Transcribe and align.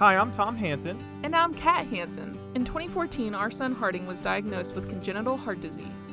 Hi, 0.00 0.16
I'm 0.16 0.32
Tom 0.32 0.56
Hansen. 0.56 0.98
And 1.24 1.36
I'm 1.36 1.52
Kat 1.52 1.86
Hansen. 1.88 2.38
In 2.54 2.64
2014, 2.64 3.34
our 3.34 3.50
son 3.50 3.74
Harding 3.74 4.06
was 4.06 4.22
diagnosed 4.22 4.74
with 4.74 4.88
congenital 4.88 5.36
heart 5.36 5.60
disease. 5.60 6.10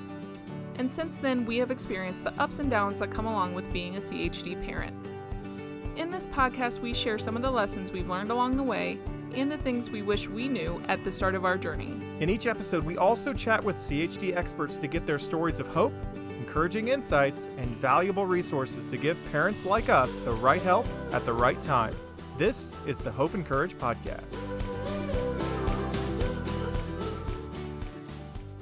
And 0.76 0.92
since 0.92 1.16
then, 1.16 1.46
we 1.46 1.56
have 1.60 1.72
experienced 1.72 2.26
the 2.26 2.34
ups 2.34 2.60
and 2.60 2.70
downs 2.70 3.00
that 3.00 3.12
come 3.12 3.28
along 3.28 3.54
with 3.54 3.72
being 3.72 3.96
a 3.96 4.00
CHD 4.00 4.62
parent. 4.62 4.94
In 5.96 6.12
this 6.12 6.28
podcast, 6.28 6.82
we 6.82 6.94
share 6.94 7.18
some 7.18 7.38
of 7.38 7.42
the 7.42 7.50
lessons 7.50 7.94
we've 7.94 8.10
learned 8.10 8.30
along 8.30 8.58
the 8.58 8.64
way 8.64 9.00
and 9.34 9.50
the 9.50 9.58
things 9.58 9.90
we 9.90 10.02
wish 10.02 10.28
we 10.28 10.50
knew 10.50 10.84
at 10.90 11.06
the 11.06 11.12
start 11.14 11.34
of 11.34 11.46
our 11.46 11.58
journey. 11.58 11.98
In 12.20 12.30
each 12.30 12.46
episode, 12.46 12.84
we 12.84 12.98
also 12.98 13.32
chat 13.32 13.64
with 13.64 13.78
CHD 13.78 14.36
experts 14.36 14.76
to 14.80 14.88
get 14.88 15.06
their 15.06 15.18
stories 15.18 15.62
of 15.62 15.68
hope, 15.68 15.94
encouraging 16.38 16.90
insights, 16.90 17.50
and 17.56 17.70
valuable 17.78 18.26
resources 18.26 18.86
to 18.88 18.98
give 18.98 19.18
parents 19.32 19.64
like 19.64 19.88
us 19.88 20.18
the 20.18 20.32
right 20.34 20.62
help 20.62 20.86
at 21.14 21.26
the 21.26 21.32
right 21.32 21.62
time. 21.62 21.96
This 22.38 22.72
is 22.86 23.00
the 23.00 23.12
Hope 23.12 23.34
and 23.34 23.44
Courage 23.44 23.74
Podcast. 23.80 24.38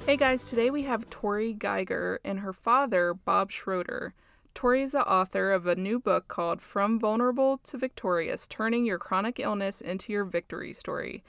Hey 0.06 0.16
guys, 0.16 0.44
today 0.44 0.70
we 0.70 0.84
have 0.84 1.10
Tori 1.10 1.52
Geiger 1.52 2.18
and 2.24 2.40
her 2.40 2.54
father, 2.54 3.12
Bob 3.12 3.50
Schroeder. 3.50 4.14
Tori 4.54 4.80
is 4.80 4.92
the 4.92 5.06
author 5.06 5.52
of 5.52 5.66
a 5.66 5.76
new 5.76 5.98
book 5.98 6.26
called 6.26 6.62
From 6.62 6.98
Vulnerable 6.98 7.58
to 7.64 7.76
Victorious 7.76 8.48
Turning 8.48 8.86
Your 8.86 8.98
Chronic 8.98 9.38
Illness 9.38 9.82
into 9.82 10.10
Your 10.10 10.24
Victory 10.24 10.72
Story. 10.72 11.22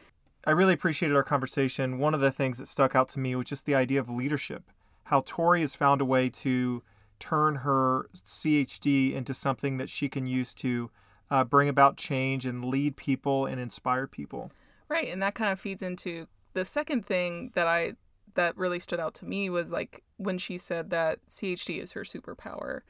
I 0.45 0.51
really 0.51 0.73
appreciated 0.73 1.17
our 1.17 1.23
conversation. 1.23 1.99
One 1.99 2.13
of 2.13 2.21
the 2.21 2.31
things 2.31 2.59
that 2.59 2.69
stuck 2.69 2.95
out 2.95 3.09
to 3.09 3.19
me 3.19 3.35
was 3.35 3.47
just 3.47 3.65
the 3.65 3.75
idea 3.75 3.99
of 3.99 4.09
leadership. 4.09 4.63
How 5.03 5.21
Tori 5.25 5.59
has 5.59 5.75
found 5.75 5.99
a 5.99 6.05
way 6.05 6.29
to 6.29 6.81
turn 7.19 7.55
her 7.55 8.07
CHD 8.15 9.13
into 9.13 9.33
something 9.33 9.75
that 9.79 9.89
she 9.89 10.07
can 10.07 10.25
use 10.25 10.53
to 10.53 10.89
uh, 11.29 11.43
bring 11.43 11.69
about 11.69 11.97
change 11.97 12.45
and 12.45 12.65
lead 12.65 12.95
people 12.95 13.45
and 13.45 13.59
inspire 13.59 14.07
people. 14.07 14.51
Right, 14.89 15.07
and 15.09 15.21
that 15.21 15.35
kind 15.35 15.51
of 15.51 15.59
feeds 15.59 15.81
into 15.81 16.27
the 16.53 16.65
second 16.65 17.05
thing 17.05 17.51
that 17.55 17.67
I 17.67 17.93
that 18.35 18.55
really 18.55 18.79
stood 18.79 18.99
out 18.99 19.15
to 19.15 19.25
me 19.25 19.49
was 19.49 19.71
like 19.71 20.03
when 20.17 20.37
she 20.37 20.57
said 20.57 20.89
that 20.91 21.19
CHD 21.27 21.81
is 21.81 21.91
her 21.93 22.01
superpower, 22.01 22.81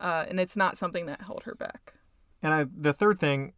uh, 0.00 0.24
and 0.28 0.40
it's 0.40 0.56
not 0.56 0.76
something 0.76 1.06
that 1.06 1.22
held 1.22 1.44
her 1.44 1.54
back. 1.54 1.94
And 2.42 2.52
I, 2.52 2.66
the 2.74 2.92
third 2.92 3.18
thing, 3.18 3.52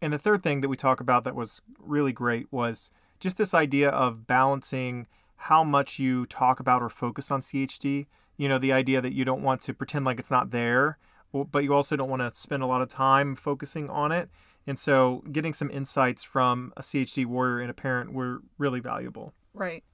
and 0.00 0.12
the 0.12 0.18
third 0.18 0.42
thing 0.42 0.60
that 0.60 0.68
we 0.68 0.76
talk 0.76 1.00
about 1.00 1.24
that 1.24 1.34
was 1.34 1.60
really 1.78 2.12
great 2.12 2.46
was 2.50 2.90
just 3.20 3.36
this 3.36 3.54
idea 3.54 3.90
of 3.90 4.26
balancing 4.26 5.06
how 5.36 5.62
much 5.62 5.98
you 5.98 6.24
talk 6.26 6.60
about 6.60 6.82
or 6.82 6.88
focus 6.88 7.30
on 7.30 7.40
CHD. 7.40 8.06
You 8.36 8.48
know, 8.48 8.58
the 8.58 8.72
idea 8.72 9.00
that 9.00 9.12
you 9.12 9.24
don't 9.24 9.42
want 9.42 9.62
to 9.62 9.74
pretend 9.74 10.04
like 10.04 10.18
it's 10.18 10.30
not 10.30 10.50
there, 10.50 10.98
but 11.44 11.64
you 11.64 11.74
also 11.74 11.96
don't 11.96 12.08
want 12.08 12.22
to 12.22 12.34
spend 12.38 12.62
a 12.62 12.66
lot 12.66 12.82
of 12.82 12.88
time 12.88 13.34
focusing 13.34 13.90
on 13.90 14.12
it. 14.12 14.30
And 14.66 14.78
so, 14.78 15.22
getting 15.30 15.52
some 15.52 15.70
insights 15.70 16.24
from 16.24 16.72
a 16.76 16.82
CHD 16.82 17.24
warrior 17.26 17.60
and 17.60 17.70
a 17.70 17.74
parent 17.74 18.12
were 18.12 18.40
really 18.58 18.80
valuable. 18.80 19.32
Right. 19.54 19.84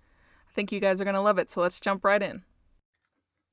I 0.48 0.52
think 0.52 0.72
you 0.72 0.80
guys 0.80 1.00
are 1.00 1.04
going 1.04 1.14
to 1.14 1.20
love 1.20 1.38
it. 1.38 1.50
So, 1.50 1.60
let's 1.60 1.78
jump 1.78 2.04
right 2.04 2.22
in. 2.22 2.42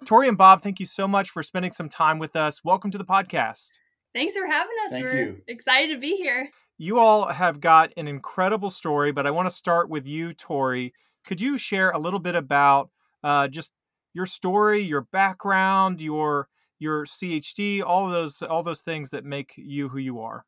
Tori 0.06 0.30
and 0.30 0.38
Bob, 0.38 0.62
thank 0.62 0.80
you 0.80 0.86
so 0.86 1.08
much 1.10 1.30
for 1.30 1.44
spending 1.44 1.74
some 1.74 1.90
time 1.90 2.20
with 2.20 2.36
us. 2.38 2.64
Welcome 2.64 2.90
to 2.92 2.98
the 2.98 3.04
podcast. 3.04 3.72
Thanks 4.14 4.36
for 4.36 4.46
having 4.48 4.76
us. 4.86 4.92
Thank 4.92 5.04
We're 5.04 5.16
you. 5.16 5.42
excited 5.48 5.94
to 5.94 6.00
be 6.00 6.16
here. 6.16 6.50
You 6.78 7.00
all 7.00 7.28
have 7.28 7.60
got 7.60 7.92
an 7.98 8.08
incredible 8.08 8.70
story, 8.70 9.12
but 9.12 9.28
I 9.28 9.32
want 9.32 9.50
to 9.50 9.56
start 9.56 9.90
with 9.90 10.08
you, 10.08 10.34
Tori. 10.34 10.94
Could 11.28 11.42
you 11.42 11.58
share 11.58 11.92
a 11.92 12.00
little 12.00 12.20
bit 12.20 12.36
about 12.36 12.90
uh, 13.24 13.50
just 13.50 13.72
your 14.14 14.26
story, 14.26 14.82
your 14.82 15.02
background, 15.02 16.02
your 16.02 16.48
your 16.80 17.06
CHD, 17.06 17.84
all 17.84 18.10
those 18.10 18.42
all 18.42 18.64
those 18.64 18.82
things 18.82 19.10
that 19.12 19.26
make 19.26 19.54
you 19.58 19.90
who 19.90 20.00
you 20.00 20.22
are. 20.22 20.46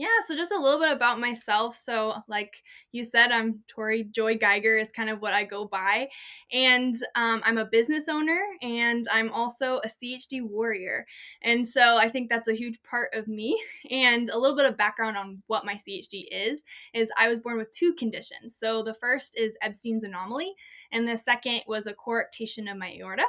Yeah, 0.00 0.08
so 0.26 0.34
just 0.34 0.50
a 0.50 0.58
little 0.58 0.80
bit 0.80 0.92
about 0.92 1.20
myself. 1.20 1.78
So, 1.84 2.22
like 2.26 2.62
you 2.90 3.04
said, 3.04 3.32
I'm 3.32 3.60
Tori 3.68 4.04
Joy 4.04 4.38
Geiger, 4.38 4.78
is 4.78 4.88
kind 4.96 5.10
of 5.10 5.20
what 5.20 5.34
I 5.34 5.44
go 5.44 5.66
by. 5.66 6.08
And 6.50 6.96
um, 7.16 7.42
I'm 7.44 7.58
a 7.58 7.66
business 7.66 8.04
owner 8.08 8.40
and 8.62 9.06
I'm 9.12 9.30
also 9.30 9.78
a 9.84 9.88
CHD 9.88 10.40
warrior. 10.40 11.04
And 11.42 11.68
so, 11.68 11.98
I 11.98 12.08
think 12.08 12.30
that's 12.30 12.48
a 12.48 12.54
huge 12.54 12.80
part 12.82 13.14
of 13.14 13.28
me. 13.28 13.62
And 13.90 14.30
a 14.30 14.38
little 14.38 14.56
bit 14.56 14.66
of 14.66 14.78
background 14.78 15.16
on 15.16 15.42
what 15.48 15.66
my 15.66 15.74
CHD 15.74 16.24
is 16.30 16.60
is 16.94 17.10
I 17.18 17.28
was 17.28 17.40
born 17.40 17.58
with 17.58 17.72
two 17.72 17.92
conditions. 17.92 18.56
So, 18.56 18.82
the 18.82 18.94
first 18.94 19.36
is 19.36 19.52
Ebstein's 19.62 20.04
anomaly, 20.04 20.54
and 20.92 21.06
the 21.06 21.18
second 21.18 21.62
was 21.66 21.86
a 21.86 21.92
coarctation 21.92 22.70
of 22.70 22.78
my 22.78 22.96
aorta. 22.98 23.26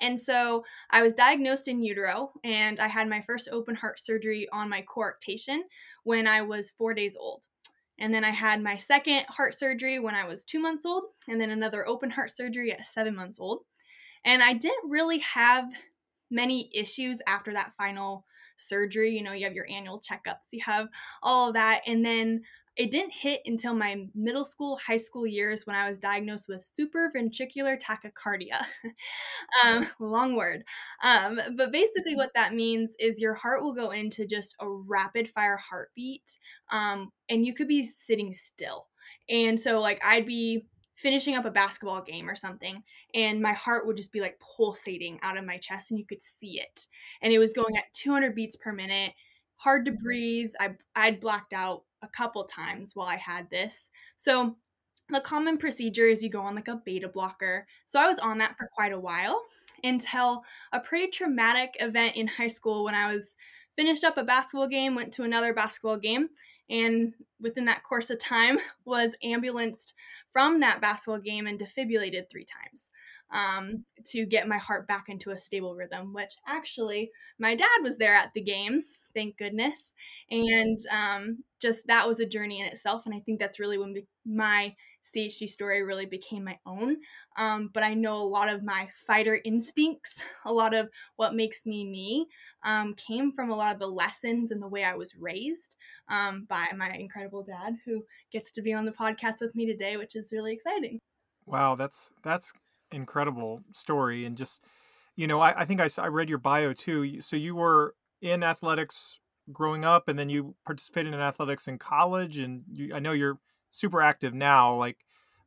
And 0.00 0.18
so 0.20 0.64
I 0.90 1.02
was 1.02 1.12
diagnosed 1.12 1.68
in 1.68 1.82
utero, 1.82 2.32
and 2.44 2.78
I 2.80 2.88
had 2.88 3.08
my 3.08 3.22
first 3.22 3.48
open 3.50 3.74
heart 3.74 3.98
surgery 4.04 4.48
on 4.52 4.68
my 4.68 4.82
coarctation 4.82 5.60
when 6.04 6.26
I 6.26 6.42
was 6.42 6.70
four 6.70 6.94
days 6.94 7.16
old. 7.18 7.44
And 7.98 8.12
then 8.12 8.24
I 8.24 8.30
had 8.30 8.62
my 8.62 8.76
second 8.76 9.24
heart 9.28 9.58
surgery 9.58 9.98
when 9.98 10.14
I 10.14 10.24
was 10.24 10.44
two 10.44 10.60
months 10.60 10.84
old, 10.84 11.04
and 11.28 11.40
then 11.40 11.50
another 11.50 11.86
open 11.88 12.10
heart 12.10 12.34
surgery 12.34 12.72
at 12.72 12.86
seven 12.86 13.16
months 13.16 13.40
old. 13.40 13.62
And 14.24 14.42
I 14.42 14.52
didn't 14.52 14.90
really 14.90 15.20
have 15.20 15.66
many 16.30 16.70
issues 16.74 17.20
after 17.26 17.52
that 17.52 17.72
final 17.78 18.26
surgery. 18.56 19.10
You 19.10 19.22
know, 19.22 19.32
you 19.32 19.44
have 19.44 19.54
your 19.54 19.70
annual 19.70 20.00
checkups, 20.00 20.50
you 20.50 20.60
have 20.64 20.88
all 21.22 21.48
of 21.48 21.54
that. 21.54 21.82
And 21.86 22.04
then 22.04 22.42
it 22.76 22.90
didn't 22.90 23.12
hit 23.12 23.40
until 23.46 23.74
my 23.74 24.06
middle 24.14 24.44
school, 24.44 24.78
high 24.86 24.98
school 24.98 25.26
years 25.26 25.66
when 25.66 25.76
I 25.76 25.88
was 25.88 25.98
diagnosed 25.98 26.46
with 26.48 26.70
supraventricular 26.78 27.80
tachycardia. 27.80 28.64
um, 29.64 29.86
long 29.98 30.36
word. 30.36 30.64
Um, 31.02 31.40
but 31.56 31.72
basically, 31.72 32.16
what 32.16 32.32
that 32.34 32.54
means 32.54 32.90
is 32.98 33.20
your 33.20 33.34
heart 33.34 33.62
will 33.62 33.74
go 33.74 33.90
into 33.90 34.26
just 34.26 34.54
a 34.60 34.68
rapid 34.68 35.30
fire 35.30 35.56
heartbeat, 35.56 36.38
um, 36.70 37.10
and 37.28 37.46
you 37.46 37.54
could 37.54 37.68
be 37.68 37.82
sitting 37.82 38.34
still. 38.34 38.86
And 39.28 39.58
so, 39.58 39.80
like, 39.80 40.00
I'd 40.04 40.26
be 40.26 40.66
finishing 40.96 41.34
up 41.34 41.44
a 41.44 41.50
basketball 41.50 42.02
game 42.02 42.28
or 42.28 42.34
something 42.34 42.82
and 43.14 43.40
my 43.40 43.52
heart 43.52 43.86
would 43.86 43.98
just 43.98 44.12
be 44.12 44.20
like 44.20 44.40
pulsating 44.56 45.18
out 45.22 45.36
of 45.36 45.44
my 45.44 45.58
chest 45.58 45.90
and 45.90 46.00
you 46.00 46.06
could 46.06 46.22
see 46.22 46.58
it 46.58 46.86
and 47.20 47.34
it 47.34 47.38
was 47.38 47.52
going 47.52 47.76
at 47.76 47.92
200 47.92 48.34
beats 48.34 48.56
per 48.56 48.72
minute 48.72 49.12
hard 49.56 49.84
to 49.84 49.92
breathe 49.92 50.50
I, 50.58 50.70
i'd 50.94 51.20
blacked 51.20 51.52
out 51.52 51.82
a 52.02 52.08
couple 52.08 52.44
times 52.44 52.94
while 52.94 53.06
I 53.06 53.16
had 53.16 53.50
this. 53.50 53.88
So 54.16 54.56
the 55.08 55.20
common 55.20 55.58
procedure 55.58 56.06
is 56.06 56.22
you 56.22 56.30
go 56.30 56.40
on 56.40 56.54
like 56.54 56.68
a 56.68 56.80
beta 56.84 57.08
blocker. 57.08 57.66
So 57.86 58.00
I 58.00 58.08
was 58.08 58.18
on 58.18 58.38
that 58.38 58.56
for 58.56 58.68
quite 58.74 58.92
a 58.92 59.00
while 59.00 59.42
until 59.84 60.42
a 60.72 60.80
pretty 60.80 61.10
traumatic 61.10 61.76
event 61.80 62.16
in 62.16 62.26
high 62.26 62.48
school 62.48 62.84
when 62.84 62.94
I 62.94 63.14
was 63.14 63.34
finished 63.76 64.04
up 64.04 64.16
a 64.16 64.24
basketball 64.24 64.68
game, 64.68 64.94
went 64.94 65.12
to 65.14 65.22
another 65.22 65.52
basketball 65.52 65.98
game, 65.98 66.30
and 66.70 67.12
within 67.40 67.66
that 67.66 67.84
course 67.84 68.10
of 68.10 68.18
time 68.18 68.58
was 68.84 69.12
ambulanced 69.22 69.94
from 70.32 70.60
that 70.60 70.80
basketball 70.80 71.20
game 71.20 71.46
and 71.46 71.58
defibrillated 71.60 72.30
three 72.30 72.46
times 72.46 72.84
um, 73.30 73.84
to 74.06 74.24
get 74.24 74.48
my 74.48 74.56
heart 74.56 74.88
back 74.88 75.04
into 75.08 75.30
a 75.30 75.38
stable 75.38 75.76
rhythm, 75.76 76.14
which 76.14 76.34
actually 76.48 77.10
my 77.38 77.54
dad 77.54 77.82
was 77.82 77.98
there 77.98 78.14
at 78.14 78.32
the 78.34 78.40
game 78.40 78.84
thank 79.16 79.38
goodness. 79.38 79.78
And 80.30 80.78
um, 80.92 81.38
just 81.60 81.86
that 81.86 82.06
was 82.06 82.20
a 82.20 82.26
journey 82.26 82.60
in 82.60 82.66
itself. 82.66 83.02
And 83.06 83.14
I 83.14 83.20
think 83.20 83.38
that's 83.38 83.58
really 83.58 83.78
when 83.78 83.94
my 84.24 84.74
CHD 85.14 85.48
story 85.48 85.82
really 85.82 86.06
became 86.06 86.44
my 86.44 86.58
own. 86.66 86.96
Um, 87.38 87.70
but 87.72 87.82
I 87.82 87.94
know 87.94 88.16
a 88.16 88.22
lot 88.22 88.48
of 88.48 88.62
my 88.62 88.88
fighter 89.06 89.40
instincts, 89.44 90.14
a 90.44 90.52
lot 90.52 90.74
of 90.74 90.88
what 91.16 91.34
makes 91.34 91.64
me 91.64 91.84
me, 91.84 92.26
um, 92.64 92.94
came 92.94 93.32
from 93.32 93.50
a 93.50 93.56
lot 93.56 93.72
of 93.72 93.80
the 93.80 93.86
lessons 93.86 94.50
and 94.50 94.62
the 94.62 94.68
way 94.68 94.84
I 94.84 94.94
was 94.94 95.14
raised 95.18 95.76
um, 96.08 96.46
by 96.48 96.66
my 96.76 96.90
incredible 96.90 97.44
dad, 97.44 97.76
who 97.84 98.04
gets 98.32 98.50
to 98.52 98.62
be 98.62 98.72
on 98.72 98.84
the 98.84 98.92
podcast 98.92 99.40
with 99.40 99.54
me 99.54 99.66
today, 99.66 99.96
which 99.96 100.16
is 100.16 100.32
really 100.32 100.52
exciting. 100.52 100.98
Wow, 101.46 101.76
that's 101.76 102.12
that's 102.24 102.52
incredible 102.90 103.62
story, 103.70 104.24
and 104.24 104.36
just 104.36 104.64
you 105.14 105.26
know, 105.26 105.40
I, 105.40 105.60
I 105.60 105.64
think 105.64 105.80
I, 105.80 105.88
I 105.98 106.08
read 106.08 106.28
your 106.28 106.38
bio 106.38 106.72
too. 106.72 107.22
So 107.22 107.36
you 107.36 107.54
were 107.54 107.94
in 108.20 108.42
athletics 108.42 109.20
growing 109.52 109.84
up 109.84 110.08
and 110.08 110.18
then 110.18 110.28
you 110.28 110.54
participated 110.64 111.14
in 111.14 111.20
athletics 111.20 111.68
in 111.68 111.78
college 111.78 112.38
and 112.38 112.62
you, 112.70 112.94
I 112.94 112.98
know 112.98 113.12
you're 113.12 113.38
super 113.70 114.00
active 114.00 114.34
now 114.34 114.74
like 114.74 114.98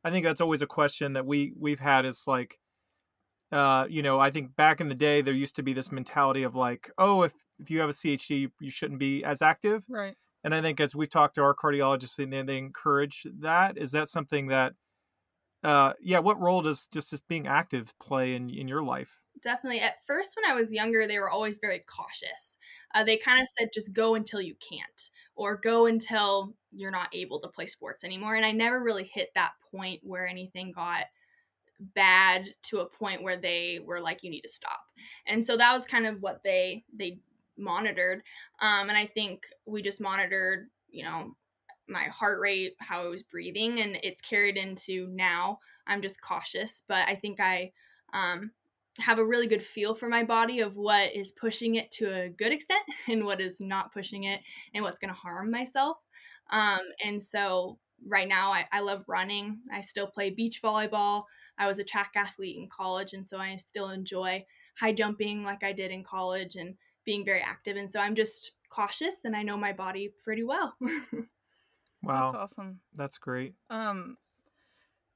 I 0.02 0.10
think 0.10 0.24
that's 0.24 0.40
always 0.40 0.62
a 0.62 0.66
question 0.66 1.12
that 1.14 1.26
we 1.26 1.52
we've 1.58 1.80
had 1.80 2.06
is 2.06 2.24
like 2.26 2.58
uh, 3.52 3.84
you 3.88 4.02
know, 4.02 4.20
I 4.20 4.30
think 4.30 4.54
back 4.54 4.80
in 4.80 4.88
the 4.88 4.94
day 4.94 5.22
there 5.22 5.34
used 5.34 5.56
to 5.56 5.62
be 5.62 5.72
this 5.72 5.90
mentality 5.90 6.44
of 6.44 6.54
like, 6.54 6.90
oh, 6.98 7.22
if 7.22 7.32
if 7.58 7.70
you 7.70 7.80
have 7.80 7.90
a 7.90 7.94
CHD, 7.94 8.40
you, 8.40 8.50
you 8.60 8.70
shouldn't 8.70 9.00
be 9.00 9.24
as 9.24 9.42
active. 9.42 9.82
Right. 9.88 10.14
And 10.44 10.54
I 10.54 10.62
think 10.62 10.80
as 10.80 10.94
we've 10.94 11.10
talked 11.10 11.34
to 11.34 11.42
our 11.42 11.54
cardiologists, 11.54 12.16
they, 12.16 12.24
they 12.24 12.58
encourage 12.58 13.26
that. 13.40 13.76
Is 13.76 13.90
that 13.92 14.08
something 14.08 14.46
that, 14.46 14.72
uh, 15.62 15.92
yeah, 16.00 16.20
what 16.20 16.40
role 16.40 16.62
does 16.62 16.86
just 16.86 17.12
as 17.12 17.20
being 17.20 17.46
active 17.46 17.92
play 17.98 18.34
in 18.34 18.50
in 18.50 18.68
your 18.68 18.82
life? 18.82 19.20
Definitely. 19.42 19.80
At 19.80 20.04
first, 20.06 20.36
when 20.36 20.50
I 20.50 20.54
was 20.60 20.72
younger, 20.72 21.06
they 21.06 21.18
were 21.18 21.30
always 21.30 21.58
very 21.58 21.80
cautious 21.80 22.56
uh, 22.94 23.04
they 23.04 23.16
kind 23.16 23.40
of 23.40 23.48
said 23.58 23.68
just 23.72 23.92
go 23.92 24.14
until 24.16 24.40
you 24.40 24.54
can't 24.56 25.10
or 25.36 25.56
go 25.56 25.86
until 25.86 26.52
you're 26.72 26.90
not 26.90 27.08
able 27.12 27.40
to 27.40 27.48
play 27.48 27.66
sports 27.66 28.02
anymore 28.04 28.34
and 28.34 28.44
i 28.44 28.50
never 28.50 28.82
really 28.82 29.04
hit 29.04 29.30
that 29.34 29.52
point 29.70 30.00
where 30.02 30.26
anything 30.26 30.72
got 30.72 31.04
bad 31.94 32.44
to 32.62 32.80
a 32.80 32.86
point 32.86 33.22
where 33.22 33.36
they 33.38 33.80
were 33.84 34.00
like 34.00 34.22
you 34.22 34.30
need 34.30 34.42
to 34.42 34.48
stop 34.48 34.80
and 35.26 35.44
so 35.44 35.56
that 35.56 35.74
was 35.76 35.86
kind 35.86 36.06
of 36.06 36.20
what 36.22 36.42
they 36.44 36.84
they 36.96 37.18
monitored 37.58 38.22
um, 38.60 38.88
and 38.88 38.98
i 38.98 39.06
think 39.06 39.44
we 39.66 39.82
just 39.82 40.00
monitored 40.00 40.68
you 40.90 41.04
know 41.04 41.34
my 41.88 42.04
heart 42.04 42.38
rate, 42.40 42.74
how 42.78 43.02
I 43.04 43.08
was 43.08 43.22
breathing, 43.22 43.80
and 43.80 43.98
it's 44.02 44.20
carried 44.20 44.56
into 44.56 45.08
now. 45.08 45.58
I'm 45.86 46.02
just 46.02 46.20
cautious, 46.22 46.82
but 46.88 47.08
I 47.08 47.16
think 47.16 47.40
I 47.40 47.72
um, 48.12 48.52
have 49.00 49.18
a 49.18 49.24
really 49.24 49.46
good 49.46 49.64
feel 49.64 49.94
for 49.94 50.08
my 50.08 50.24
body 50.24 50.60
of 50.60 50.76
what 50.76 51.14
is 51.14 51.32
pushing 51.32 51.76
it 51.76 51.90
to 51.92 52.12
a 52.12 52.28
good 52.28 52.52
extent 52.52 52.82
and 53.08 53.24
what 53.24 53.40
is 53.40 53.60
not 53.60 53.92
pushing 53.92 54.24
it 54.24 54.40
and 54.74 54.84
what's 54.84 54.98
going 54.98 55.12
to 55.12 55.20
harm 55.20 55.50
myself. 55.50 55.98
Um, 56.50 56.80
and 57.04 57.22
so 57.22 57.78
right 58.06 58.28
now 58.28 58.52
I, 58.52 58.66
I 58.72 58.80
love 58.80 59.04
running. 59.06 59.58
I 59.72 59.80
still 59.80 60.06
play 60.06 60.30
beach 60.30 60.60
volleyball. 60.62 61.24
I 61.58 61.66
was 61.66 61.78
a 61.78 61.84
track 61.84 62.12
athlete 62.16 62.56
in 62.56 62.68
college, 62.68 63.12
and 63.12 63.26
so 63.26 63.36
I 63.36 63.56
still 63.56 63.90
enjoy 63.90 64.44
high 64.78 64.92
jumping 64.92 65.42
like 65.42 65.62
I 65.62 65.72
did 65.72 65.90
in 65.90 66.02
college 66.02 66.56
and 66.56 66.74
being 67.04 67.24
very 67.24 67.40
active. 67.40 67.76
And 67.76 67.90
so 67.90 68.00
I'm 68.00 68.14
just 68.14 68.52
cautious 68.70 69.14
and 69.24 69.36
I 69.36 69.42
know 69.42 69.56
my 69.56 69.72
body 69.72 70.14
pretty 70.24 70.44
well. 70.44 70.74
wow. 70.80 72.22
That's 72.22 72.34
awesome. 72.34 72.80
That's 72.94 73.18
great. 73.18 73.54
Um 73.68 74.16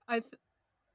I 0.08 0.20
th- 0.20 0.34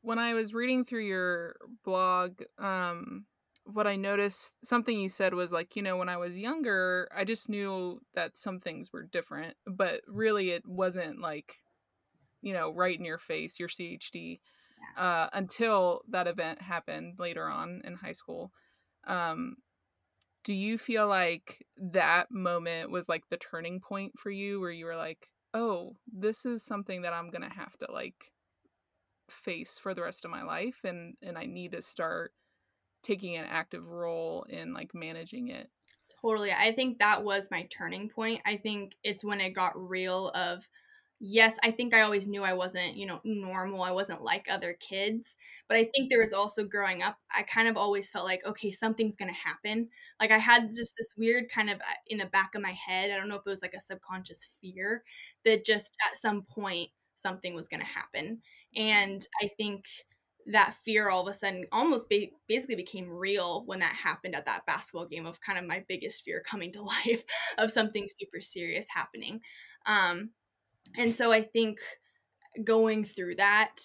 when 0.01 0.19
I 0.19 0.34
was 0.34 0.54
reading 0.54 0.86
through 0.86 1.06
your 1.06 1.56
blog, 1.84 2.42
um 2.57 3.25
what 3.66 3.86
I 3.86 3.98
noticed 3.98 4.56
something 4.66 5.00
you 5.00 5.10
said 5.10 5.36
was 5.36 5.51
like, 5.51 5.75
you 5.75 5.84
know, 5.84 5.96
when 5.96 6.10
I 6.10 6.18
was 6.18 6.40
younger, 6.40 7.07
I 7.16 7.24
just 7.24 7.50
knew 7.50 8.01
that 8.16 8.36
some 8.36 8.60
things 8.60 8.92
were 8.92 9.04
different, 9.04 9.57
but 9.68 10.01
really 10.07 10.50
it 10.50 10.63
wasn't 10.66 11.19
like 11.22 11.56
you 12.42 12.54
know, 12.54 12.74
right 12.74 12.98
in 12.98 13.06
your 13.06 13.18
face, 13.18 13.60
your 13.60 13.69
CHD, 13.69 14.40
uh, 14.98 15.28
until 15.34 16.02
that 16.10 16.28
event 16.28 16.62
happened 16.62 17.16
later 17.19 17.48
on 17.48 17.81
in 17.84 17.95
high 17.95 18.13
school. 18.13 18.52
Um, 19.06 19.57
do 20.44 20.54
you 20.54 20.78
feel 20.78 21.07
like 21.07 21.66
that 21.78 22.31
moment 22.31 22.92
was 22.92 23.10
like 23.10 23.24
the 23.30 23.38
turning 23.38 23.80
point 23.80 24.18
for 24.18 24.31
you 24.31 24.60
where 24.60 24.72
you 24.72 24.86
were 24.86 24.95
like, 24.95 25.28
oh, 25.54 25.95
this 26.07 26.45
is 26.45 26.63
something 26.63 27.02
that 27.02 27.13
I'm 27.13 27.30
going 27.30 27.48
to 27.48 27.56
have 27.56 27.78
to 27.80 27.92
like 27.92 28.31
face 29.31 29.78
for 29.78 29.94
the 29.94 30.02
rest 30.04 30.26
of 30.26 30.31
my 30.31 30.44
life 30.44 30.80
and 30.84 31.16
and 31.22 31.38
I 31.38 31.46
need 31.46 31.72
to 31.74 31.81
start 31.81 32.34
taking 33.04 33.38
an 33.38 33.46
active 33.46 33.88
role 33.88 34.44
in 34.50 34.74
like 34.74 34.94
managing 34.94 35.50
it. 35.50 35.70
Totally. 36.22 36.52
I 36.52 36.74
think 36.74 37.00
that 37.00 37.24
was 37.24 37.46
my 37.52 37.68
turning 37.72 38.10
point. 38.10 38.42
I 38.46 38.58
think 38.58 38.94
it's 39.04 39.24
when 39.24 39.40
it 39.40 39.52
got 39.52 39.80
real 39.80 40.30
of 40.30 40.68
yes, 41.22 41.56
I 41.64 41.72
think 41.72 41.94
I 41.94 42.02
always 42.02 42.28
knew 42.28 42.44
I 42.44 42.54
wasn't, 42.54 42.96
you 42.96 43.06
know, 43.06 43.20
normal. 43.26 43.81
I 43.84 43.92
wasn't 43.92 44.24
like 44.24 44.48
other 44.50 44.74
kids. 44.80 45.36
But 45.68 45.78
I 45.78 45.86
think 45.94 46.10
there 46.10 46.24
was 46.24 46.34
also 46.34 46.64
growing 46.64 47.02
up, 47.04 47.18
I 47.34 47.44
kind 47.44 47.68
of 47.68 47.76
always 47.78 48.10
felt 48.10 48.26
like, 48.26 48.42
okay, 48.46 48.72
something's 48.72 49.18
going 49.18 49.34
to 49.34 49.40
happen. 49.50 49.90
Like 50.20 50.31
I 50.31 50.38
had 50.38 50.74
just 50.74 50.96
this 50.98 51.14
weird 51.18 51.50
kind 51.50 51.70
of 51.70 51.78
uh, 51.81 51.94
in 52.08 52.18
the 52.20 52.26
back 52.28 52.52
of 52.56 52.62
my 52.62 52.72
head. 52.74 53.12
I 53.12 53.18
don't 53.18 53.28
know 53.30 53.36
if 53.36 53.44
it 53.46 53.50
was 53.50 53.62
like 53.62 53.74
a 53.74 53.81
subconscious 53.81 54.50
fear 54.62 55.04
that 55.46 55.66
just 55.66 55.94
at 56.10 56.18
some 56.22 56.44
point 56.44 56.90
something 57.18 57.54
was 57.54 57.68
going 57.68 57.81
to 57.81 57.86
happen. 57.86 58.42
And 58.75 59.25
I 59.42 59.50
think 59.57 59.86
that 60.51 60.75
fear 60.83 61.10
all 61.10 61.27
of 61.27 61.36
a 61.36 61.38
sudden 61.38 61.66
almost 61.71 62.10
ba- 62.10 62.27
basically 62.48 62.75
became 62.75 63.10
real 63.10 63.63
when 63.66 63.80
that 63.80 63.94
happened 63.94 64.36
at 64.36 64.45
that 64.45 64.66
basketball 64.66 65.06
game 65.06 65.25
of 65.25 65.42
kind 65.42 65.60
of 65.60 65.66
my 65.66 65.83
biggest 65.88 66.24
fear 66.24 66.44
coming 66.50 66.71
to 66.74 66.81
life 67.06 67.24
of 67.57 67.71
something 67.71 68.07
super 68.10 68.42
serious 68.42 68.86
happening. 68.89 69.42
Um, 69.86 70.31
and 70.98 71.13
so 71.13 71.31
I 71.31 71.44
think 71.44 71.80
going 72.63 73.04
through 73.04 73.36
that 73.36 73.77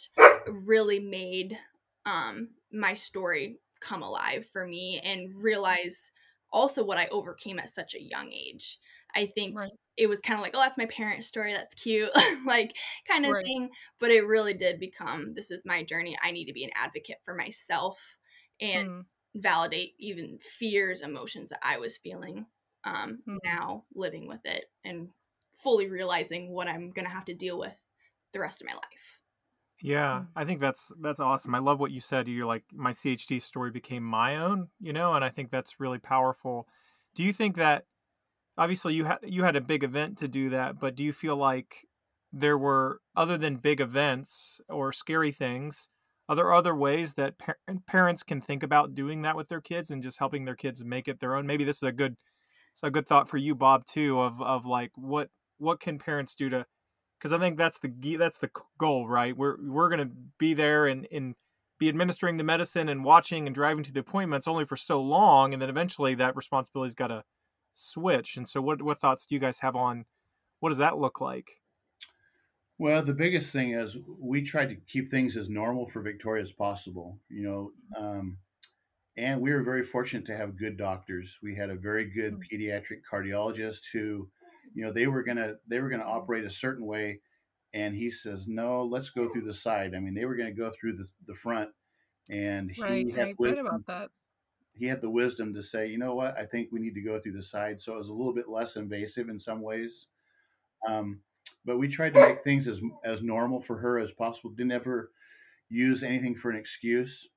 really 0.49 1.01
made 1.01 1.59
um, 2.07 2.49
my 2.73 2.95
story 2.95 3.59
come 3.81 4.03
alive 4.03 4.49
for 4.53 4.67
me 4.67 5.01
and 5.05 5.35
realize 5.43 6.11
also 6.55 6.85
what 6.85 6.99
I 6.99 7.09
overcame 7.09 7.59
at 7.59 7.75
such 7.75 7.95
a 7.95 8.03
young 8.03 8.31
age. 8.33 8.79
I 9.15 9.27
think 9.27 9.59
right. 9.59 9.71
it 9.97 10.07
was 10.07 10.21
kind 10.21 10.39
of 10.39 10.43
like, 10.43 10.53
oh, 10.55 10.61
that's 10.61 10.79
my 10.79 10.87
parents' 10.87 11.27
story. 11.27 11.53
That's 11.53 11.75
cute, 11.75 12.11
like 12.47 12.75
kind 13.09 13.27
of 13.27 13.33
right. 13.33 13.45
thing. 13.45 13.71
But 14.01 14.11
it 14.11 14.27
really 14.27 14.55
did 14.55 14.81
become 14.81 15.35
this 15.35 15.51
is 15.51 15.63
my 15.65 15.83
journey. 15.83 16.17
I 16.23 16.31
need 16.31 16.47
to 16.47 16.53
be 16.53 16.65
an 16.65 16.71
advocate 16.75 17.19
for 17.25 17.35
myself 17.35 17.99
and 18.61 18.89
mm. 18.89 19.05
validate 19.35 19.95
even 19.99 20.39
fears, 20.59 21.01
emotions 21.01 21.51
that 21.51 21.61
I 21.63 21.79
was 21.79 21.99
feeling 21.99 22.47
um, 22.85 23.19
mm. 23.29 23.39
now 23.45 23.85
living 23.95 24.29
with 24.29 24.45
it 24.45 24.67
and 24.85 25.09
fully 25.63 25.89
realizing 25.89 26.51
what 26.51 26.69
I'm 26.69 26.93
going 26.93 27.07
to 27.07 27.15
have 27.15 27.25
to 27.27 27.35
deal 27.35 27.59
with 27.59 27.75
the 28.33 28.41
rest 28.41 28.61
of 28.61 28.67
my 28.67 28.75
life. 28.75 29.21
Yeah, 29.83 30.21
mm. 30.21 30.27
I 30.37 30.45
think 30.45 30.61
that's 30.61 30.93
that's 31.01 31.21
awesome. 31.21 31.55
I 31.55 31.59
love 31.59 31.81
what 31.81 31.91
you 31.91 32.01
said. 32.01 32.29
You're 32.29 32.47
like 32.47 32.65
my 32.73 32.93
CHD 32.93 33.41
story 33.41 33.71
became 33.71 34.03
my 34.05 34.37
own, 34.37 34.69
you 34.81 34.93
know, 34.93 35.15
and 35.15 35.25
I 35.25 35.31
think 35.31 35.51
that's 35.51 35.81
really 35.81 35.99
powerful. 35.99 36.67
Do 37.15 37.23
you 37.23 37.33
think 37.33 37.57
that 37.57 37.85
obviously 38.59 38.95
you 38.95 39.05
had 39.07 39.19
you 39.25 39.45
had 39.45 39.57
a 39.57 39.61
big 39.61 39.85
event 39.85 40.19
to 40.19 40.29
do 40.29 40.51
that, 40.51 40.81
but 40.81 40.97
do 40.97 41.05
you 41.05 41.13
feel 41.13 41.37
like 41.37 41.87
there 42.33 42.59
were 42.59 43.01
other 43.17 43.39
than 43.39 43.57
big 43.57 43.81
events 43.81 44.61
or 44.69 44.93
scary 44.93 45.33
things, 45.33 45.89
are 46.29 46.37
there 46.37 46.55
other 46.55 46.75
ways 46.77 47.15
that 47.15 47.39
par- 47.39 47.59
parents 47.87 48.23
can 48.25 48.41
think 48.41 48.63
about 48.63 48.95
doing 48.95 49.23
that 49.23 49.37
with 49.37 49.49
their 49.49 49.61
kids 49.63 49.91
and 49.91 50.03
just 50.03 50.19
helping 50.19 50.45
their 50.45 50.57
kids 50.57 50.85
make 50.85 51.09
it 51.09 51.21
their 51.21 51.37
own? 51.37 51.47
Maybe 51.47 51.65
this 51.65 51.79
is 51.79 51.85
a 51.85 51.93
good 51.93 52.17
it's 52.73 52.83
a 52.83 52.91
good 52.91 53.07
thought 53.09 53.29
for 53.29 53.39
you, 53.39 53.55
Bob, 53.55 53.87
too, 53.87 54.21
of 54.21 54.41
of 54.43 54.67
like 54.67 54.93
what 54.97 55.31
what 55.59 55.81
can 55.81 55.99
parents 55.99 56.35
do 56.35 56.49
to 56.51 56.67
because 57.25 57.33
I 57.33 57.39
think 57.39 57.57
that's 57.57 57.79
the 57.79 58.17
that's 58.17 58.37
the 58.37 58.51
goal, 58.77 59.09
right? 59.09 59.35
We're 59.35 59.57
we're 59.59 59.89
going 59.89 60.07
to 60.07 60.15
be 60.39 60.53
there 60.53 60.87
and 60.87 61.09
and 61.11 61.35
be 61.79 61.89
administering 61.89 62.37
the 62.37 62.45
medicine 62.45 62.87
and 62.87 63.03
watching 63.03 63.47
and 63.47 63.55
driving 63.55 63.83
to 63.85 63.93
the 63.93 64.01
appointments 64.01 64.47
only 64.47 64.67
for 64.67 64.77
so 64.77 65.01
long, 65.01 65.55
and 65.55 65.63
then 65.63 65.71
eventually 65.71 66.15
that 66.17 66.37
responsibility's 66.37 66.95
got 66.95 67.07
to 67.07 67.25
switch. 67.73 68.37
And 68.37 68.47
so, 68.47 68.61
what 68.61 68.83
what 68.83 69.01
thoughts 69.01 69.25
do 69.25 69.35
you 69.35 69.41
guys 69.41 69.61
have 69.61 69.75
on 69.75 70.05
what 70.61 70.69
does 70.69 70.79
that 70.79 70.99
look 70.99 71.23
like? 71.23 71.63
Well, 72.77 73.03
the 73.03 73.15
biggest 73.15 73.55
thing 73.55 73.71
is 73.71 73.97
we 74.21 74.43
tried 74.43 74.69
to 74.69 74.77
keep 74.77 75.11
things 75.11 75.39
as 75.39 75.49
normal 75.49 75.89
for 75.89 76.03
Victoria 76.03 76.43
as 76.43 76.53
possible. 76.53 77.19
You 77.31 77.43
know, 77.43 77.73
um, 77.97 78.37
and 79.17 79.41
we 79.41 79.51
were 79.51 79.63
very 79.63 79.83
fortunate 79.83 80.27
to 80.27 80.37
have 80.37 80.59
good 80.59 80.77
doctors. 80.77 81.39
We 81.43 81.55
had 81.55 81.71
a 81.71 81.75
very 81.75 82.05
good 82.05 82.35
mm-hmm. 82.35 82.55
pediatric 82.55 83.01
cardiologist 83.11 83.85
who 83.95 84.29
you 84.75 84.85
know 84.85 84.93
they 84.93 85.07
were 85.07 85.23
gonna 85.23 85.55
they 85.69 85.81
were 85.81 85.89
gonna 85.89 86.05
operate 86.05 86.45
a 86.45 86.51
certain 86.51 86.87
way. 86.87 87.21
And 87.73 87.95
he 87.97 88.11
says 88.11 88.47
no 88.49 88.85
let's 88.85 89.11
go 89.11 89.29
through 89.29 89.43
the 89.47 89.55
side. 89.55 89.95
I 89.95 90.01
mean 90.01 90.15
they 90.15 90.25
were 90.27 90.37
gonna 90.37 90.53
go 90.53 90.71
through 90.71 90.97
the, 90.97 91.07
the 91.27 91.35
front. 91.35 91.71
And 92.31 92.71
he 92.71 92.83
right, 92.83 93.11
had 93.15 93.19
right, 93.19 93.39
wisdom, 93.39 93.67
about 93.67 93.87
that. 93.87 94.11
he 94.75 94.87
had 94.87 95.01
the 95.01 95.11
wisdom 95.11 95.55
to 95.55 95.63
say 95.63 95.89
you 95.89 95.99
know 95.99 96.15
what? 96.15 96.37
I 96.39 96.47
think 96.47 96.71
we 96.73 96.81
need 96.81 96.95
to 96.95 97.03
go 97.03 97.21
through 97.21 97.33
the 97.33 97.43
side. 97.43 97.81
So 97.81 97.95
it 97.95 97.99
was 97.99 98.09
a 98.11 98.15
little 98.15 98.35
bit 98.35 98.49
less 98.49 98.77
invasive 98.77 99.29
in 99.29 99.39
some 99.39 99.63
ways. 99.63 100.09
Um, 100.89 101.21
but 101.65 101.79
we 101.79 101.89
tried 101.89 102.15
to 102.15 102.21
make 102.21 102.43
things 102.45 102.69
as 102.69 102.81
as 103.05 103.23
normal 103.23 103.61
for 103.61 103.79
her 103.79 103.99
as 103.99 104.13
possible. 104.13 104.51
Didn't 104.51 104.73
ever 104.73 105.11
use 105.69 106.03
anything 106.03 106.35
for 106.35 106.51
an 106.51 106.57
excuse. 106.57 107.29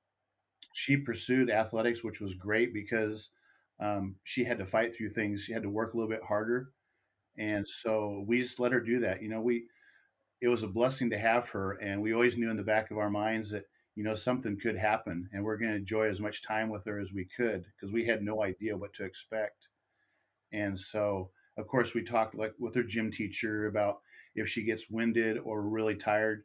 She 0.74 0.98
pursued 0.98 1.50
athletics 1.50 2.04
which 2.04 2.22
was 2.22 2.34
great 2.36 2.74
because 2.74 3.30
um, 3.80 4.16
she 4.24 4.44
had 4.44 4.60
to 4.60 4.66
fight 4.66 4.96
through 4.96 5.10
things. 5.10 5.44
She 5.44 5.54
had 5.54 5.64
to 5.64 5.70
work 5.70 5.94
a 5.94 5.98
little 5.98 6.10
bit 6.10 6.24
harder 6.24 6.72
and 7.38 7.68
so 7.68 8.24
we 8.28 8.40
just 8.40 8.60
let 8.60 8.72
her 8.72 8.80
do 8.80 9.00
that. 9.00 9.22
You 9.22 9.30
know, 9.30 9.42
we 9.42 9.66
it 10.42 10.48
was 10.48 10.64
a 10.64 10.68
blessing 10.68 11.10
to 11.12 11.18
have 11.18 11.50
her, 11.50 11.74
and 11.74 12.02
we 12.02 12.14
always 12.14 12.38
knew 12.38 12.50
in 12.52 12.58
the 12.58 12.64
back 12.64 12.92
of 12.92 12.98
our 12.98 13.10
minds 13.10 13.52
that 13.52 13.66
you 13.96 14.04
know 14.04 14.16
something 14.16 14.58
could 14.60 14.78
happen, 14.78 15.30
and 15.34 15.44
we're 15.44 15.58
going 15.58 15.72
to 15.72 15.78
enjoy 15.78 16.08
as 16.08 16.22
much 16.22 16.44
time 16.44 16.70
with 16.70 16.86
her 16.86 17.00
as 17.00 17.14
we 17.14 17.26
could 17.26 17.66
because 17.76 17.92
we 17.92 18.06
had 18.06 18.22
no 18.22 18.44
idea 18.44 18.78
what 18.78 18.94
to 18.94 19.04
expect. 19.06 19.70
And 20.52 20.78
so, 20.78 21.32
of 21.58 21.68
course, 21.68 21.94
we 21.94 22.04
talked 22.04 22.36
like 22.36 22.54
with 22.60 22.76
her 22.76 22.84
gym 22.84 23.12
teacher 23.12 23.68
about 23.68 24.00
if 24.36 24.48
she 24.48 24.64
gets 24.64 24.90
winded 24.90 25.38
or 25.40 25.62
really 25.62 25.96
tired, 25.96 26.44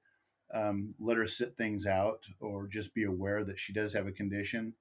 um, 0.54 0.94
let 0.99 1.16
her 1.16 1.26
sit 1.26 1.56
things 1.56 1.87
out 1.87 2.26
or 2.40 2.66
just 2.66 2.94
be 2.94 3.04
aware 3.04 3.44
that 3.44 3.58
she 3.58 3.72
does 3.72 3.92
have 3.92 4.06
a 4.06 4.12
condition. 4.12 4.75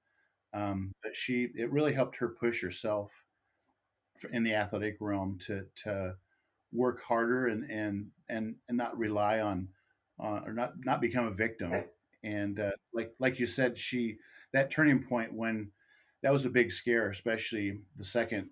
Um, 0.54 0.92
but 1.02 1.16
she, 1.16 1.48
it 1.54 1.70
really 1.70 1.92
helped 1.94 2.16
her 2.18 2.28
push 2.28 2.62
herself 2.62 3.10
in 4.32 4.42
the 4.42 4.54
athletic 4.54 4.96
realm 5.00 5.38
to 5.46 5.64
to 5.76 6.14
work 6.72 7.02
harder 7.02 7.46
and 7.48 7.70
and 7.70 8.06
and 8.28 8.56
and 8.68 8.76
not 8.76 8.96
rely 8.98 9.40
on 9.40 9.68
uh, 10.22 10.40
or 10.44 10.52
not 10.52 10.72
not 10.84 11.00
become 11.00 11.26
a 11.26 11.30
victim. 11.32 11.84
And 12.24 12.60
uh, 12.60 12.72
like 12.92 13.12
like 13.18 13.38
you 13.38 13.46
said, 13.46 13.78
she 13.78 14.18
that 14.52 14.70
turning 14.70 15.02
point 15.02 15.32
when 15.32 15.70
that 16.22 16.32
was 16.32 16.44
a 16.44 16.50
big 16.50 16.70
scare, 16.70 17.08
especially 17.08 17.80
the 17.96 18.04
second 18.04 18.48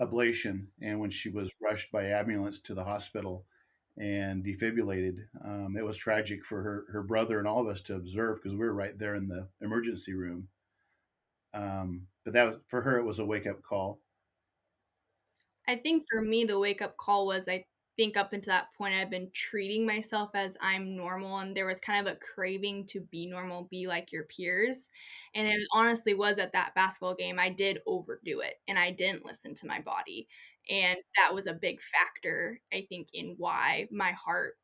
ablation 0.00 0.66
and 0.82 0.98
when 0.98 1.10
she 1.10 1.28
was 1.28 1.54
rushed 1.62 1.90
by 1.92 2.04
ambulance 2.06 2.58
to 2.60 2.74
the 2.74 2.84
hospital 2.84 3.44
and 3.96 4.44
defibrillated. 4.44 5.16
Um, 5.44 5.76
it 5.78 5.84
was 5.84 5.96
tragic 5.96 6.44
for 6.44 6.62
her, 6.62 6.84
her 6.90 7.02
brother 7.02 7.38
and 7.38 7.46
all 7.46 7.60
of 7.60 7.68
us 7.68 7.80
to 7.82 7.94
observe 7.94 8.36
because 8.36 8.56
we 8.56 8.64
were 8.64 8.74
right 8.74 8.98
there 8.98 9.14
in 9.14 9.28
the 9.28 9.48
emergency 9.60 10.14
room. 10.14 10.48
Um, 11.52 12.08
but 12.24 12.34
that 12.34 12.44
was, 12.44 12.56
for 12.68 12.82
her, 12.82 12.98
it 12.98 13.04
was 13.04 13.20
a 13.20 13.24
wake 13.24 13.46
up 13.46 13.62
call. 13.62 14.00
I 15.66 15.76
think 15.76 16.04
for 16.10 16.20
me, 16.20 16.44
the 16.44 16.58
wake 16.58 16.82
up 16.82 16.96
call 16.96 17.26
was 17.26 17.44
I 17.48 17.64
think 17.96 18.16
up 18.16 18.32
until 18.32 18.52
that 18.52 18.74
point 18.76 18.94
I've 18.94 19.10
been 19.10 19.30
treating 19.32 19.86
myself 19.86 20.30
as 20.34 20.52
I'm 20.60 20.96
normal 20.96 21.38
and 21.38 21.56
there 21.56 21.66
was 21.66 21.78
kind 21.80 22.06
of 22.06 22.12
a 22.12 22.18
craving 22.18 22.86
to 22.88 23.00
be 23.00 23.26
normal, 23.26 23.68
be 23.70 23.86
like 23.86 24.10
your 24.12 24.24
peers. 24.24 24.88
And 25.34 25.46
it 25.46 25.60
honestly 25.72 26.12
was 26.14 26.38
at 26.38 26.52
that 26.52 26.74
basketball 26.74 27.14
game 27.14 27.38
I 27.38 27.48
did 27.50 27.78
overdo 27.86 28.40
it 28.40 28.56
and 28.68 28.78
I 28.78 28.90
didn't 28.90 29.24
listen 29.24 29.54
to 29.56 29.66
my 29.66 29.80
body. 29.80 30.26
And 30.68 30.98
that 31.18 31.32
was 31.34 31.46
a 31.46 31.54
big 31.54 31.78
factor 31.80 32.60
I 32.72 32.86
think 32.88 33.08
in 33.12 33.34
why 33.38 33.88
my 33.92 34.12
heart 34.12 34.54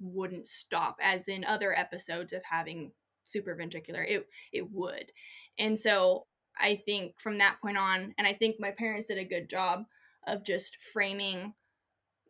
wouldn't 0.00 0.48
stop 0.48 0.96
as 1.00 1.28
in 1.28 1.44
other 1.44 1.76
episodes 1.76 2.32
of 2.32 2.42
having 2.44 2.92
supraventricular 3.32 4.04
it 4.08 4.26
it 4.52 4.70
would. 4.72 5.12
And 5.58 5.78
so 5.78 6.26
I 6.58 6.82
think 6.84 7.14
from 7.20 7.38
that 7.38 7.60
point 7.62 7.78
on 7.78 8.14
and 8.18 8.26
I 8.26 8.34
think 8.34 8.56
my 8.58 8.72
parents 8.72 9.08
did 9.08 9.18
a 9.18 9.24
good 9.24 9.48
job 9.48 9.84
of 10.30 10.44
just 10.44 10.76
framing 10.92 11.54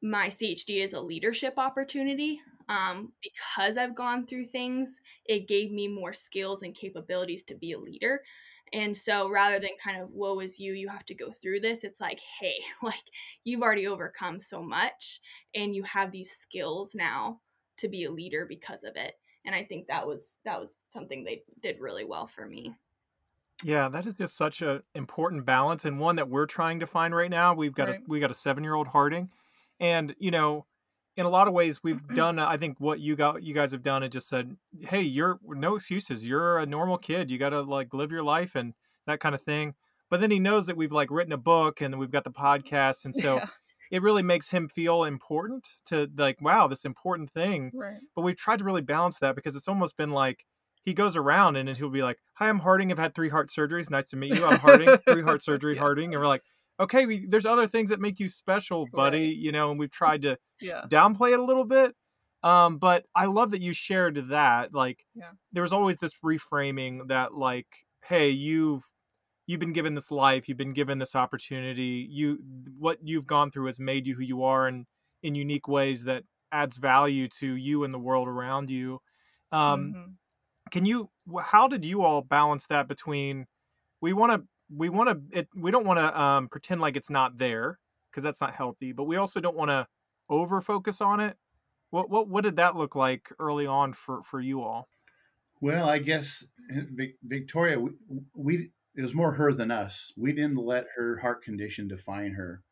my 0.02 0.28
CHD 0.28 0.82
as 0.82 0.92
a 0.92 1.00
leadership 1.00 1.54
opportunity. 1.58 2.40
Um, 2.68 3.12
because 3.22 3.76
I've 3.76 3.96
gone 3.96 4.26
through 4.26 4.46
things, 4.46 4.94
it 5.26 5.48
gave 5.48 5.72
me 5.72 5.88
more 5.88 6.12
skills 6.12 6.62
and 6.62 6.74
capabilities 6.74 7.42
to 7.44 7.54
be 7.54 7.72
a 7.72 7.78
leader. 7.78 8.22
And 8.72 8.96
so 8.96 9.28
rather 9.28 9.58
than 9.58 9.70
kind 9.82 10.00
of, 10.00 10.10
woe 10.10 10.38
is 10.38 10.58
you, 10.58 10.74
you 10.74 10.88
have 10.88 11.04
to 11.06 11.14
go 11.14 11.32
through 11.32 11.60
this, 11.60 11.82
it's 11.82 12.00
like, 12.00 12.20
hey, 12.38 12.54
like 12.82 13.02
you've 13.44 13.62
already 13.62 13.86
overcome 13.86 14.38
so 14.38 14.62
much 14.62 15.20
and 15.54 15.74
you 15.74 15.82
have 15.82 16.12
these 16.12 16.30
skills 16.30 16.94
now 16.94 17.40
to 17.78 17.88
be 17.88 18.04
a 18.04 18.10
leader 18.10 18.46
because 18.46 18.84
of 18.84 18.94
it. 18.96 19.14
And 19.44 19.54
I 19.54 19.64
think 19.64 19.88
that 19.88 20.06
was 20.06 20.36
that 20.44 20.60
was 20.60 20.70
something 20.92 21.24
they 21.24 21.42
did 21.62 21.80
really 21.80 22.04
well 22.04 22.28
for 22.28 22.46
me. 22.46 22.74
Yeah, 23.62 23.88
that 23.88 24.06
is 24.06 24.14
just 24.14 24.36
such 24.36 24.62
an 24.62 24.82
important 24.94 25.44
balance 25.44 25.84
and 25.84 26.00
one 26.00 26.16
that 26.16 26.28
we're 26.28 26.46
trying 26.46 26.80
to 26.80 26.86
find 26.86 27.14
right 27.14 27.30
now. 27.30 27.54
We've 27.54 27.74
got 27.74 27.88
right. 27.88 27.98
a 27.98 28.02
we 28.06 28.20
got 28.20 28.30
a 28.30 28.34
seven 28.34 28.64
year 28.64 28.74
old 28.74 28.88
Harding 28.88 29.30
and 29.80 30.14
you 30.18 30.30
know 30.30 30.66
in 31.16 31.26
a 31.26 31.28
lot 31.28 31.48
of 31.48 31.54
ways 31.54 31.82
we've 31.82 32.06
done 32.14 32.38
i 32.38 32.56
think 32.56 32.78
what 32.78 33.00
you 33.00 33.16
got 33.16 33.42
you 33.42 33.54
guys 33.54 33.72
have 33.72 33.82
done 33.82 34.02
and 34.02 34.12
just 34.12 34.28
said 34.28 34.56
hey 34.82 35.00
you're 35.00 35.40
no 35.48 35.76
excuses 35.76 36.24
you're 36.24 36.58
a 36.58 36.66
normal 36.66 36.98
kid 36.98 37.30
you 37.30 37.38
got 37.38 37.50
to 37.50 37.62
like 37.62 37.92
live 37.92 38.12
your 38.12 38.22
life 38.22 38.54
and 38.54 38.74
that 39.06 39.18
kind 39.18 39.34
of 39.34 39.42
thing 39.42 39.74
but 40.10 40.20
then 40.20 40.30
he 40.30 40.38
knows 40.38 40.66
that 40.66 40.76
we've 40.76 40.92
like 40.92 41.10
written 41.10 41.32
a 41.32 41.38
book 41.38 41.80
and 41.80 41.98
we've 41.98 42.10
got 42.12 42.24
the 42.24 42.30
podcast 42.30 43.04
and 43.04 43.14
so 43.16 43.36
yeah. 43.36 43.46
it 43.90 44.02
really 44.02 44.22
makes 44.22 44.50
him 44.50 44.68
feel 44.68 45.04
important 45.04 45.66
to 45.86 46.08
like 46.16 46.40
wow 46.40 46.66
this 46.68 46.84
important 46.84 47.30
thing 47.30 47.72
right 47.74 47.98
but 48.14 48.22
we've 48.22 48.36
tried 48.36 48.58
to 48.58 48.64
really 48.64 48.82
balance 48.82 49.18
that 49.18 49.34
because 49.34 49.56
it's 49.56 49.68
almost 49.68 49.96
been 49.96 50.10
like 50.10 50.44
he 50.84 50.94
goes 50.94 51.16
around 51.16 51.56
and 51.56 51.68
he'll 51.76 51.90
be 51.90 52.02
like 52.02 52.18
hi 52.34 52.48
i'm 52.48 52.60
harding 52.60 52.90
i've 52.90 52.98
had 52.98 53.14
three 53.14 53.28
heart 53.28 53.50
surgeries 53.50 53.90
nice 53.90 54.10
to 54.10 54.16
meet 54.16 54.34
you 54.34 54.44
i'm 54.44 54.58
harding 54.58 54.96
three 55.08 55.22
heart 55.22 55.42
surgery 55.42 55.74
yeah. 55.74 55.80
harding 55.80 56.14
and 56.14 56.20
we're 56.20 56.28
like 56.28 56.42
okay, 56.80 57.04
we, 57.04 57.26
there's 57.26 57.46
other 57.46 57.66
things 57.66 57.90
that 57.90 58.00
make 58.00 58.18
you 58.18 58.28
special, 58.28 58.86
buddy, 58.92 59.28
right. 59.28 59.36
you 59.36 59.52
know, 59.52 59.70
and 59.70 59.78
we've 59.78 59.90
tried 59.90 60.22
to 60.22 60.38
yeah. 60.60 60.82
downplay 60.88 61.32
it 61.32 61.38
a 61.38 61.44
little 61.44 61.66
bit. 61.66 61.94
Um, 62.42 62.78
but 62.78 63.04
I 63.14 63.26
love 63.26 63.50
that 63.50 63.60
you 63.60 63.74
shared 63.74 64.30
that. 64.30 64.74
Like, 64.74 65.04
yeah. 65.14 65.32
there 65.52 65.62
was 65.62 65.74
always 65.74 65.98
this 65.98 66.14
reframing 66.24 67.08
that, 67.08 67.34
like, 67.34 67.66
hey, 68.06 68.30
you've 68.30 68.82
you've 69.46 69.60
been 69.60 69.74
given 69.74 69.94
this 69.94 70.10
life, 70.10 70.48
you've 70.48 70.56
been 70.56 70.72
given 70.72 70.98
this 70.98 71.14
opportunity. 71.14 72.08
You 72.10 72.38
what 72.78 72.98
you've 73.02 73.26
gone 73.26 73.50
through 73.50 73.66
has 73.66 73.78
made 73.78 74.06
you 74.06 74.14
who 74.14 74.22
you 74.22 74.42
are, 74.42 74.66
and 74.66 74.86
in 75.22 75.34
unique 75.34 75.68
ways 75.68 76.04
that 76.04 76.24
adds 76.50 76.78
value 76.78 77.28
to 77.40 77.54
you 77.54 77.84
and 77.84 77.92
the 77.92 77.98
world 77.98 78.26
around 78.26 78.70
you. 78.70 79.00
Um, 79.52 79.92
mm-hmm. 79.94 80.10
Can 80.70 80.86
you? 80.86 81.10
How 81.42 81.68
did 81.68 81.84
you 81.84 82.02
all 82.02 82.22
balance 82.22 82.66
that 82.66 82.88
between? 82.88 83.46
We 84.00 84.12
want 84.12 84.32
to 84.32 84.48
we 84.74 84.88
want 84.88 85.32
to 85.32 85.46
we 85.54 85.70
don't 85.70 85.86
want 85.86 85.98
to 85.98 86.20
um, 86.20 86.48
pretend 86.48 86.80
like 86.80 86.96
it's 86.96 87.10
not 87.10 87.38
there 87.38 87.78
because 88.10 88.22
that's 88.22 88.40
not 88.40 88.54
healthy 88.54 88.92
but 88.92 89.04
we 89.04 89.16
also 89.16 89.40
don't 89.40 89.56
want 89.56 89.70
to 89.70 89.86
over 90.28 90.60
focus 90.60 91.00
on 91.00 91.20
it 91.20 91.36
what, 91.90 92.08
what 92.08 92.28
what 92.28 92.44
did 92.44 92.56
that 92.56 92.76
look 92.76 92.94
like 92.94 93.30
early 93.38 93.66
on 93.66 93.92
for 93.92 94.22
for 94.22 94.40
you 94.40 94.62
all 94.62 94.88
well 95.60 95.88
i 95.88 95.98
guess 95.98 96.46
eh, 96.74 97.06
victoria 97.24 97.78
we, 97.78 97.90
we 98.34 98.70
it 98.96 99.02
was 99.02 99.14
more 99.14 99.32
her 99.32 99.52
than 99.52 99.70
us 99.70 100.12
we 100.16 100.32
didn't 100.32 100.56
let 100.56 100.86
her 100.96 101.18
heart 101.18 101.42
condition 101.42 101.88
define 101.88 102.32
her 102.32 102.62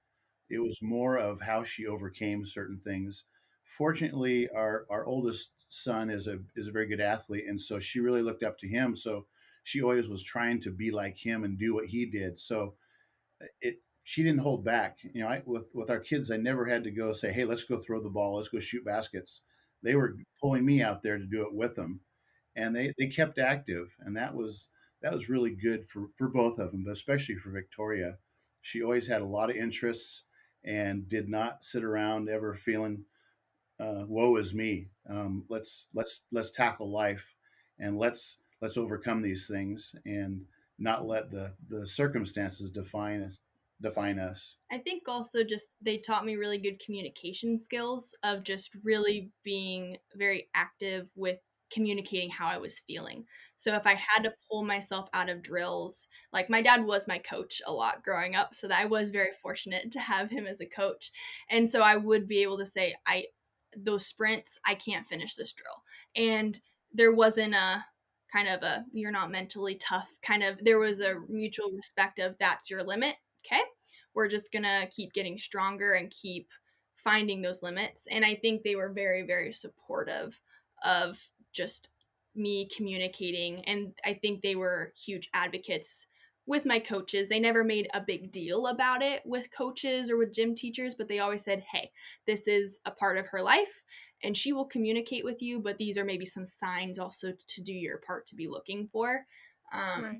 it 0.50 0.58
was 0.58 0.78
more 0.80 1.18
of 1.18 1.40
how 1.40 1.62
she 1.62 1.86
overcame 1.86 2.44
certain 2.44 2.78
things 2.78 3.24
fortunately 3.64 4.48
our 4.54 4.86
our 4.90 5.04
oldest 5.04 5.50
son 5.68 6.10
is 6.10 6.26
a 6.26 6.38
is 6.56 6.68
a 6.68 6.72
very 6.72 6.86
good 6.86 7.00
athlete 7.00 7.44
and 7.46 7.60
so 7.60 7.78
she 7.78 8.00
really 8.00 8.22
looked 8.22 8.42
up 8.42 8.58
to 8.58 8.68
him 8.68 8.96
so 8.96 9.26
she 9.68 9.82
always 9.82 10.08
was 10.08 10.22
trying 10.22 10.58
to 10.62 10.70
be 10.70 10.90
like 10.90 11.18
him 11.18 11.44
and 11.44 11.58
do 11.58 11.74
what 11.74 11.86
he 11.86 12.06
did. 12.06 12.38
So 12.40 12.74
uh, 13.42 13.46
it 13.60 13.82
she 14.02 14.22
didn't 14.22 14.40
hold 14.40 14.64
back. 14.64 14.98
You 15.02 15.22
know, 15.22 15.28
I, 15.28 15.42
with 15.44 15.66
with 15.74 15.90
our 15.90 16.00
kids, 16.00 16.30
I 16.30 16.38
never 16.38 16.64
had 16.64 16.84
to 16.84 16.90
go 16.90 17.12
say, 17.12 17.32
"Hey, 17.32 17.44
let's 17.44 17.64
go 17.64 17.78
throw 17.78 18.02
the 18.02 18.08
ball. 18.08 18.36
Let's 18.36 18.48
go 18.48 18.60
shoot 18.60 18.84
baskets." 18.84 19.42
They 19.82 19.94
were 19.94 20.16
pulling 20.40 20.64
me 20.64 20.82
out 20.82 21.02
there 21.02 21.18
to 21.18 21.26
do 21.26 21.42
it 21.42 21.52
with 21.54 21.74
them, 21.74 22.00
and 22.56 22.74
they 22.74 22.94
they 22.98 23.08
kept 23.08 23.38
active, 23.38 23.94
and 24.00 24.16
that 24.16 24.34
was 24.34 24.68
that 25.02 25.12
was 25.12 25.28
really 25.28 25.54
good 25.54 25.86
for 25.88 26.08
for 26.16 26.28
both 26.28 26.58
of 26.58 26.72
them, 26.72 26.84
but 26.84 26.92
especially 26.92 27.36
for 27.36 27.50
Victoria. 27.50 28.16
She 28.62 28.82
always 28.82 29.06
had 29.06 29.20
a 29.22 29.26
lot 29.26 29.50
of 29.50 29.56
interests 29.56 30.24
and 30.64 31.08
did 31.08 31.28
not 31.28 31.62
sit 31.62 31.84
around 31.84 32.28
ever 32.28 32.54
feeling, 32.54 33.04
uh, 33.80 34.04
"Woe 34.06 34.36
is 34.36 34.54
me." 34.54 34.88
Um, 35.08 35.44
let's 35.48 35.88
let's 35.94 36.22
let's 36.32 36.50
tackle 36.50 36.90
life, 36.90 37.34
and 37.78 37.98
let's 37.98 38.38
let's 38.60 38.76
overcome 38.76 39.22
these 39.22 39.46
things 39.46 39.94
and 40.04 40.42
not 40.78 41.04
let 41.04 41.30
the 41.30 41.52
the 41.68 41.86
circumstances 41.86 42.70
define 42.70 43.22
us 43.22 43.36
define 43.80 44.18
us. 44.18 44.56
I 44.70 44.78
think 44.78 45.04
also 45.06 45.44
just 45.44 45.66
they 45.80 45.98
taught 45.98 46.24
me 46.24 46.36
really 46.36 46.58
good 46.58 46.80
communication 46.84 47.58
skills 47.62 48.14
of 48.22 48.42
just 48.42 48.70
really 48.82 49.30
being 49.44 49.98
very 50.16 50.48
active 50.54 51.08
with 51.14 51.38
communicating 51.70 52.30
how 52.30 52.48
I 52.48 52.56
was 52.56 52.78
feeling. 52.78 53.24
So 53.56 53.74
if 53.74 53.86
I 53.86 53.94
had 53.94 54.22
to 54.22 54.32
pull 54.50 54.64
myself 54.64 55.08
out 55.12 55.28
of 55.28 55.42
drills, 55.42 56.08
like 56.32 56.48
my 56.48 56.62
dad 56.62 56.84
was 56.84 57.06
my 57.06 57.18
coach 57.18 57.60
a 57.66 57.72
lot 57.72 58.02
growing 58.02 58.34
up, 58.34 58.54
so 58.54 58.68
that 58.68 58.80
I 58.80 58.86
was 58.86 59.10
very 59.10 59.32
fortunate 59.42 59.92
to 59.92 60.00
have 60.00 60.30
him 60.30 60.46
as 60.46 60.60
a 60.60 60.66
coach. 60.66 61.12
And 61.50 61.68
so 61.68 61.80
I 61.80 61.96
would 61.96 62.26
be 62.26 62.42
able 62.42 62.58
to 62.58 62.66
say 62.66 62.94
I 63.06 63.26
those 63.76 64.06
sprints, 64.06 64.58
I 64.64 64.74
can't 64.74 65.06
finish 65.06 65.34
this 65.34 65.52
drill. 65.52 65.82
And 66.16 66.58
there 66.92 67.12
wasn't 67.12 67.54
a 67.54 67.84
kind 68.32 68.48
of 68.48 68.62
a 68.62 68.84
you're 68.92 69.10
not 69.10 69.30
mentally 69.30 69.74
tough 69.76 70.10
kind 70.22 70.42
of 70.42 70.62
there 70.62 70.78
was 70.78 71.00
a 71.00 71.14
mutual 71.28 71.70
respect 71.70 72.18
of 72.18 72.36
that's 72.38 72.68
your 72.70 72.82
limit 72.82 73.16
okay? 73.46 73.62
We're 74.14 74.28
just 74.28 74.52
gonna 74.52 74.86
keep 74.90 75.12
getting 75.12 75.38
stronger 75.38 75.94
and 75.94 76.10
keep 76.10 76.48
finding 76.96 77.40
those 77.40 77.62
limits. 77.62 78.02
And 78.10 78.24
i 78.24 78.34
think 78.34 78.62
they 78.62 78.76
were 78.76 78.92
very 78.92 79.22
very 79.22 79.52
supportive 79.52 80.38
of 80.84 81.18
just 81.52 81.88
me 82.34 82.68
communicating. 82.74 83.64
And 83.64 83.92
i 84.04 84.14
think 84.14 84.42
they 84.42 84.56
were 84.56 84.92
huge 84.96 85.28
advocates 85.34 86.06
with 86.48 86.64
my 86.64 86.78
coaches 86.78 87.28
they 87.28 87.38
never 87.38 87.62
made 87.62 87.88
a 87.92 88.00
big 88.00 88.32
deal 88.32 88.68
about 88.68 89.02
it 89.02 89.20
with 89.26 89.52
coaches 89.56 90.10
or 90.10 90.16
with 90.16 90.32
gym 90.32 90.54
teachers 90.54 90.94
but 90.94 91.06
they 91.06 91.18
always 91.18 91.44
said 91.44 91.62
hey 91.70 91.90
this 92.26 92.48
is 92.48 92.78
a 92.86 92.90
part 92.90 93.18
of 93.18 93.26
her 93.26 93.42
life 93.42 93.82
and 94.24 94.36
she 94.36 94.52
will 94.52 94.64
communicate 94.64 95.24
with 95.24 95.42
you 95.42 95.60
but 95.60 95.76
these 95.78 95.98
are 95.98 96.04
maybe 96.04 96.24
some 96.24 96.46
signs 96.46 96.98
also 96.98 97.32
to 97.46 97.60
do 97.60 97.72
your 97.72 97.98
part 97.98 98.26
to 98.26 98.34
be 98.34 98.48
looking 98.48 98.88
for 98.90 99.26
um, 99.72 100.02
right. 100.02 100.16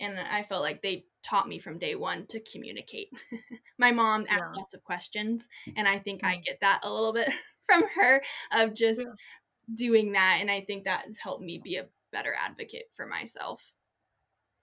and 0.00 0.18
i 0.18 0.42
felt 0.42 0.62
like 0.62 0.82
they 0.82 1.04
taught 1.22 1.48
me 1.48 1.58
from 1.58 1.78
day 1.78 1.94
one 1.94 2.26
to 2.26 2.40
communicate 2.40 3.10
my 3.78 3.92
mom 3.92 4.24
asked 4.30 4.52
yeah. 4.54 4.60
lots 4.60 4.74
of 4.74 4.82
questions 4.82 5.46
and 5.76 5.86
i 5.86 5.98
think 5.98 6.24
i 6.24 6.36
get 6.36 6.58
that 6.62 6.80
a 6.82 6.90
little 6.90 7.12
bit 7.12 7.28
from 7.66 7.82
her 7.94 8.22
of 8.52 8.72
just 8.72 9.00
yeah. 9.00 9.06
doing 9.74 10.12
that 10.12 10.38
and 10.40 10.50
i 10.50 10.62
think 10.62 10.84
that 10.84 11.04
has 11.04 11.18
helped 11.18 11.44
me 11.44 11.60
be 11.62 11.76
a 11.76 11.86
better 12.10 12.34
advocate 12.42 12.86
for 12.96 13.04
myself 13.04 13.60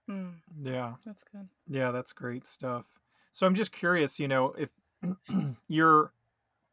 mm. 0.09 0.33
yeah 0.61 0.93
that's 1.05 1.23
good 1.31 1.47
yeah 1.67 1.91
that's 1.91 2.13
great 2.13 2.45
stuff 2.45 2.85
so 3.31 3.45
i'm 3.45 3.55
just 3.55 3.71
curious 3.71 4.19
you 4.19 4.27
know 4.27 4.53
if 4.57 4.69
you're 5.67 6.11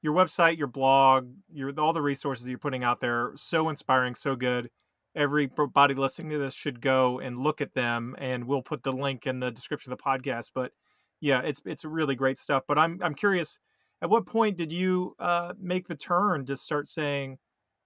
your 0.03 0.13
website, 0.13 0.59
your 0.59 0.67
blog, 0.67 1.29
your 1.53 1.73
all 1.79 1.93
the 1.93 2.03
resources 2.03 2.49
you're 2.49 2.59
putting 2.59 2.85
out 2.85 3.01
there, 3.01 3.33
so 3.37 3.69
inspiring, 3.69 4.15
so 4.15 4.35
good. 4.35 4.69
Everybody 5.15 5.95
listening 5.95 6.31
to 6.31 6.39
this 6.39 6.55
should 6.55 6.81
go 6.81 7.21
and 7.21 7.39
look 7.39 7.61
at 7.61 7.75
them, 7.75 8.17
and 8.19 8.45
we'll 8.45 8.63
put 8.63 8.83
the 8.83 8.93
link 8.93 9.27
in 9.27 9.41
the 9.41 9.51
description 9.51 9.93
of 9.93 9.99
the 9.99 10.05
podcast. 10.05 10.51
But 10.55 10.73
yeah, 11.21 11.41
it's 11.43 11.61
it's 11.65 11.85
really 11.85 12.17
great 12.17 12.39
stuff. 12.39 12.65
But 12.67 12.79
I'm 12.79 12.99
I'm 13.03 13.15
curious, 13.15 13.59
at 14.03 14.11
what 14.11 14.27
point 14.27 14.57
did 14.57 14.73
you 14.73 15.15
uh, 15.21 15.53
make 15.61 15.87
the 15.87 15.95
turn 15.95 16.45
to 16.47 16.57
start 16.57 16.89
saying, 16.89 17.39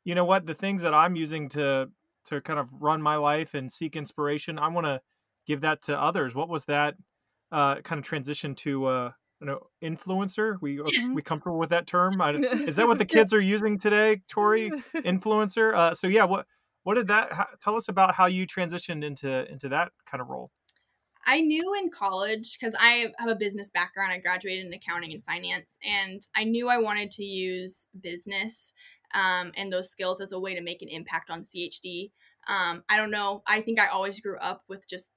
you 0.05 0.15
know 0.15 0.25
what, 0.25 0.47
the 0.47 0.55
things 0.55 0.83
that 0.83 0.95
I'm 0.95 1.17
using 1.17 1.49
to 1.51 1.91
to 2.27 2.41
kind 2.41 2.59
of 2.59 2.71
run 2.81 3.03
my 3.03 3.17
life 3.17 3.55
and 3.55 3.71
seek 3.71 3.95
inspiration, 3.95 4.59
I 4.59 4.69
want 4.69 4.87
to 4.87 5.01
give 5.47 5.61
that 5.63 5.83
to 5.83 6.01
others. 6.01 6.35
What 6.35 6.49
was 6.49 6.65
that 6.67 6.97
uh, 7.53 7.77
kind 7.77 7.99
of 7.99 8.05
transition 8.05 8.55
to 8.57 8.87
uh, 8.87 9.11
you 9.41 9.47
know 9.47 9.61
influencer 9.83 10.57
we 10.61 10.81
we 11.13 11.23
comfortable 11.23 11.59
with 11.59 11.71
that 11.71 11.87
term 11.87 12.21
I, 12.21 12.31
is 12.31 12.77
that 12.77 12.87
what 12.87 12.99
the 12.99 13.05
kids 13.17 13.33
are 13.33 13.41
using 13.41 13.79
today 13.79 14.23
tori 14.29 14.71
influencer 14.97 15.75
uh, 15.75 15.95
so 15.95 16.07
yeah 16.07 16.25
what 16.25 16.47
what 16.85 16.95
did 16.95 17.09
that 17.09 17.33
how, 17.33 17.47
tell 17.61 17.77
us 17.77 17.89
about 17.89 18.15
how 18.15 18.27
you 18.27 18.47
transitioned 18.47 19.05
into 19.05 19.51
into 19.51 19.69
that 19.69 19.93
kind 20.11 20.21
of 20.21 20.29
role 20.29 20.51
I 21.29 21.41
knew 21.41 21.75
in 21.75 21.91
college 21.91 22.57
because 22.59 22.75
I 22.79 23.13
have 23.19 23.29
a 23.29 23.35
business 23.35 23.69
background. 23.75 24.13
I 24.13 24.19
graduated 24.19 24.65
in 24.65 24.73
accounting 24.73 25.13
and 25.13 25.25
finance, 25.25 25.67
and 25.85 26.23
I 26.37 26.45
knew 26.45 26.69
I 26.69 26.79
wanted 26.79 27.11
to 27.11 27.25
use 27.25 27.89
business 28.01 28.73
um, 29.13 29.51
and 29.57 29.73
those 29.73 29.91
skills 29.91 30.21
as 30.21 30.31
a 30.31 30.39
way 30.39 30.55
to 30.55 30.61
make 30.61 30.83
an 30.83 30.89
impact 30.89 31.29
on 31.29 31.43
CHD. 31.43 32.13
Um, 32.47 32.85
I 32.89 32.97
don't 32.97 33.11
know. 33.11 33.43
I 33.45 33.61
think 33.61 33.81
I 33.81 33.89
always 33.89 34.21
grew 34.21 34.39
up 34.39 34.63
with 34.69 34.89
just 34.89 35.11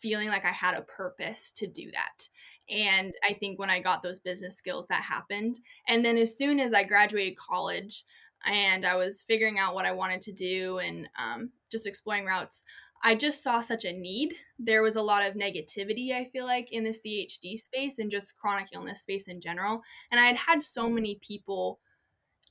feeling 0.00 0.28
like 0.28 0.44
I 0.44 0.52
had 0.52 0.74
a 0.74 0.82
purpose 0.82 1.50
to 1.56 1.66
do 1.66 1.90
that. 1.92 2.28
And 2.68 3.14
I 3.24 3.34
think 3.34 3.58
when 3.58 3.70
I 3.70 3.80
got 3.80 4.02
those 4.02 4.18
business 4.18 4.56
skills, 4.56 4.86
that 4.88 5.02
happened. 5.02 5.60
And 5.88 6.04
then 6.04 6.16
as 6.16 6.36
soon 6.36 6.60
as 6.60 6.72
I 6.72 6.82
graduated 6.82 7.38
college 7.38 8.04
and 8.44 8.84
I 8.84 8.96
was 8.96 9.22
figuring 9.22 9.58
out 9.58 9.74
what 9.74 9.86
I 9.86 9.92
wanted 9.92 10.20
to 10.22 10.32
do 10.32 10.78
and 10.78 11.08
um, 11.18 11.50
just 11.70 11.86
exploring 11.86 12.26
routes, 12.26 12.60
I 13.02 13.14
just 13.14 13.42
saw 13.42 13.60
such 13.60 13.84
a 13.84 13.92
need. 13.92 14.34
There 14.58 14.82
was 14.82 14.96
a 14.96 15.02
lot 15.02 15.26
of 15.26 15.34
negativity, 15.34 16.12
I 16.12 16.28
feel 16.32 16.44
like, 16.44 16.72
in 16.72 16.84
the 16.84 16.90
CHD 16.90 17.58
space 17.58 17.98
and 17.98 18.10
just 18.10 18.36
chronic 18.36 18.68
illness 18.74 19.02
space 19.02 19.28
in 19.28 19.40
general. 19.40 19.82
And 20.10 20.20
I 20.20 20.26
had 20.26 20.36
had 20.36 20.62
so 20.62 20.88
many 20.88 21.20
people 21.22 21.78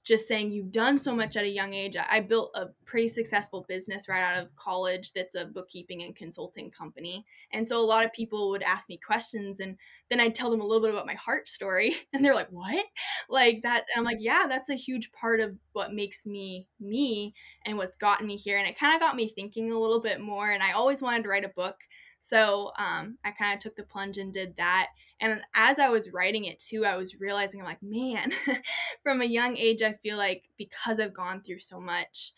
just 0.06 0.28
saying 0.28 0.52
you've 0.52 0.72
done 0.72 1.00
so 1.00 1.16
much 1.16 1.36
at 1.36 1.44
a 1.44 1.50
young 1.50 1.74
age. 1.74 1.98
I 1.98 2.20
built 2.20 2.52
a 2.54 2.68
pretty 2.86 3.08
successful 3.08 3.66
business 3.68 4.08
right 4.08 4.22
out 4.22 4.42
of 4.42 4.56
college 4.56 5.12
that's 5.14 5.34
a 5.34 5.46
bookkeeping 5.46 6.04
and 6.04 6.16
consulting 6.16 6.70
company. 6.70 7.26
And 7.52 7.68
so 7.68 7.80
a 7.80 7.82
lot 7.82 8.06
of 8.06 8.14
people 8.14 8.52
would 8.52 8.62
ask 8.62 8.88
me 8.88 9.00
questions 9.04 9.60
and 9.60 9.76
then 10.12 10.20
I'd 10.20 10.36
tell 10.36 10.52
them 10.52 10.62
a 10.62 10.66
little 10.66 10.84
bit 10.84 10.92
about 10.92 11.08
my 11.08 11.16
heart 11.16 11.50
story 11.50 11.96
and 12.14 12.24
they're 12.24 12.36
like, 12.36 12.52
"What?" 12.52 12.86
Like 13.30 13.64
that 13.64 13.86
and 13.94 14.00
I'm 14.00 14.06
like, 14.06 14.22
"Yeah, 14.22 14.46
that's 14.48 14.70
a 14.70 14.76
huge 14.76 15.12
part 15.12 15.40
of 15.40 15.58
what 15.74 15.92
makes 15.92 16.26
me 16.26 16.68
me 16.80 17.34
and 17.66 17.76
what's 17.76 17.98
gotten 17.98 18.28
me 18.28 18.38
here." 18.38 18.60
And 18.60 18.68
it 18.68 18.78
kind 18.78 18.94
of 18.94 19.02
got 19.02 19.16
me 19.16 19.34
thinking 19.34 19.72
a 19.72 19.80
little 19.80 20.02
bit 20.02 20.22
more 20.22 20.52
and 20.52 20.62
I 20.62 20.74
always 20.74 21.02
wanted 21.02 21.24
to 21.24 21.30
write 21.30 21.46
a 21.46 21.50
book. 21.50 21.78
So 22.22 22.72
um, 22.78 23.18
I 23.24 23.32
kind 23.32 23.56
of 23.56 23.62
took 23.62 23.76
the 23.76 23.84
plunge 23.84 24.18
and 24.18 24.34
did 24.34 24.56
that. 24.58 24.90
And 25.22 25.42
as 25.54 25.80
I 25.80 25.90
was 25.90 26.12
writing 26.12 26.46
it 26.46 26.60
too, 26.60 26.86
I 26.86 26.98
was 26.98 27.20
realizing 27.20 27.62
I'm 27.62 27.66
like, 27.66 27.82
man, 27.82 28.32
from 29.04 29.22
a 29.22 29.26
young 29.26 29.56
age, 29.56 29.82
I 29.82 29.94
feel 29.94 30.18
like 30.18 30.44
because 30.58 31.00
I've 31.00 31.14
gone 31.14 31.42
through 31.42 31.60
so 31.60 31.80
much, 31.80 32.34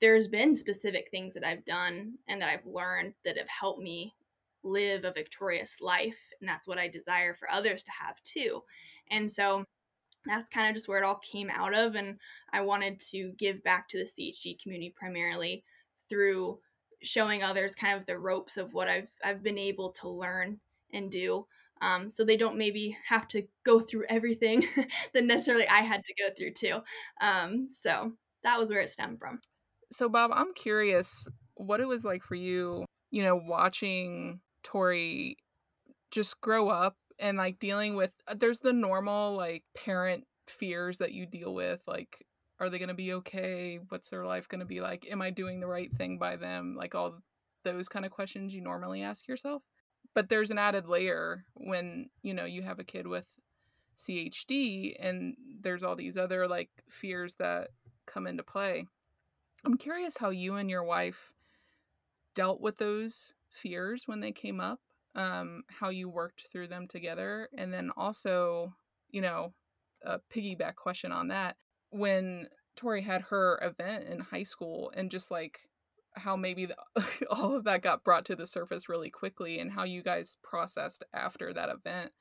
there's 0.00 0.28
been 0.28 0.54
specific 0.54 1.08
things 1.10 1.34
that 1.34 1.46
I've 1.46 1.64
done 1.64 2.14
and 2.28 2.40
that 2.40 2.50
I've 2.50 2.66
learned 2.66 3.14
that 3.24 3.36
have 3.36 3.48
helped 3.48 3.82
me 3.82 4.14
live 4.62 5.04
a 5.04 5.12
victorious 5.12 5.76
life. 5.80 6.18
And 6.40 6.48
that's 6.48 6.68
what 6.68 6.78
I 6.78 6.88
desire 6.88 7.34
for 7.34 7.50
others 7.50 7.82
to 7.84 7.90
have 7.90 8.22
too. 8.22 8.62
And 9.10 9.30
so 9.30 9.64
that's 10.24 10.50
kind 10.50 10.68
of 10.68 10.74
just 10.76 10.88
where 10.88 10.98
it 10.98 11.04
all 11.04 11.20
came 11.30 11.50
out 11.50 11.74
of. 11.74 11.94
And 11.94 12.18
I 12.52 12.60
wanted 12.60 13.00
to 13.10 13.32
give 13.38 13.62
back 13.64 13.88
to 13.88 13.98
the 13.98 14.04
CHD 14.04 14.60
community 14.62 14.94
primarily 14.96 15.64
through 16.08 16.58
showing 17.02 17.42
others 17.42 17.74
kind 17.74 17.98
of 17.98 18.06
the 18.06 18.18
ropes 18.18 18.56
of 18.56 18.74
what 18.74 18.88
I've 18.88 19.10
I've 19.24 19.42
been 19.42 19.58
able 19.58 19.90
to 19.92 20.08
learn 20.08 20.58
and 20.92 21.10
do 21.10 21.46
um, 21.80 22.08
so 22.08 22.24
they 22.24 22.36
don't 22.36 22.58
maybe 22.58 22.96
have 23.08 23.26
to 23.28 23.44
go 23.64 23.80
through 23.80 24.04
everything 24.08 24.66
that 25.14 25.24
necessarily 25.24 25.66
I 25.68 25.80
had 25.80 26.04
to 26.04 26.14
go 26.14 26.34
through 26.36 26.52
too. 26.52 26.80
Um, 27.20 27.68
so 27.70 28.12
that 28.42 28.58
was 28.58 28.70
where 28.70 28.80
it 28.80 28.90
stemmed 28.90 29.18
from. 29.18 29.40
So 29.90 30.08
Bob, 30.08 30.30
I'm 30.34 30.52
curious 30.54 31.26
what 31.54 31.80
it 31.80 31.88
was 31.88 32.04
like 32.04 32.22
for 32.22 32.34
you, 32.34 32.84
you 33.10 33.22
know, 33.22 33.36
watching 33.36 34.40
Tori 34.62 35.36
just 36.10 36.40
grow 36.40 36.68
up 36.68 36.96
and 37.18 37.36
like 37.36 37.58
dealing 37.58 37.96
with 37.96 38.10
uh, 38.26 38.34
there's 38.38 38.60
the 38.60 38.72
normal 38.72 39.36
like 39.36 39.64
parent 39.74 40.24
fears 40.46 40.98
that 40.98 41.12
you 41.12 41.26
deal 41.26 41.52
with 41.52 41.82
like 41.86 42.24
are 42.60 42.70
they 42.70 42.78
going 42.78 42.88
to 42.88 42.94
be 42.94 43.12
okay 43.12 43.78
what's 43.90 44.08
their 44.08 44.24
life 44.24 44.48
going 44.48 44.60
to 44.60 44.66
be 44.66 44.80
like 44.80 45.06
am 45.10 45.20
i 45.20 45.30
doing 45.30 45.60
the 45.60 45.66
right 45.66 45.92
thing 45.92 46.18
by 46.18 46.36
them 46.36 46.74
like 46.76 46.94
all 46.94 47.18
those 47.64 47.88
kind 47.88 48.06
of 48.06 48.10
questions 48.10 48.54
you 48.54 48.60
normally 48.60 49.02
ask 49.02 49.28
yourself 49.28 49.62
but 50.18 50.28
there's 50.28 50.50
an 50.50 50.58
added 50.58 50.88
layer 50.88 51.44
when 51.54 52.10
you 52.22 52.34
know 52.34 52.44
you 52.44 52.60
have 52.60 52.80
a 52.80 52.84
kid 52.84 53.06
with 53.06 53.24
CHD 53.96 54.96
and 54.98 55.36
there's 55.60 55.84
all 55.84 55.94
these 55.94 56.16
other 56.16 56.48
like 56.48 56.70
fears 56.88 57.36
that 57.36 57.68
come 58.04 58.26
into 58.26 58.42
play. 58.42 58.84
I'm 59.64 59.76
curious 59.76 60.16
how 60.16 60.30
you 60.30 60.56
and 60.56 60.68
your 60.68 60.82
wife 60.82 61.32
dealt 62.34 62.60
with 62.60 62.78
those 62.78 63.32
fears 63.52 64.08
when 64.08 64.18
they 64.18 64.32
came 64.32 64.58
up, 64.58 64.80
um, 65.14 65.62
how 65.68 65.90
you 65.90 66.08
worked 66.08 66.48
through 66.48 66.66
them 66.66 66.88
together, 66.88 67.48
and 67.56 67.72
then 67.72 67.92
also, 67.96 68.74
you 69.10 69.20
know, 69.20 69.54
a 70.04 70.18
piggyback 70.34 70.74
question 70.74 71.12
on 71.12 71.28
that. 71.28 71.54
When 71.90 72.48
Tori 72.74 73.02
had 73.02 73.22
her 73.30 73.60
event 73.62 74.08
in 74.08 74.18
high 74.18 74.42
school 74.42 74.90
and 74.96 75.12
just 75.12 75.30
like 75.30 75.60
how 76.18 76.36
maybe 76.36 76.66
the, 76.66 76.76
all 77.30 77.54
of 77.54 77.64
that 77.64 77.82
got 77.82 78.04
brought 78.04 78.24
to 78.26 78.36
the 78.36 78.46
surface 78.46 78.88
really 78.88 79.10
quickly 79.10 79.58
and 79.58 79.72
how 79.72 79.84
you 79.84 80.02
guys 80.02 80.36
processed 80.42 81.04
after 81.12 81.52
that 81.52 81.68
event 81.68 82.12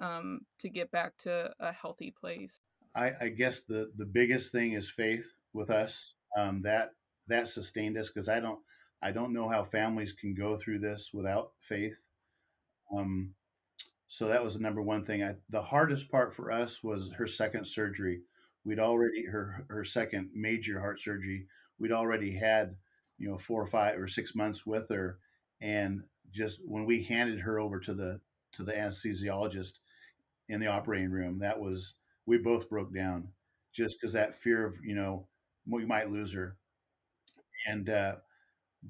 um, 0.00 0.40
to 0.58 0.68
get 0.68 0.90
back 0.90 1.16
to 1.18 1.50
a 1.60 1.72
healthy 1.72 2.12
place. 2.18 2.60
I, 2.96 3.12
I 3.20 3.28
guess 3.28 3.62
the 3.62 3.90
the 3.96 4.06
biggest 4.06 4.52
thing 4.52 4.72
is 4.72 4.88
faith 4.88 5.26
with 5.52 5.70
us. 5.70 6.14
Um, 6.36 6.62
that 6.62 6.90
that 7.28 7.48
sustained 7.48 7.96
us 7.96 8.08
because 8.08 8.28
I 8.28 8.40
don't 8.40 8.60
I 9.02 9.10
don't 9.10 9.32
know 9.32 9.48
how 9.48 9.64
families 9.64 10.12
can 10.12 10.34
go 10.34 10.56
through 10.56 10.80
this 10.80 11.10
without 11.12 11.52
faith. 11.60 11.98
Um, 12.96 13.34
so 14.06 14.28
that 14.28 14.42
was 14.42 14.54
the 14.54 14.60
number 14.60 14.80
one 14.80 15.04
thing. 15.04 15.22
I, 15.24 15.34
the 15.50 15.62
hardest 15.62 16.10
part 16.10 16.34
for 16.34 16.52
us 16.52 16.84
was 16.84 17.12
her 17.14 17.26
second 17.26 17.66
surgery. 17.66 18.20
We'd 18.64 18.78
already 18.78 19.26
her 19.26 19.66
her 19.68 19.84
second 19.84 20.30
major 20.34 20.80
heart 20.80 21.00
surgery. 21.00 21.46
We'd 21.78 21.92
already 21.92 22.32
had 22.32 22.76
you 23.18 23.28
know 23.28 23.38
four 23.38 23.62
or 23.62 23.66
five 23.66 23.98
or 23.98 24.08
six 24.08 24.34
months 24.34 24.66
with 24.66 24.88
her. 24.90 25.18
And 25.60 26.02
just 26.32 26.60
when 26.64 26.84
we 26.84 27.02
handed 27.04 27.40
her 27.40 27.60
over 27.60 27.78
to 27.80 27.94
the 27.94 28.20
to 28.52 28.62
the 28.64 28.72
anesthesiologist 28.72 29.74
in 30.48 30.60
the 30.60 30.66
operating 30.68 31.10
room 31.10 31.38
that 31.40 31.58
was 31.60 31.94
we 32.26 32.38
both 32.38 32.68
broke 32.68 32.94
down 32.94 33.28
just 33.72 33.98
because 34.00 34.12
that 34.14 34.36
fear 34.36 34.64
of 34.64 34.74
you 34.84 34.94
know 34.94 35.26
we 35.68 35.84
might 35.86 36.10
lose 36.10 36.32
her. 36.34 36.56
And 37.66 37.88
uh 37.88 38.16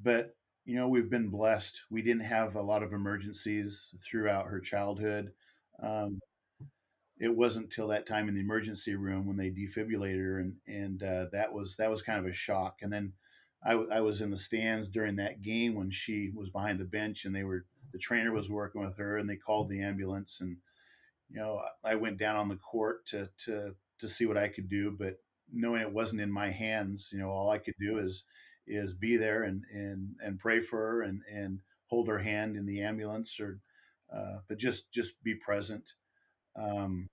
but 0.02 0.36
you 0.64 0.76
know 0.76 0.88
we've 0.88 1.10
been 1.10 1.30
blessed. 1.30 1.82
We 1.90 2.02
didn't 2.02 2.24
have 2.24 2.56
a 2.56 2.62
lot 2.62 2.82
of 2.84 2.92
emergencies 2.92 3.94
throughout 4.04 4.48
her 4.48 4.60
childhood. 4.60 5.32
Um, 5.82 6.20
it 7.18 7.34
wasn't 7.34 7.70
till 7.70 7.88
that 7.88 8.06
time 8.06 8.28
in 8.28 8.34
the 8.34 8.40
emergency 8.40 8.94
room 8.96 9.26
when 9.26 9.36
they 9.36 9.50
defibrillated 9.50 10.18
her 10.18 10.38
and 10.40 10.56
and 10.66 11.02
uh, 11.02 11.26
that 11.32 11.52
was 11.52 11.76
that 11.76 11.90
was 11.90 12.02
kind 12.02 12.18
of 12.18 12.26
a 12.26 12.32
shock. 12.32 12.78
And 12.82 12.92
then 12.92 13.12
I, 13.72 14.00
was 14.00 14.20
in 14.20 14.30
the 14.30 14.36
stands 14.36 14.88
during 14.88 15.16
that 15.16 15.40
game 15.40 15.74
when 15.74 15.90
she 15.90 16.30
was 16.34 16.50
behind 16.50 16.78
the 16.78 16.84
bench 16.84 17.24
and 17.24 17.34
they 17.34 17.44
were 17.44 17.64
the 17.92 17.98
trainer 17.98 18.32
was 18.32 18.50
working 18.50 18.82
with 18.82 18.96
her 18.98 19.16
and 19.16 19.28
they 19.28 19.36
called 19.36 19.70
the 19.70 19.80
ambulance 19.80 20.40
and 20.40 20.56
you 21.30 21.36
know 21.36 21.62
I 21.82 21.94
went 21.94 22.18
down 22.18 22.36
on 22.36 22.48
the 22.48 22.56
court 22.56 23.06
to 23.06 23.30
to 23.44 23.74
to 24.00 24.08
see 24.08 24.26
what 24.26 24.36
I 24.36 24.48
could 24.48 24.68
do 24.68 24.90
but 24.90 25.14
knowing 25.52 25.80
it 25.80 25.92
wasn't 25.92 26.20
in 26.20 26.30
my 26.30 26.50
hands 26.50 27.08
you 27.12 27.18
know 27.18 27.30
all 27.30 27.50
I 27.50 27.58
could 27.58 27.74
do 27.80 27.98
is 27.98 28.24
is 28.66 28.92
be 28.92 29.16
there 29.16 29.44
and 29.44 29.62
and 29.72 30.14
and 30.20 30.38
pray 30.38 30.60
for 30.60 30.78
her 30.78 31.02
and 31.02 31.22
and 31.32 31.60
hold 31.86 32.08
her 32.08 32.18
hand 32.18 32.56
in 32.56 32.66
the 32.66 32.82
ambulance 32.82 33.38
or 33.40 33.60
uh, 34.14 34.38
but 34.48 34.58
just 34.58 34.90
just 34.92 35.22
be 35.22 35.34
present. 35.34 35.92
Um, 36.56 37.08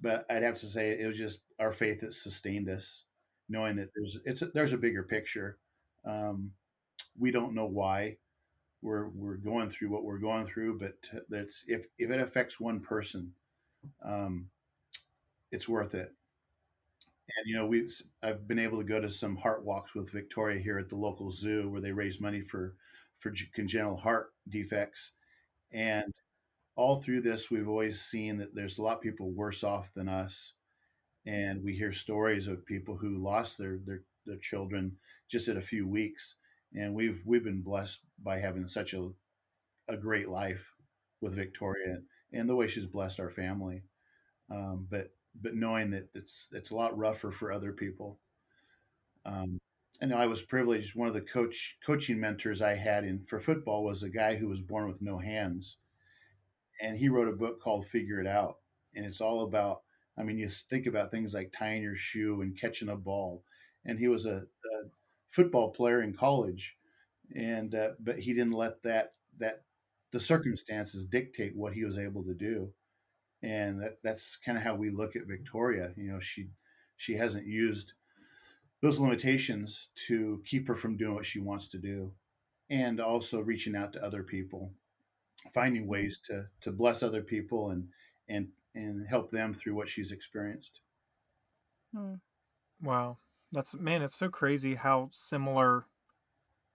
but 0.00 0.24
I'd 0.28 0.42
have 0.42 0.58
to 0.60 0.66
say 0.66 0.98
it 0.98 1.06
was 1.06 1.18
just 1.18 1.42
our 1.60 1.72
faith 1.72 2.00
that 2.00 2.14
sustained 2.14 2.68
us 2.68 3.04
knowing 3.48 3.76
that 3.76 3.90
there's 3.94 4.18
it's 4.24 4.42
a, 4.42 4.46
there's 4.46 4.72
a 4.72 4.78
bigger 4.78 5.02
picture 5.02 5.58
um, 6.04 6.52
we 7.18 7.30
don't 7.30 7.54
know 7.54 7.66
why 7.66 8.16
we're 8.82 9.08
we're 9.08 9.36
going 9.36 9.70
through 9.70 9.88
what 9.90 10.04
we're 10.04 10.18
going 10.18 10.46
through, 10.46 10.78
but 10.78 10.94
that's 11.28 11.64
if 11.66 11.86
if 11.98 12.10
it 12.10 12.20
affects 12.20 12.60
one 12.60 12.80
person, 12.80 13.32
um, 14.04 14.48
it's 15.50 15.68
worth 15.68 15.94
it. 15.94 16.12
And 17.36 17.46
you 17.46 17.56
know, 17.56 17.66
we've 17.66 17.92
I've 18.22 18.46
been 18.46 18.58
able 18.58 18.78
to 18.78 18.84
go 18.84 19.00
to 19.00 19.10
some 19.10 19.36
heart 19.36 19.64
walks 19.64 19.94
with 19.94 20.12
Victoria 20.12 20.60
here 20.60 20.78
at 20.78 20.90
the 20.90 20.96
local 20.96 21.30
zoo 21.30 21.70
where 21.70 21.80
they 21.80 21.92
raise 21.92 22.20
money 22.20 22.42
for 22.42 22.76
for 23.18 23.32
congenital 23.54 23.96
heart 23.96 24.32
defects, 24.48 25.12
and 25.72 26.12
all 26.76 26.96
through 26.96 27.22
this, 27.22 27.50
we've 27.50 27.68
always 27.68 28.00
seen 28.00 28.36
that 28.38 28.54
there's 28.54 28.78
a 28.78 28.82
lot 28.82 28.96
of 28.96 29.02
people 29.02 29.30
worse 29.30 29.64
off 29.64 29.94
than 29.94 30.08
us, 30.08 30.52
and 31.26 31.62
we 31.64 31.74
hear 31.74 31.92
stories 31.92 32.46
of 32.48 32.66
people 32.66 32.96
who 32.96 33.16
lost 33.16 33.58
their 33.58 33.78
their 33.78 34.02
their 34.26 34.38
children 34.38 34.96
just 35.28 35.48
in 35.48 35.56
a 35.56 35.62
few 35.62 35.86
weeks. 35.86 36.36
And 36.74 36.94
we've 36.94 37.22
we've 37.24 37.44
been 37.44 37.62
blessed 37.62 38.00
by 38.22 38.38
having 38.38 38.66
such 38.66 38.94
a 38.94 39.10
a 39.88 39.96
great 39.96 40.28
life 40.28 40.74
with 41.20 41.34
Victoria 41.34 41.98
and 42.32 42.48
the 42.48 42.56
way 42.56 42.66
she's 42.66 42.86
blessed 42.86 43.20
our 43.20 43.30
family. 43.30 43.82
Um, 44.50 44.86
but 44.90 45.10
but 45.40 45.54
knowing 45.54 45.90
that 45.90 46.08
it's 46.14 46.48
it's 46.52 46.70
a 46.70 46.76
lot 46.76 46.96
rougher 46.96 47.30
for 47.30 47.52
other 47.52 47.72
people. 47.72 48.18
Um, 49.24 49.58
know 50.02 50.16
I 50.16 50.26
was 50.26 50.42
privileged. 50.42 50.96
One 50.96 51.08
of 51.08 51.14
the 51.14 51.20
coach 51.20 51.78
coaching 51.84 52.20
mentors 52.20 52.60
I 52.60 52.74
had 52.74 53.04
in 53.04 53.24
for 53.24 53.40
football 53.40 53.84
was 53.84 54.02
a 54.02 54.10
guy 54.10 54.36
who 54.36 54.48
was 54.48 54.60
born 54.60 54.86
with 54.86 55.00
no 55.00 55.18
hands, 55.18 55.78
and 56.80 56.96
he 56.96 57.08
wrote 57.08 57.28
a 57.28 57.32
book 57.32 57.60
called 57.60 57.86
Figure 57.86 58.20
It 58.20 58.26
Out, 58.26 58.58
and 58.94 59.04
it's 59.04 59.20
all 59.20 59.44
about. 59.44 59.82
I 60.16 60.22
mean, 60.22 60.38
you 60.38 60.48
think 60.48 60.86
about 60.86 61.10
things 61.10 61.34
like 61.34 61.50
tying 61.50 61.82
your 61.82 61.96
shoe 61.96 62.42
and 62.42 62.58
catching 62.58 62.88
a 62.88 62.96
ball, 62.96 63.42
and 63.84 63.98
he 63.98 64.08
was 64.08 64.26
a, 64.26 64.36
a 64.36 64.84
football 65.28 65.70
player 65.70 66.02
in 66.02 66.14
college, 66.14 66.76
and 67.34 67.74
uh, 67.74 67.90
but 68.00 68.18
he 68.18 68.32
didn't 68.32 68.52
let 68.52 68.82
that 68.82 69.14
that 69.38 69.62
the 70.12 70.20
circumstances 70.20 71.04
dictate 71.04 71.56
what 71.56 71.72
he 71.74 71.84
was 71.84 71.98
able 71.98 72.22
to 72.22 72.34
do, 72.34 72.72
and 73.42 73.82
that, 73.82 73.98
that's 74.02 74.36
kind 74.36 74.56
of 74.56 74.64
how 74.64 74.74
we 74.74 74.90
look 74.90 75.16
at 75.16 75.26
Victoria. 75.26 75.92
You 75.96 76.12
know, 76.12 76.20
she 76.20 76.48
she 76.96 77.14
hasn't 77.14 77.46
used 77.46 77.94
those 78.80 79.00
limitations 79.00 79.88
to 80.06 80.42
keep 80.44 80.68
her 80.68 80.74
from 80.74 80.96
doing 80.96 81.14
what 81.14 81.26
she 81.26 81.40
wants 81.40 81.68
to 81.68 81.78
do, 81.78 82.12
and 82.70 83.00
also 83.00 83.40
reaching 83.40 83.74
out 83.74 83.92
to 83.92 84.04
other 84.04 84.22
people, 84.22 84.72
finding 85.52 85.86
ways 85.86 86.20
to 86.26 86.46
to 86.60 86.72
bless 86.72 87.02
other 87.02 87.22
people 87.22 87.70
and 87.70 87.88
and 88.28 88.48
and 88.74 89.06
help 89.06 89.30
them 89.30 89.52
through 89.52 89.74
what 89.74 89.88
she's 89.88 90.12
experienced. 90.12 90.80
Hmm. 91.94 92.14
Wow, 92.82 93.18
that's 93.54 93.74
man, 93.74 94.02
it's 94.02 94.16
so 94.16 94.28
crazy 94.28 94.74
how 94.74 95.10
similar 95.12 95.86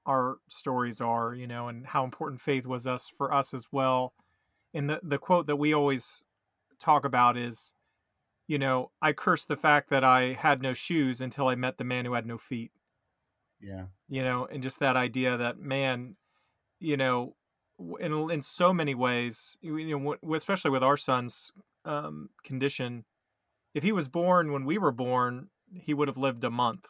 our 0.05 0.37
stories 0.47 1.01
are, 1.01 1.35
you 1.35 1.45
know, 1.45 1.67
and 1.67 1.85
how 1.85 2.03
important 2.03 2.41
faith 2.41 2.65
was 2.65 2.87
us 2.87 3.11
for 3.15 3.33
us 3.33 3.53
as 3.53 3.67
well. 3.71 4.13
And 4.73 4.89
the 4.89 4.99
the 5.03 5.17
quote 5.17 5.45
that 5.47 5.57
we 5.57 5.73
always 5.73 6.23
talk 6.79 7.05
about 7.05 7.37
is, 7.37 7.73
you 8.47 8.57
know, 8.57 8.91
I 9.01 9.13
cursed 9.13 9.47
the 9.47 9.57
fact 9.57 9.89
that 9.89 10.03
I 10.03 10.33
had 10.33 10.61
no 10.61 10.73
shoes 10.73 11.21
until 11.21 11.47
I 11.47 11.55
met 11.55 11.77
the 11.77 11.83
man 11.83 12.05
who 12.05 12.13
had 12.13 12.25
no 12.25 12.37
feet. 12.37 12.71
Yeah. 13.61 13.85
You 14.07 14.23
know, 14.23 14.45
and 14.45 14.63
just 14.63 14.79
that 14.79 14.95
idea 14.95 15.37
that 15.37 15.59
man, 15.59 16.15
you 16.79 16.97
know, 16.97 17.35
in 17.99 18.31
in 18.31 18.41
so 18.41 18.73
many 18.73 18.95
ways, 18.95 19.57
you 19.61 19.99
know, 19.99 20.15
especially 20.35 20.71
with 20.71 20.83
our 20.83 20.97
son's 20.97 21.51
um, 21.85 22.29
condition, 22.43 23.05
if 23.73 23.83
he 23.83 23.91
was 23.91 24.07
born 24.07 24.51
when 24.51 24.65
we 24.65 24.77
were 24.77 24.91
born, 24.91 25.49
he 25.73 25.93
would 25.93 26.07
have 26.07 26.17
lived 26.17 26.43
a 26.43 26.49
month. 26.49 26.87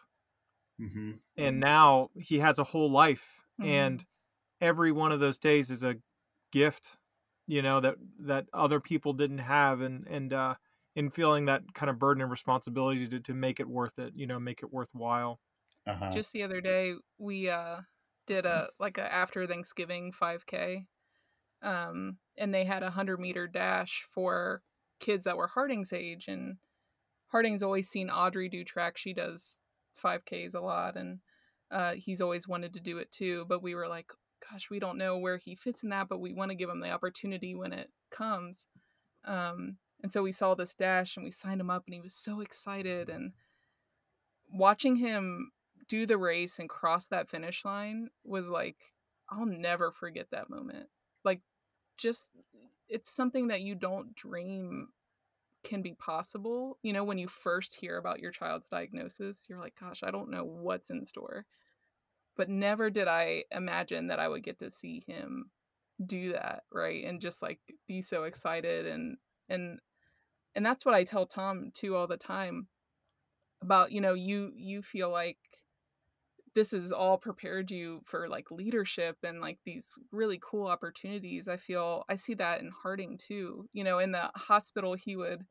Mm-hmm. 0.81 1.11
And 1.37 1.59
now 1.59 2.09
he 2.15 2.39
has 2.39 2.57
a 2.59 2.63
whole 2.63 2.89
life, 2.89 3.43
mm-hmm. 3.59 3.69
and 3.69 4.05
every 4.61 4.91
one 4.91 5.11
of 5.11 5.19
those 5.19 5.37
days 5.37 5.71
is 5.71 5.83
a 5.83 5.95
gift, 6.51 6.97
you 7.47 7.61
know 7.61 7.79
that 7.79 7.95
that 8.19 8.45
other 8.53 8.79
people 8.79 9.13
didn't 9.13 9.39
have, 9.39 9.81
and 9.81 10.07
and 10.07 10.31
uh, 10.31 10.55
in 10.95 11.09
feeling 11.09 11.45
that 11.45 11.73
kind 11.73 11.89
of 11.89 11.99
burden 11.99 12.21
and 12.21 12.31
responsibility 12.31 13.07
to 13.07 13.19
to 13.19 13.33
make 13.33 13.59
it 13.59 13.67
worth 13.67 13.99
it, 13.99 14.13
you 14.15 14.27
know, 14.27 14.39
make 14.39 14.63
it 14.63 14.71
worthwhile. 14.71 15.39
Uh-huh. 15.87 16.11
Just 16.11 16.31
the 16.31 16.43
other 16.43 16.61
day, 16.61 16.93
we 17.17 17.49
uh, 17.49 17.77
did 18.27 18.45
a 18.45 18.69
like 18.79 18.97
a 18.97 19.13
after 19.13 19.47
Thanksgiving 19.47 20.13
5K, 20.13 20.85
um, 21.61 22.17
and 22.37 22.53
they 22.53 22.65
had 22.65 22.83
a 22.83 22.91
hundred 22.91 23.19
meter 23.19 23.47
dash 23.47 24.05
for 24.13 24.61
kids 24.99 25.23
that 25.25 25.37
were 25.37 25.47
Harding's 25.47 25.91
age, 25.91 26.27
and 26.27 26.57
Harding's 27.29 27.63
always 27.63 27.89
seen 27.89 28.09
Audrey 28.09 28.49
do 28.49 28.63
track. 28.63 28.97
She 28.97 29.13
does 29.13 29.61
5Ks 30.03 30.55
a 30.55 30.59
lot, 30.59 30.97
and 30.97 31.19
uh, 31.71 31.93
he's 31.93 32.21
always 32.21 32.47
wanted 32.47 32.73
to 32.73 32.79
do 32.79 32.97
it 32.97 33.11
too. 33.11 33.45
But 33.47 33.63
we 33.63 33.75
were 33.75 33.87
like, 33.87 34.11
gosh, 34.51 34.69
we 34.69 34.79
don't 34.79 34.97
know 34.97 35.17
where 35.17 35.37
he 35.37 35.55
fits 35.55 35.83
in 35.83 35.89
that, 35.89 36.09
but 36.09 36.19
we 36.19 36.33
want 36.33 36.51
to 36.51 36.55
give 36.55 36.69
him 36.69 36.79
the 36.79 36.91
opportunity 36.91 37.55
when 37.55 37.71
it 37.71 37.91
comes. 38.11 38.65
Um, 39.25 39.77
and 40.01 40.11
so 40.11 40.23
we 40.23 40.31
saw 40.31 40.55
this 40.55 40.73
dash 40.73 41.17
and 41.17 41.23
we 41.23 41.31
signed 41.31 41.61
him 41.61 41.69
up, 41.69 41.83
and 41.85 41.93
he 41.93 42.01
was 42.01 42.15
so 42.15 42.41
excited. 42.41 43.09
And 43.09 43.33
watching 44.51 44.95
him 44.95 45.51
do 45.87 46.05
the 46.05 46.17
race 46.17 46.59
and 46.59 46.69
cross 46.69 47.07
that 47.07 47.29
finish 47.29 47.63
line 47.63 48.09
was 48.23 48.49
like, 48.49 48.77
I'll 49.29 49.45
never 49.45 49.91
forget 49.91 50.27
that 50.31 50.49
moment. 50.49 50.87
Like, 51.23 51.41
just 51.97 52.31
it's 52.87 53.13
something 53.13 53.49
that 53.49 53.61
you 53.61 53.75
don't 53.75 54.15
dream 54.15 54.87
can 55.63 55.81
be 55.81 55.93
possible. 55.93 56.77
You 56.83 56.93
know, 56.93 57.03
when 57.03 57.17
you 57.17 57.27
first 57.27 57.75
hear 57.75 57.97
about 57.97 58.19
your 58.19 58.31
child's 58.31 58.69
diagnosis, 58.69 59.43
you're 59.49 59.59
like, 59.59 59.73
gosh, 59.79 60.03
I 60.03 60.11
don't 60.11 60.31
know 60.31 60.43
what's 60.43 60.89
in 60.89 61.05
store. 61.05 61.45
But 62.37 62.49
never 62.49 62.89
did 62.89 63.07
I 63.07 63.43
imagine 63.51 64.07
that 64.07 64.19
I 64.19 64.27
would 64.27 64.43
get 64.43 64.59
to 64.59 64.71
see 64.71 65.03
him 65.07 65.51
do 66.05 66.33
that, 66.33 66.63
right? 66.71 67.03
And 67.05 67.19
just 67.19 67.41
like 67.41 67.59
be 67.87 68.01
so 68.01 68.23
excited 68.23 68.87
and 68.87 69.17
and 69.49 69.79
and 70.55 70.65
that's 70.65 70.85
what 70.85 70.95
I 70.95 71.03
tell 71.03 71.25
Tom 71.25 71.71
too 71.73 71.95
all 71.95 72.07
the 72.07 72.17
time 72.17 72.67
about, 73.61 73.91
you 73.91 74.01
know, 74.01 74.13
you 74.13 74.51
you 74.55 74.81
feel 74.81 75.11
like 75.11 75.37
this 76.55 76.71
has 76.71 76.91
all 76.91 77.17
prepared 77.17 77.71
you 77.71 78.01
for 78.05 78.27
like 78.27 78.51
leadership 78.51 79.17
and 79.23 79.41
like 79.41 79.59
these 79.65 79.93
really 80.11 80.39
cool 80.41 80.67
opportunities. 80.67 81.47
I 81.47 81.57
feel 81.57 82.03
I 82.09 82.15
see 82.15 82.33
that 82.35 82.61
in 82.61 82.71
Harding 82.83 83.17
too. 83.17 83.65
You 83.73 83.83
know, 83.83 83.99
in 83.99 84.11
the 84.11 84.31
hospital, 84.35 84.95
he 84.95 85.15
would 85.15 85.45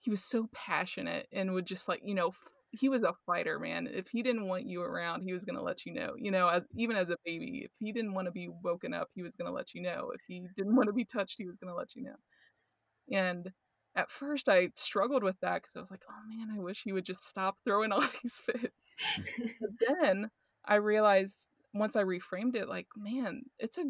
he 0.00 0.10
was 0.10 0.24
so 0.24 0.48
passionate 0.54 1.26
and 1.32 1.52
would 1.52 1.66
just 1.66 1.88
like 1.88 2.00
you 2.04 2.14
know 2.14 2.32
he 2.70 2.88
was 2.88 3.02
a 3.02 3.14
fighter 3.26 3.58
man 3.58 3.88
if 3.92 4.08
he 4.08 4.22
didn't 4.22 4.46
want 4.46 4.66
you 4.66 4.80
around 4.82 5.22
he 5.22 5.32
was 5.32 5.44
going 5.44 5.56
to 5.56 5.62
let 5.62 5.84
you 5.84 5.92
know 5.92 6.12
you 6.16 6.30
know 6.30 6.46
as 6.46 6.64
even 6.76 6.96
as 6.96 7.10
a 7.10 7.16
baby 7.24 7.62
if 7.64 7.72
he 7.78 7.92
didn't 7.92 8.14
want 8.14 8.26
to 8.26 8.32
be 8.32 8.48
woken 8.62 8.94
up 8.94 9.08
he 9.14 9.22
was 9.22 9.34
going 9.34 9.46
to 9.46 9.52
let 9.52 9.74
you 9.74 9.82
know 9.82 10.10
if 10.14 10.20
he 10.28 10.46
didn't 10.54 10.76
want 10.76 10.86
to 10.86 10.92
be 10.92 11.04
touched 11.04 11.34
he 11.38 11.46
was 11.46 11.56
going 11.56 11.72
to 11.72 11.76
let 11.76 11.94
you 11.96 12.04
know 12.04 13.18
and 13.18 13.50
at 13.96 14.10
first 14.10 14.48
i 14.48 14.68
struggled 14.76 15.22
with 15.22 15.38
that 15.40 15.62
because 15.62 15.74
i 15.74 15.80
was 15.80 15.90
like 15.90 16.04
oh 16.08 16.36
man 16.36 16.54
i 16.54 16.60
wish 16.60 16.82
he 16.84 16.92
would 16.92 17.04
just 17.04 17.26
stop 17.26 17.56
throwing 17.64 17.92
all 17.92 18.00
these 18.22 18.40
fits 18.44 18.68
but 19.60 19.70
then 19.88 20.30
i 20.66 20.74
realized 20.76 21.48
once 21.74 21.96
i 21.96 22.02
reframed 22.02 22.54
it 22.54 22.68
like 22.68 22.86
man 22.96 23.42
it's 23.58 23.78
a 23.78 23.84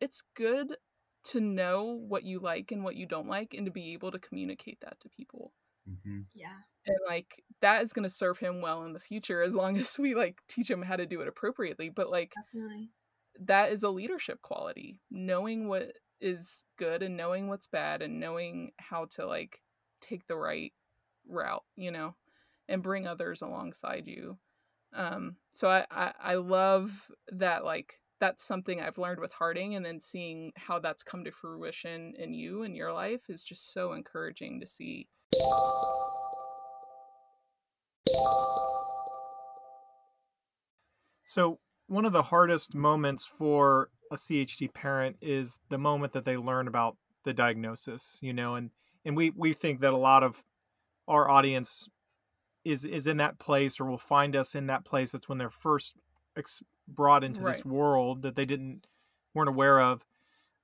it's 0.00 0.22
good 0.34 0.76
to 1.22 1.40
know 1.40 2.00
what 2.08 2.24
you 2.24 2.40
like 2.40 2.72
and 2.72 2.82
what 2.82 2.96
you 2.96 3.06
don't 3.06 3.28
like 3.28 3.54
and 3.54 3.66
to 3.66 3.72
be 3.72 3.92
able 3.92 4.10
to 4.10 4.18
communicate 4.18 4.78
that 4.80 4.98
to 5.00 5.08
people 5.08 5.52
mm-hmm. 5.88 6.20
yeah 6.34 6.56
and 6.86 6.96
like 7.06 7.42
that 7.60 7.82
is 7.82 7.92
going 7.92 8.04
to 8.04 8.14
serve 8.14 8.38
him 8.38 8.62
well 8.62 8.84
in 8.84 8.92
the 8.92 9.00
future 9.00 9.42
as 9.42 9.54
long 9.54 9.76
as 9.78 9.98
we 9.98 10.14
like 10.14 10.38
teach 10.48 10.70
him 10.70 10.82
how 10.82 10.96
to 10.96 11.06
do 11.06 11.20
it 11.20 11.28
appropriately 11.28 11.88
but 11.88 12.10
like 12.10 12.32
Definitely. 12.52 12.90
that 13.44 13.72
is 13.72 13.82
a 13.82 13.90
leadership 13.90 14.40
quality 14.42 15.00
knowing 15.10 15.68
what 15.68 15.92
is 16.20 16.62
good 16.76 17.02
and 17.02 17.16
knowing 17.16 17.48
what's 17.48 17.66
bad 17.66 18.02
and 18.02 18.20
knowing 18.20 18.72
how 18.78 19.06
to 19.06 19.26
like 19.26 19.60
take 20.00 20.26
the 20.26 20.36
right 20.36 20.72
route 21.28 21.64
you 21.76 21.90
know 21.90 22.14
and 22.68 22.82
bring 22.82 23.06
others 23.06 23.42
alongside 23.42 24.06
you 24.06 24.38
um 24.94 25.36
so 25.50 25.68
I, 25.68 25.86
I 25.90 26.12
i 26.22 26.34
love 26.34 27.10
that 27.32 27.64
like 27.64 28.00
that's 28.20 28.44
something 28.44 28.80
I've 28.80 28.98
learned 28.98 29.18
with 29.18 29.32
Harding, 29.32 29.74
and 29.74 29.84
then 29.84 29.98
seeing 29.98 30.52
how 30.54 30.78
that's 30.78 31.02
come 31.02 31.24
to 31.24 31.30
fruition 31.32 32.14
in 32.18 32.34
you 32.34 32.62
and 32.62 32.76
your 32.76 32.92
life 32.92 33.22
is 33.28 33.42
just 33.42 33.72
so 33.72 33.94
encouraging 33.94 34.60
to 34.60 34.66
see. 34.66 35.08
So, 41.24 41.60
one 41.86 42.04
of 42.04 42.12
the 42.12 42.24
hardest 42.24 42.74
moments 42.74 43.24
for 43.24 43.90
a 44.10 44.16
CHD 44.16 44.72
parent 44.72 45.16
is 45.20 45.60
the 45.68 45.78
moment 45.78 46.12
that 46.12 46.24
they 46.24 46.36
learn 46.36 46.66
about 46.68 46.96
the 47.24 47.32
diagnosis, 47.32 48.18
you 48.22 48.32
know, 48.32 48.54
and 48.54 48.70
and 49.04 49.16
we 49.16 49.30
we 49.30 49.52
think 49.52 49.80
that 49.80 49.92
a 49.92 49.98
lot 49.98 50.22
of 50.22 50.44
our 51.06 51.28
audience 51.28 51.88
is 52.64 52.84
is 52.84 53.06
in 53.06 53.18
that 53.18 53.38
place 53.38 53.80
or 53.80 53.84
will 53.84 53.98
find 53.98 54.34
us 54.34 54.54
in 54.54 54.66
that 54.66 54.84
place. 54.84 55.14
It's 55.14 55.28
when 55.28 55.38
they're 55.38 55.50
first 55.50 55.94
ex- 56.36 56.62
brought 56.88 57.24
into 57.24 57.42
right. 57.42 57.54
this 57.54 57.64
world 57.64 58.22
that 58.22 58.36
they 58.36 58.44
didn't 58.44 58.86
weren't 59.34 59.48
aware 59.48 59.80
of. 59.80 60.04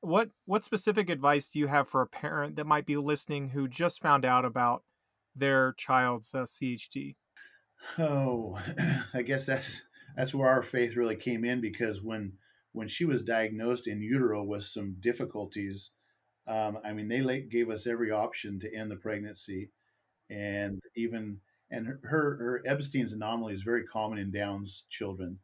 What 0.01 0.31
what 0.45 0.65
specific 0.65 1.09
advice 1.09 1.49
do 1.49 1.59
you 1.59 1.69
have 1.69 1.89
for 1.89 2.03
a 2.03 2.07
parent 2.07 2.57
that 2.57 2.67
might 2.67 2.87
be 2.87 2.97
listening 2.97 3.51
who 3.51 3.69
just 3.69 4.01
found 4.01 4.25
out 4.25 4.45
about 4.45 4.83
their 5.35 5.73
child's 5.75 6.35
uh, 6.35 6.43
CHD? 6.43 7.17
Oh, 7.99 8.59
I 9.15 9.23
guess 9.23 9.47
that's 9.47 9.83
that's 10.17 10.35
where 10.35 10.49
our 10.49 10.63
faith 10.63 10.97
really 10.97 11.17
came 11.17 11.45
in 11.45 11.61
because 11.61 12.03
when 12.03 12.33
when 12.77 12.89
she 12.89 13.07
was 13.07 13.23
diagnosed 13.23 13.87
in 13.87 14.03
utero 14.03 14.45
with 14.45 14.63
some 14.63 14.97
difficulties, 15.01 15.93
um, 16.47 16.79
I 16.85 16.93
mean 16.93 17.09
they 17.09 17.41
gave 17.41 17.71
us 17.71 17.87
every 17.87 18.11
option 18.11 18.61
to 18.61 18.75
end 18.75 18.91
the 18.91 18.97
pregnancy, 18.97 19.71
and 20.29 20.79
even 20.95 21.41
and 21.71 21.87
her 21.87 21.99
her 22.05 22.63
Ebstein's 22.67 23.15
anomaly 23.15 23.55
is 23.55 23.63
very 23.63 23.85
common 23.85 24.19
in 24.19 24.31
Down's 24.31 24.85
children, 24.91 25.39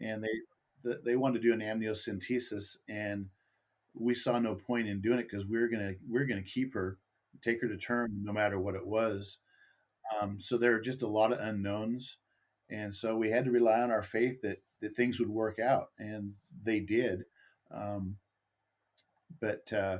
and 0.00 0.24
they 0.24 0.32
the, 0.82 0.98
they 1.04 1.14
wanted 1.14 1.42
to 1.42 1.48
do 1.48 1.52
an 1.52 1.60
amniocentesis, 1.60 2.78
and 2.88 3.26
we 3.92 4.14
saw 4.14 4.38
no 4.38 4.54
point 4.54 4.88
in 4.88 5.02
doing 5.02 5.18
it 5.18 5.28
because 5.30 5.46
we 5.46 5.58
are 5.58 5.68
gonna 5.68 5.92
we 6.10 6.18
are 6.18 6.26
gonna 6.26 6.42
keep 6.42 6.72
her, 6.72 6.96
take 7.42 7.60
her 7.60 7.68
to 7.68 7.76
term 7.76 8.08
no 8.22 8.32
matter 8.32 8.58
what 8.58 8.74
it 8.74 8.86
was. 8.86 9.36
Um, 10.18 10.40
so 10.40 10.56
there 10.56 10.74
are 10.74 10.80
just 10.80 11.02
a 11.02 11.06
lot 11.08 11.32
of 11.32 11.38
unknowns, 11.38 12.16
and 12.70 12.94
so 12.94 13.14
we 13.14 13.28
had 13.28 13.44
to 13.44 13.50
rely 13.50 13.82
on 13.82 13.90
our 13.90 14.02
faith 14.02 14.40
that 14.40 14.62
that 14.80 14.96
things 14.96 15.18
would 15.18 15.28
work 15.28 15.58
out, 15.58 15.88
and 15.98 16.34
they 16.64 16.80
did. 16.80 17.24
Um, 17.70 18.16
but 19.40 19.72
uh, 19.72 19.98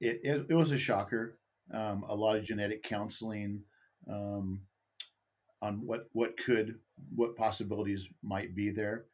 it, 0.00 0.20
it, 0.22 0.46
it 0.50 0.54
was 0.54 0.72
a 0.72 0.78
shocker. 0.78 1.38
Um, 1.72 2.04
a 2.08 2.14
lot 2.14 2.36
of 2.36 2.44
genetic 2.44 2.82
counseling 2.82 3.62
um, 4.10 4.62
on 5.62 5.86
what 5.86 6.08
what 6.12 6.36
could 6.36 6.76
what 7.14 7.36
possibilities 7.36 8.08
might 8.22 8.54
be 8.54 8.70
there. 8.70 9.04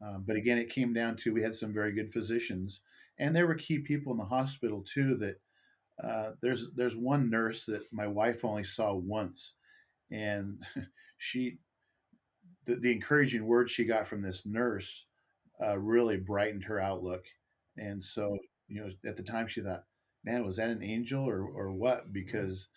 Um, 0.00 0.24
but 0.26 0.36
again, 0.36 0.58
it 0.58 0.70
came 0.70 0.92
down 0.92 1.16
to 1.18 1.32
we 1.32 1.42
had 1.42 1.54
some 1.54 1.72
very 1.72 1.92
good 1.92 2.12
physicians, 2.12 2.80
and 3.18 3.34
there 3.34 3.46
were 3.46 3.54
key 3.54 3.78
people 3.78 4.12
in 4.12 4.18
the 4.18 4.24
hospital 4.24 4.82
too. 4.82 5.16
That 5.16 5.40
uh, 6.02 6.32
there's 6.42 6.68
there's 6.74 6.96
one 6.96 7.30
nurse 7.30 7.64
that 7.66 7.82
my 7.92 8.06
wife 8.06 8.44
only 8.44 8.64
saw 8.64 8.94
once, 8.94 9.54
and 10.10 10.62
she 11.18 11.58
the, 12.66 12.76
the 12.76 12.92
encouraging 12.92 13.46
words 13.46 13.70
she 13.70 13.84
got 13.84 14.08
from 14.08 14.22
this 14.22 14.44
nurse 14.44 15.06
uh, 15.64 15.78
really 15.78 16.16
brightened 16.16 16.64
her 16.64 16.80
outlook. 16.80 17.24
And 17.76 18.02
so 18.02 18.38
you 18.68 18.80
know, 18.80 18.90
at 19.08 19.16
the 19.16 19.22
time 19.22 19.46
she 19.46 19.60
thought, 19.60 19.84
man, 20.24 20.44
was 20.44 20.56
that 20.56 20.70
an 20.70 20.82
angel 20.82 21.28
or, 21.28 21.42
or 21.42 21.72
what? 21.72 22.12
Because, 22.12 22.68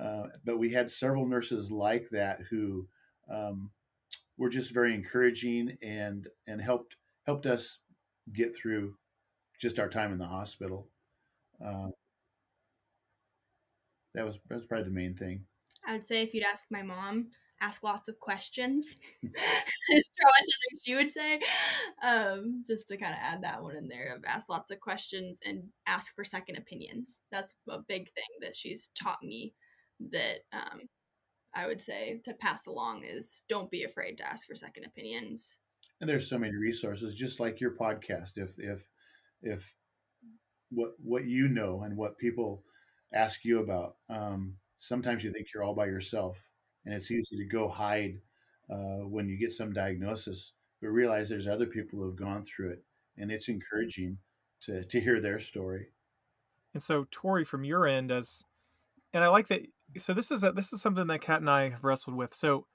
uh, 0.00 0.24
but 0.44 0.58
we 0.58 0.70
had 0.70 0.90
several 0.90 1.26
nurses 1.26 1.70
like 1.70 2.08
that 2.10 2.40
who 2.50 2.86
um, 3.30 3.70
were 4.36 4.50
just 4.50 4.72
very 4.72 4.94
encouraging 4.94 5.76
and, 5.82 6.28
and 6.46 6.60
helped, 6.60 6.96
helped 7.26 7.46
us 7.46 7.78
get 8.34 8.54
through 8.54 8.94
just 9.58 9.78
our 9.78 9.88
time 9.88 10.12
in 10.12 10.18
the 10.18 10.26
hospital. 10.26 10.88
Uh, 11.64 11.88
that 14.14 14.26
was, 14.26 14.36
that 14.48 14.56
was 14.56 14.66
probably 14.66 14.84
the 14.84 14.90
main 14.90 15.14
thing. 15.14 15.44
I 15.86 15.92
would 15.92 16.06
say 16.06 16.22
if 16.22 16.34
you'd 16.34 16.44
ask 16.44 16.66
my 16.70 16.82
mom, 16.82 17.28
ask 17.60 17.82
lots 17.82 18.08
of 18.08 18.18
questions. 18.20 18.86
it's 19.22 20.10
probably 20.20 20.46
something 20.46 20.78
she 20.84 20.94
would 20.94 21.12
say. 21.12 21.40
Um, 22.02 22.64
just 22.66 22.88
to 22.88 22.96
kind 22.96 23.12
of 23.12 23.18
add 23.20 23.42
that 23.42 23.62
one 23.62 23.76
in 23.76 23.88
there 23.88 24.14
of 24.14 24.24
ask 24.24 24.48
lots 24.48 24.70
of 24.70 24.80
questions 24.80 25.38
and 25.44 25.62
ask 25.86 26.14
for 26.14 26.24
second 26.24 26.56
opinions. 26.56 27.18
That's 27.30 27.54
a 27.68 27.78
big 27.78 28.04
thing 28.12 28.24
that 28.42 28.56
she's 28.56 28.90
taught 29.00 29.22
me 29.22 29.54
that 30.10 30.40
um, 30.52 30.80
I 31.54 31.66
would 31.66 31.80
say 31.80 32.20
to 32.24 32.34
pass 32.34 32.66
along 32.66 33.04
is 33.04 33.42
don't 33.48 33.70
be 33.70 33.84
afraid 33.84 34.18
to 34.18 34.26
ask 34.26 34.46
for 34.46 34.54
second 34.54 34.84
opinions. 34.84 35.58
And 36.00 36.08
there's 36.08 36.30
so 36.30 36.38
many 36.38 36.54
resources, 36.54 37.14
just 37.14 37.40
like 37.40 37.60
your 37.60 37.76
podcast. 37.76 38.32
If 38.36 38.54
if 38.58 38.80
if 39.42 39.74
what 40.70 40.92
what 41.02 41.26
you 41.26 41.48
know 41.48 41.82
and 41.82 41.96
what 41.96 42.16
people 42.16 42.62
ask 43.12 43.44
you 43.44 43.60
about, 43.60 43.96
um, 44.08 44.56
sometimes 44.78 45.22
you 45.22 45.30
think 45.30 45.48
you're 45.52 45.62
all 45.62 45.74
by 45.74 45.86
yourself 45.86 46.38
and 46.84 46.94
it's 46.94 47.10
easy 47.10 47.36
to 47.36 47.44
go 47.44 47.68
hide 47.68 48.20
uh, 48.70 49.04
when 49.06 49.28
you 49.28 49.36
get 49.36 49.52
some 49.52 49.72
diagnosis, 49.72 50.52
but 50.80 50.88
realize 50.88 51.28
there's 51.28 51.48
other 51.48 51.66
people 51.66 51.98
who 51.98 52.06
have 52.06 52.16
gone 52.16 52.44
through 52.44 52.70
it, 52.70 52.84
and 53.18 53.30
it's 53.30 53.48
encouraging 53.48 54.18
to 54.62 54.84
to 54.84 55.00
hear 55.00 55.20
their 55.20 55.38
story. 55.38 55.88
And 56.72 56.82
so, 56.82 57.06
Tori, 57.10 57.44
from 57.44 57.64
your 57.64 57.86
end, 57.86 58.12
as 58.12 58.44
and 59.12 59.24
I 59.24 59.28
like 59.28 59.48
that. 59.48 59.62
So 59.98 60.14
this 60.14 60.30
is 60.30 60.44
a, 60.44 60.52
this 60.52 60.72
is 60.72 60.80
something 60.80 61.06
that 61.08 61.20
Kat 61.20 61.40
and 61.40 61.50
I 61.50 61.70
have 61.70 61.82
wrestled 61.82 62.16
with. 62.16 62.32
So, 62.32 62.66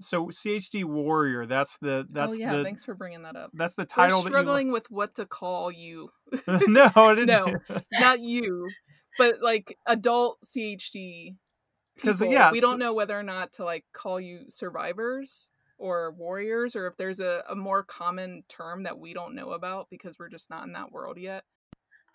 so 0.00 0.26
CHD 0.28 0.84
warrior. 0.84 1.44
That's 1.44 1.76
the 1.78 2.06
that's 2.10 2.34
oh 2.34 2.36
yeah. 2.36 2.56
the 2.56 2.64
thanks 2.64 2.84
for 2.84 2.94
bringing 2.94 3.22
that 3.22 3.36
up. 3.36 3.50
that's 3.52 3.74
the 3.74 3.84
title. 3.84 4.18
We're 4.18 4.24
that 4.24 4.28
struggling 4.30 4.72
with 4.72 4.90
what 4.90 5.14
to 5.16 5.26
call 5.26 5.70
you. 5.70 6.10
you... 6.32 6.40
no, 6.68 6.90
I 6.94 7.14
didn't. 7.14 7.26
No, 7.68 7.80
not 7.92 8.20
you, 8.20 8.70
but 9.18 9.42
like 9.42 9.76
adult 9.86 10.38
CHD 10.44 11.36
because 12.00 12.22
uh, 12.22 12.26
yeah, 12.26 12.50
we 12.50 12.60
so- 12.60 12.70
don't 12.70 12.78
know 12.78 12.94
whether 12.94 13.18
or 13.18 13.22
not 13.22 13.52
to 13.54 13.64
like 13.64 13.84
call 13.92 14.20
you 14.20 14.44
survivors 14.48 15.52
or 15.78 16.12
warriors 16.12 16.76
or 16.76 16.86
if 16.86 16.96
there's 16.96 17.20
a, 17.20 17.42
a 17.48 17.54
more 17.54 17.82
common 17.82 18.44
term 18.48 18.82
that 18.82 18.98
we 18.98 19.14
don't 19.14 19.34
know 19.34 19.52
about 19.52 19.88
because 19.90 20.18
we're 20.18 20.28
just 20.28 20.50
not 20.50 20.64
in 20.66 20.72
that 20.72 20.92
world 20.92 21.18
yet. 21.18 21.44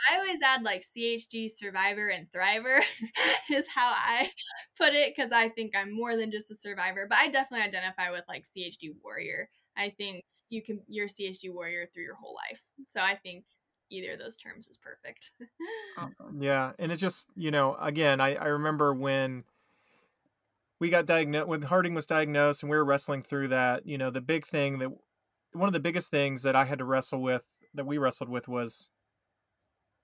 I 0.09 0.17
always 0.17 0.39
add 0.43 0.63
like 0.63 0.85
CHD 0.95 1.49
survivor 1.57 2.09
and 2.09 2.27
thriver 2.31 2.81
is 3.49 3.65
how 3.73 3.91
I 3.95 4.29
put 4.77 4.93
it 4.93 5.15
because 5.15 5.31
I 5.31 5.49
think 5.49 5.75
I'm 5.75 5.95
more 5.95 6.17
than 6.17 6.31
just 6.31 6.51
a 6.51 6.55
survivor, 6.55 7.07
but 7.09 7.17
I 7.17 7.29
definitely 7.29 7.65
identify 7.65 8.11
with 8.11 8.23
like 8.27 8.45
CHD 8.45 8.93
warrior. 9.03 9.49
I 9.77 9.93
think 9.97 10.23
you 10.49 10.61
can 10.61 10.81
you're 10.87 11.07
CHD 11.07 11.51
warrior 11.53 11.87
through 11.93 12.03
your 12.03 12.15
whole 12.15 12.35
life. 12.35 12.61
So 12.93 12.99
I 12.99 13.15
think 13.15 13.45
either 13.89 14.13
of 14.13 14.19
those 14.19 14.37
terms 14.37 14.67
is 14.67 14.77
perfect. 14.77 15.31
Awesome. 15.97 16.41
Yeah, 16.41 16.73
and 16.77 16.91
it 16.91 16.97
just 16.97 17.27
you 17.37 17.51
know 17.51 17.75
again 17.79 18.19
I 18.19 18.35
I 18.35 18.47
remember 18.47 18.93
when 18.93 19.45
we 20.79 20.89
got 20.89 21.05
diagnosed 21.05 21.47
when 21.47 21.61
Harding 21.61 21.93
was 21.93 22.05
diagnosed 22.05 22.63
and 22.63 22.69
we 22.69 22.77
were 22.77 22.85
wrestling 22.85 23.23
through 23.23 23.49
that. 23.49 23.85
You 23.85 23.97
know, 23.97 24.11
the 24.11 24.21
big 24.21 24.45
thing 24.45 24.79
that 24.79 24.89
one 25.53 25.67
of 25.67 25.73
the 25.73 25.79
biggest 25.79 26.11
things 26.11 26.43
that 26.43 26.55
I 26.55 26.65
had 26.65 26.79
to 26.79 26.85
wrestle 26.85 27.21
with 27.21 27.47
that 27.73 27.85
we 27.85 27.97
wrestled 27.97 28.29
with 28.29 28.47
was 28.47 28.89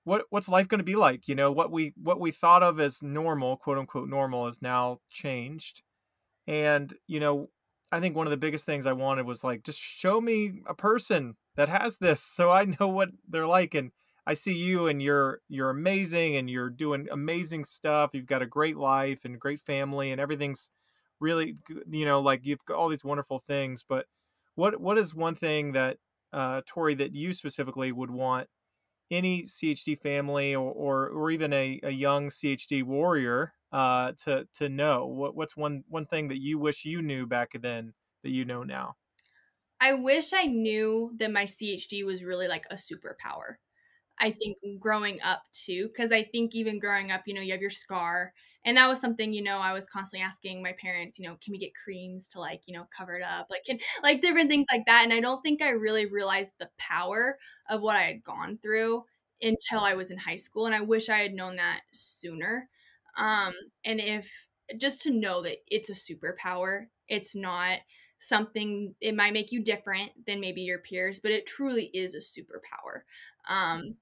what 0.03 0.25
what's 0.29 0.49
life 0.49 0.67
going 0.67 0.79
to 0.79 0.85
be 0.85 0.95
like? 0.95 1.27
You 1.27 1.35
know, 1.35 1.51
what 1.51 1.71
we 1.71 1.93
what 1.95 2.19
we 2.19 2.31
thought 2.31 2.63
of 2.63 2.79
as 2.79 3.03
normal, 3.03 3.57
quote 3.57 3.77
unquote 3.77 4.09
normal, 4.09 4.47
is 4.47 4.61
now 4.61 4.99
changed. 5.09 5.83
And 6.47 6.93
you 7.07 7.19
know, 7.19 7.49
I 7.91 7.99
think 7.99 8.15
one 8.15 8.27
of 8.27 8.31
the 8.31 8.37
biggest 8.37 8.65
things 8.65 8.85
I 8.85 8.93
wanted 8.93 9.25
was 9.25 9.43
like 9.43 9.63
just 9.63 9.79
show 9.79 10.21
me 10.21 10.61
a 10.67 10.73
person 10.73 11.35
that 11.55 11.69
has 11.69 11.97
this 11.97 12.21
so 12.21 12.49
I 12.49 12.65
know 12.79 12.87
what 12.87 13.09
they're 13.27 13.47
like 13.47 13.73
and 13.75 13.91
I 14.25 14.33
see 14.35 14.53
you 14.53 14.87
and 14.87 15.01
you're 15.01 15.41
you're 15.49 15.69
amazing 15.69 16.35
and 16.35 16.49
you're 16.49 16.69
doing 16.69 17.07
amazing 17.11 17.65
stuff. 17.65 18.11
You've 18.13 18.27
got 18.27 18.41
a 18.41 18.47
great 18.47 18.77
life 18.77 19.25
and 19.25 19.39
great 19.39 19.59
family 19.59 20.11
and 20.11 20.21
everything's 20.21 20.69
really 21.19 21.57
you 21.89 22.05
know 22.05 22.19
like 22.19 22.45
you've 22.45 22.65
got 22.65 22.77
all 22.77 22.89
these 22.89 23.03
wonderful 23.03 23.39
things. 23.39 23.83
But 23.87 24.05
what 24.55 24.79
what 24.79 24.97
is 24.97 25.15
one 25.15 25.35
thing 25.35 25.71
that 25.71 25.97
uh, 26.33 26.61
Tori 26.65 26.95
that 26.95 27.13
you 27.15 27.33
specifically 27.33 27.91
would 27.91 28.11
want 28.11 28.47
any 29.09 29.43
CHD 29.43 29.99
family 29.99 30.55
or 30.55 30.71
or, 30.71 31.07
or 31.09 31.31
even 31.31 31.51
a, 31.53 31.79
a 31.83 31.91
young 31.91 32.29
CHD 32.29 32.83
warrior 32.83 33.53
uh, 33.71 34.13
to 34.23 34.47
to 34.53 34.69
know? 34.69 35.07
What 35.07 35.35
what's 35.35 35.57
one 35.57 35.83
one 35.87 36.05
thing 36.05 36.27
that 36.27 36.41
you 36.41 36.59
wish 36.59 36.85
you 36.85 37.01
knew 37.01 37.25
back 37.25 37.51
then 37.59 37.93
that 38.23 38.29
you 38.29 38.45
know 38.45 38.63
now? 38.63 38.95
I 39.79 39.93
wish 39.93 40.31
I 40.31 40.45
knew 40.45 41.11
that 41.17 41.31
my 41.31 41.45
CHD 41.45 42.05
was 42.05 42.23
really 42.23 42.47
like 42.47 42.65
a 42.69 42.75
superpower. 42.75 43.55
I 44.21 44.31
think 44.31 44.57
growing 44.79 45.19
up 45.21 45.43
too, 45.51 45.87
because 45.87 46.11
I 46.11 46.23
think 46.23 46.55
even 46.55 46.79
growing 46.79 47.11
up, 47.11 47.23
you 47.25 47.33
know, 47.33 47.41
you 47.41 47.51
have 47.53 47.61
your 47.61 47.71
scar. 47.71 48.33
And 48.63 48.77
that 48.77 48.87
was 48.87 48.99
something, 48.99 49.33
you 49.33 49.41
know, 49.41 49.57
I 49.57 49.73
was 49.73 49.87
constantly 49.89 50.23
asking 50.23 50.61
my 50.61 50.73
parents, 50.79 51.17
you 51.17 51.27
know, 51.27 51.35
can 51.43 51.51
we 51.51 51.57
get 51.57 51.71
creams 51.73 52.29
to 52.29 52.39
like, 52.39 52.61
you 52.67 52.75
know, 52.77 52.87
cover 52.95 53.15
it 53.15 53.23
up? 53.23 53.47
Like, 53.49 53.63
can, 53.65 53.79
like 54.03 54.21
different 54.21 54.49
things 54.49 54.67
like 54.71 54.85
that. 54.85 55.03
And 55.03 55.11
I 55.13 55.19
don't 55.19 55.41
think 55.41 55.63
I 55.63 55.69
really 55.69 56.05
realized 56.05 56.51
the 56.59 56.69
power 56.77 57.39
of 57.69 57.81
what 57.81 57.95
I 57.95 58.03
had 58.03 58.23
gone 58.23 58.59
through 58.61 59.03
until 59.41 59.79
I 59.79 59.95
was 59.95 60.11
in 60.11 60.19
high 60.19 60.37
school. 60.37 60.67
And 60.67 60.75
I 60.75 60.81
wish 60.81 61.09
I 61.09 61.17
had 61.17 61.33
known 61.33 61.55
that 61.55 61.81
sooner. 61.91 62.69
Um, 63.17 63.53
and 63.83 63.99
if 63.99 64.29
just 64.77 65.01
to 65.03 65.11
know 65.11 65.41
that 65.41 65.57
it's 65.67 65.89
a 65.89 65.93
superpower, 65.93 66.85
it's 67.07 67.35
not 67.35 67.79
something, 68.19 68.93
it 69.01 69.15
might 69.15 69.33
make 69.33 69.51
you 69.51 69.63
different 69.63 70.11
than 70.25 70.39
maybe 70.39 70.61
your 70.61 70.77
peers, 70.79 71.19
but 71.19 71.31
it 71.31 71.45
truly 71.45 71.85
is 71.93 72.13
a 72.13 72.19
superpower. 72.19 73.01
Um, 73.49 73.95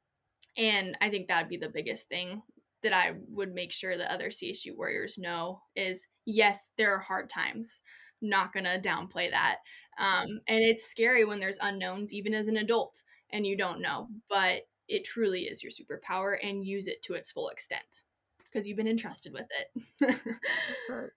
and 0.57 0.97
I 1.01 1.09
think 1.09 1.27
that 1.27 1.43
would 1.43 1.49
be 1.49 1.57
the 1.57 1.69
biggest 1.69 2.07
thing 2.07 2.41
that 2.83 2.93
I 2.93 3.13
would 3.29 3.53
make 3.53 3.71
sure 3.71 3.97
that 3.97 4.11
other 4.11 4.29
CHD 4.29 4.75
warriors 4.75 5.17
know 5.17 5.61
is 5.75 5.99
yes, 6.25 6.57
there 6.77 6.93
are 6.93 6.99
hard 6.99 7.29
times. 7.29 7.81
Not 8.21 8.53
gonna 8.53 8.79
downplay 8.79 9.31
that. 9.31 9.57
Um, 9.97 10.39
and 10.47 10.59
it's 10.59 10.89
scary 10.89 11.25
when 11.25 11.39
there's 11.39 11.57
unknowns, 11.61 12.13
even 12.13 12.33
as 12.33 12.47
an 12.47 12.57
adult, 12.57 13.01
and 13.31 13.45
you 13.45 13.57
don't 13.57 13.81
know. 13.81 14.07
But 14.29 14.63
it 14.87 15.03
truly 15.05 15.41
is 15.43 15.61
your 15.61 15.71
superpower, 15.71 16.37
and 16.41 16.65
use 16.65 16.87
it 16.87 17.01
to 17.03 17.13
its 17.13 17.31
full 17.31 17.49
extent 17.49 18.03
because 18.43 18.67
you've 18.67 18.77
been 18.77 18.87
entrusted 18.87 19.33
with 19.33 19.47
it. 19.59 20.19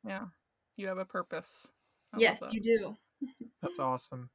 Yeah. 0.07 0.27
You 0.77 0.87
have 0.89 0.99
a 0.99 1.05
purpose. 1.05 1.71
I 2.13 2.19
yes, 2.19 2.43
you 2.51 2.61
do. 2.61 2.97
That's 3.63 3.79
awesome. 3.79 4.31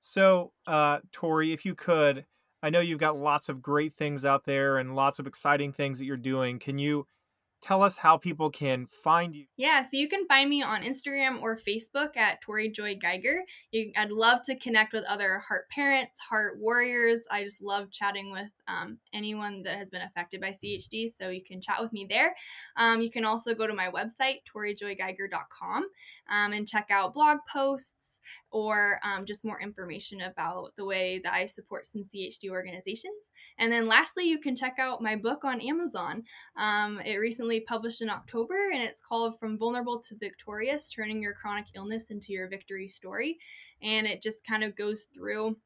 So, 0.00 0.52
uh, 0.66 0.98
Tori, 1.12 1.52
if 1.52 1.64
you 1.64 1.74
could, 1.74 2.24
I 2.62 2.70
know 2.70 2.80
you've 2.80 2.98
got 2.98 3.16
lots 3.16 3.48
of 3.48 3.60
great 3.60 3.92
things 3.92 4.24
out 4.24 4.44
there 4.44 4.78
and 4.78 4.94
lots 4.94 5.18
of 5.18 5.26
exciting 5.26 5.72
things 5.72 5.98
that 5.98 6.04
you're 6.04 6.16
doing. 6.16 6.58
Can 6.58 6.78
you 6.78 7.06
tell 7.62 7.82
us 7.82 7.96
how 7.96 8.16
people 8.16 8.50
can 8.50 8.86
find 8.86 9.34
you? 9.34 9.46
Yeah, 9.56 9.82
so 9.82 9.90
you 9.92 10.08
can 10.08 10.26
find 10.26 10.50
me 10.50 10.62
on 10.62 10.82
Instagram 10.82 11.40
or 11.40 11.56
Facebook 11.56 12.16
at 12.16 12.40
Tori 12.42 12.68
Joy 12.68 12.96
Geiger. 13.00 13.42
You, 13.70 13.92
I'd 13.96 14.10
love 14.10 14.44
to 14.46 14.56
connect 14.56 14.92
with 14.92 15.04
other 15.04 15.38
heart 15.38 15.68
parents, 15.70 16.12
heart 16.18 16.58
warriors. 16.58 17.22
I 17.30 17.44
just 17.44 17.62
love 17.62 17.90
chatting 17.90 18.32
with 18.32 18.50
um, 18.68 18.98
anyone 19.14 19.62
that 19.62 19.78
has 19.78 19.88
been 19.88 20.02
affected 20.02 20.40
by 20.40 20.50
CHD, 20.50 21.10
so 21.18 21.30
you 21.30 21.42
can 21.42 21.60
chat 21.60 21.80
with 21.80 21.92
me 21.92 22.06
there. 22.08 22.34
Um, 22.76 23.00
you 23.00 23.10
can 23.10 23.24
also 23.24 23.54
go 23.54 23.66
to 23.66 23.74
my 23.74 23.88
website, 23.88 24.40
torijoygeiger.com, 24.54 25.84
um, 26.30 26.52
and 26.52 26.68
check 26.68 26.88
out 26.90 27.14
blog 27.14 27.38
posts 27.50 27.92
or 28.50 28.98
um, 29.04 29.24
just 29.26 29.44
more 29.44 29.60
information 29.60 30.22
about 30.22 30.72
the 30.76 30.84
way 30.84 31.20
that 31.24 31.32
I 31.32 31.46
support 31.46 31.86
some 31.86 32.04
CHD 32.04 32.50
organizations. 32.50 33.14
And 33.58 33.72
then 33.72 33.86
lastly, 33.86 34.24
you 34.24 34.38
can 34.38 34.56
check 34.56 34.76
out 34.78 35.02
my 35.02 35.16
book 35.16 35.44
on 35.44 35.60
Amazon. 35.60 36.22
Um, 36.56 37.00
it 37.04 37.16
recently 37.16 37.60
published 37.60 38.02
in 38.02 38.10
October 38.10 38.70
and 38.72 38.82
it's 38.82 39.00
called 39.00 39.38
From 39.38 39.58
Vulnerable 39.58 40.00
to 40.08 40.16
Victorious 40.16 40.88
Turning 40.88 41.20
Your 41.20 41.34
Chronic 41.34 41.66
Illness 41.74 42.10
into 42.10 42.32
Your 42.32 42.48
Victory 42.48 42.88
Story. 42.88 43.38
And 43.82 44.06
it 44.06 44.22
just 44.22 44.44
kind 44.46 44.64
of 44.64 44.76
goes 44.76 45.06
through 45.14 45.56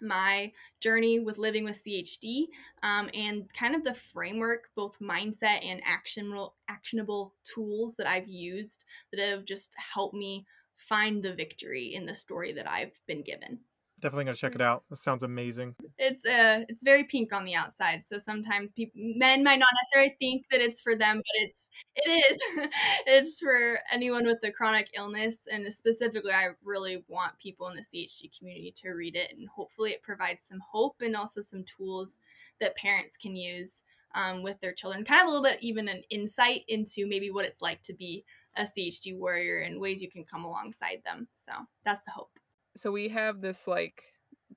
my 0.00 0.52
journey 0.80 1.20
with 1.20 1.38
living 1.38 1.64
with 1.64 1.82
CHD 1.84 2.46
um, 2.82 3.08
and 3.14 3.44
kind 3.54 3.74
of 3.74 3.84
the 3.84 3.94
framework, 3.94 4.68
both 4.74 4.96
mindset 5.00 5.64
and 5.64 5.80
actionable, 5.84 6.54
actionable 6.68 7.34
tools 7.44 7.94
that 7.96 8.08
I've 8.08 8.28
used 8.28 8.84
that 9.12 9.20
have 9.20 9.44
just 9.44 9.70
helped 9.76 10.14
me 10.14 10.46
find 10.88 11.22
the 11.22 11.34
victory 11.34 11.94
in 11.94 12.06
the 12.06 12.14
story 12.14 12.52
that 12.52 12.70
I've 12.70 12.98
been 13.06 13.22
given. 13.22 13.60
Definitely 14.00 14.24
gonna 14.24 14.36
check 14.36 14.54
it 14.54 14.60
out. 14.60 14.82
That 14.90 14.98
sounds 14.98 15.22
amazing. 15.22 15.76
It's 15.98 16.26
uh 16.26 16.64
it's 16.68 16.82
very 16.82 17.04
pink 17.04 17.32
on 17.32 17.46
the 17.46 17.54
outside, 17.54 18.02
so 18.06 18.18
sometimes 18.18 18.72
people 18.72 19.00
men 19.16 19.42
might 19.42 19.58
not 19.58 19.68
necessarily 19.82 20.16
think 20.20 20.44
that 20.50 20.60
it's 20.60 20.82
for 20.82 20.94
them, 20.94 21.16
but 21.16 21.24
it's 21.36 21.68
it 21.96 22.10
is. 22.30 22.40
it's 23.06 23.40
for 23.40 23.78
anyone 23.90 24.26
with 24.26 24.40
a 24.42 24.50
chronic 24.50 24.88
illness, 24.94 25.36
and 25.50 25.72
specifically, 25.72 26.32
I 26.32 26.48
really 26.62 27.02
want 27.08 27.38
people 27.38 27.68
in 27.68 27.76
the 27.76 27.82
CHD 27.82 28.36
community 28.36 28.74
to 28.82 28.90
read 28.90 29.16
it, 29.16 29.30
and 29.34 29.48
hopefully, 29.48 29.92
it 29.92 30.02
provides 30.02 30.44
some 30.46 30.60
hope 30.70 30.96
and 31.00 31.16
also 31.16 31.40
some 31.40 31.64
tools 31.64 32.18
that 32.60 32.76
parents 32.76 33.16
can 33.16 33.36
use 33.36 33.82
um, 34.14 34.42
with 34.42 34.60
their 34.60 34.72
children. 34.72 35.04
Kind 35.04 35.22
of 35.22 35.28
a 35.28 35.30
little 35.30 35.44
bit, 35.44 35.62
even 35.62 35.88
an 35.88 36.02
insight 36.10 36.62
into 36.68 37.06
maybe 37.06 37.30
what 37.30 37.44
it's 37.44 37.62
like 37.62 37.82
to 37.84 37.94
be 37.94 38.24
a 38.56 38.64
CHD 38.64 39.16
warrior 39.18 39.60
and 39.60 39.80
ways 39.80 40.00
you 40.00 40.10
can 40.10 40.24
come 40.24 40.44
alongside 40.44 41.02
them. 41.04 41.28
So 41.34 41.52
that's 41.84 42.02
the 42.04 42.12
hope 42.12 42.30
so 42.76 42.90
we 42.90 43.08
have 43.08 43.40
this 43.40 43.66
like 43.66 44.02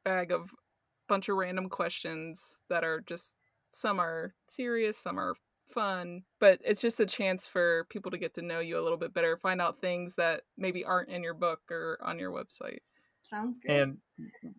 bag 0.04 0.32
of 0.32 0.52
bunch 1.08 1.30
of 1.30 1.38
random 1.38 1.70
questions 1.70 2.58
that 2.70 2.84
are 2.84 3.02
just 3.02 3.38
some 3.74 4.00
are 4.00 4.34
serious, 4.50 4.98
some 4.98 5.20
are 5.20 5.36
fun, 5.74 6.24
but 6.40 6.60
it's 6.64 6.82
just 6.82 7.00
a 7.00 7.06
chance 7.06 7.46
for 7.46 7.86
people 7.90 8.12
to 8.12 8.18
get 8.18 8.34
to 8.36 8.42
know 8.42 8.60
you 8.60 8.80
a 8.80 8.82
little 8.82 8.98
bit 8.98 9.14
better, 9.14 9.38
find 9.38 9.62
out 9.62 9.82
things 9.82 10.16
that 10.16 10.42
maybe 10.58 10.84
aren't 10.84 11.10
in 11.10 11.24
your 11.24 11.34
book 11.34 11.60
or 11.70 12.00
on 12.04 12.18
your 12.18 12.32
website. 12.32 12.80
Sounds 13.24 13.60
good. 13.60 13.72
And 13.72 13.98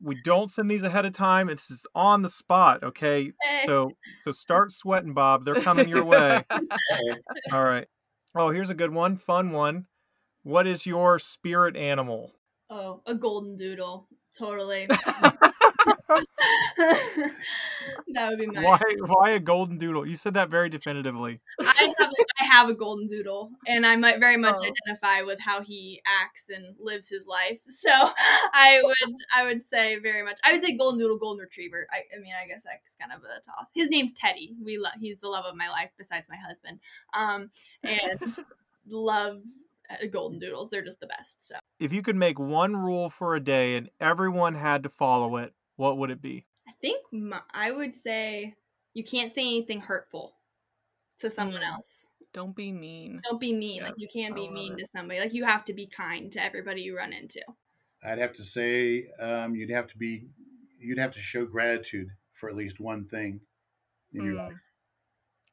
we 0.02 0.20
don't 0.24 0.50
send 0.50 0.70
these 0.70 0.82
ahead 0.82 1.06
of 1.06 1.12
time. 1.12 1.48
It's 1.48 1.68
just 1.68 1.86
on 1.94 2.20
the 2.22 2.28
spot, 2.28 2.82
okay? 2.84 3.32
Hey. 3.42 3.62
So 3.64 3.92
so 4.24 4.32
start 4.32 4.72
sweating, 4.72 5.14
Bob. 5.14 5.44
They're 5.44 5.54
coming 5.54 5.88
your 5.88 6.04
way. 6.04 6.44
All 7.52 7.64
right. 7.64 7.88
Oh, 8.34 8.50
here's 8.50 8.70
a 8.70 8.74
good 8.74 8.92
one, 8.92 9.16
fun 9.16 9.50
one. 9.50 9.86
What 10.42 10.66
is 10.66 10.86
your 10.86 11.18
spirit 11.18 11.76
animal? 11.76 12.32
Oh, 12.70 13.02
a 13.06 13.14
golden 13.14 13.56
doodle. 13.56 14.08
Totally. 14.38 14.88
that 16.76 18.28
would 18.30 18.38
be 18.38 18.46
my. 18.46 18.62
Why 18.62 18.80
why 19.06 19.30
a 19.30 19.40
golden 19.40 19.78
doodle? 19.78 20.06
You 20.06 20.16
said 20.16 20.34
that 20.34 20.50
very 20.50 20.68
definitively. 20.68 21.40
I 21.60 21.94
have, 21.98 22.08
a, 22.10 22.24
I 22.40 22.44
have 22.44 22.68
a 22.68 22.74
golden 22.74 23.08
doodle, 23.08 23.50
and 23.66 23.86
I 23.86 23.96
might 23.96 24.18
very 24.18 24.36
much 24.36 24.54
Oh. 24.58 24.64
identify 24.64 25.22
with 25.22 25.38
how 25.40 25.62
he 25.62 26.00
acts 26.06 26.48
and 26.48 26.74
lives 26.78 27.08
his 27.08 27.26
life. 27.26 27.58
So 27.68 27.90
I 27.92 28.80
would, 28.82 29.14
I 29.34 29.44
would 29.44 29.64
say 29.64 29.98
very 30.00 30.22
much. 30.24 30.38
I 30.44 30.52
would 30.52 30.60
say 30.62 30.76
golden 30.76 30.98
doodle, 30.98 31.16
golden 31.18 31.42
retriever. 31.42 31.86
I, 31.92 31.98
I 32.16 32.20
mean, 32.20 32.32
I 32.42 32.46
guess 32.48 32.64
that's 32.64 32.96
kind 33.00 33.12
of 33.12 33.22
a 33.22 33.40
toss. 33.40 33.66
His 33.74 33.88
name's 33.88 34.12
Teddy. 34.12 34.54
We 34.62 34.78
love. 34.78 34.94
He's 35.00 35.18
the 35.20 35.28
love 35.28 35.44
of 35.44 35.54
my 35.54 35.68
life, 35.68 35.90
besides 35.96 36.28
my 36.28 36.36
husband. 36.36 36.80
Um, 37.14 37.50
and 37.84 38.36
love 38.88 39.40
uh, 39.90 40.06
golden 40.10 40.38
doodles. 40.38 40.70
They're 40.70 40.84
just 40.84 40.98
the 41.00 41.06
best. 41.06 41.46
So 41.46 41.54
If 41.78 41.92
you 41.92 42.02
could 42.02 42.16
make 42.16 42.38
one 42.38 42.76
rule 42.76 43.08
for 43.10 43.34
a 43.36 43.40
day 43.40 43.76
and 43.76 43.88
everyone 44.00 44.54
had 44.54 44.82
to 44.82 44.88
follow 44.88 45.36
it, 45.36 45.52
what 45.78 45.96
would 45.96 46.10
it 46.10 46.20
be? 46.20 46.44
I 46.68 46.72
think 46.82 47.02
my, 47.12 47.40
I 47.52 47.70
would 47.70 47.94
say 47.94 48.54
you 48.94 49.04
can't 49.04 49.34
say 49.34 49.42
anything 49.42 49.80
hurtful 49.80 50.34
to 51.20 51.30
someone 51.30 51.62
Mm. 51.62 51.72
else. 51.72 52.08
Don't 52.34 52.54
be 52.54 52.72
mean. 52.72 53.22
Don't 53.24 53.40
be 53.40 53.54
mean. 53.54 53.82
Like 53.82 53.94
you 53.96 54.08
can't 54.12 54.34
be 54.34 54.48
mean 54.50 54.74
it. 54.74 54.78
to 54.82 54.86
somebody. 54.94 55.18
Like 55.20 55.32
you 55.34 55.44
have 55.44 55.64
to 55.66 55.72
be 55.72 55.86
kind 55.86 56.30
to 56.32 56.42
everybody 56.44 56.82
you 56.82 56.96
run 56.96 57.12
into. 57.12 57.40
I'd 58.04 58.18
have 58.18 58.34
to 58.34 58.44
say 58.44 59.08
um, 59.18 59.54
you'd 59.54 59.70
have 59.70 59.86
to 59.88 59.96
be 59.98 60.28
you'd 60.78 60.98
have 60.98 61.12
to 61.14 61.20
show 61.20 61.46
gratitude 61.46 62.08
for 62.32 62.48
at 62.48 62.54
least 62.56 62.80
one 62.80 63.06
thing 63.06 63.40
in 64.12 64.22
your 64.24 64.34
Mm. 64.34 64.48
life. 64.48 64.60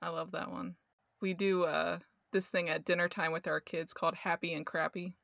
I 0.02 0.10
love 0.10 0.32
that 0.32 0.52
one. 0.52 0.76
We 1.22 1.34
do 1.34 1.64
uh 1.64 2.00
this 2.32 2.50
thing 2.50 2.68
at 2.70 2.84
dinner 2.84 3.08
time 3.08 3.32
with 3.32 3.48
our 3.48 3.62
kids 3.62 3.94
called 3.94 4.16
Happy 4.16 4.54
and 4.54 4.66
Crappy. 4.66 5.16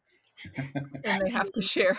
and 1.04 1.22
they 1.26 1.30
have 1.32 1.52
to 1.52 1.62
share 1.74 1.98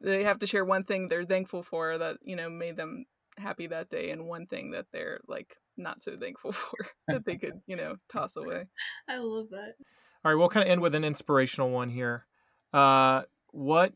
they 0.00 0.24
have 0.24 0.38
to 0.40 0.46
share 0.46 0.64
one 0.64 0.84
thing 0.84 1.08
they're 1.08 1.24
thankful 1.24 1.62
for 1.62 1.98
that, 1.98 2.18
you 2.22 2.36
know, 2.36 2.50
made 2.50 2.76
them 2.76 3.06
happy 3.38 3.66
that 3.66 3.88
day 3.88 4.10
and 4.10 4.26
one 4.26 4.46
thing 4.46 4.72
that 4.72 4.86
they're 4.92 5.20
like 5.26 5.56
not 5.76 6.02
so 6.02 6.16
thankful 6.16 6.52
for 6.52 6.86
that 7.08 7.24
they 7.24 7.36
could, 7.36 7.60
you 7.66 7.76
know, 7.76 7.96
toss 8.12 8.36
away. 8.36 8.66
I 9.08 9.18
love 9.18 9.50
that. 9.50 9.74
All 10.24 10.32
right, 10.32 10.38
we'll 10.38 10.48
kind 10.48 10.66
of 10.66 10.70
end 10.70 10.80
with 10.80 10.94
an 10.94 11.04
inspirational 11.04 11.70
one 11.70 11.90
here. 11.90 12.26
Uh, 12.72 13.22
what 13.50 13.92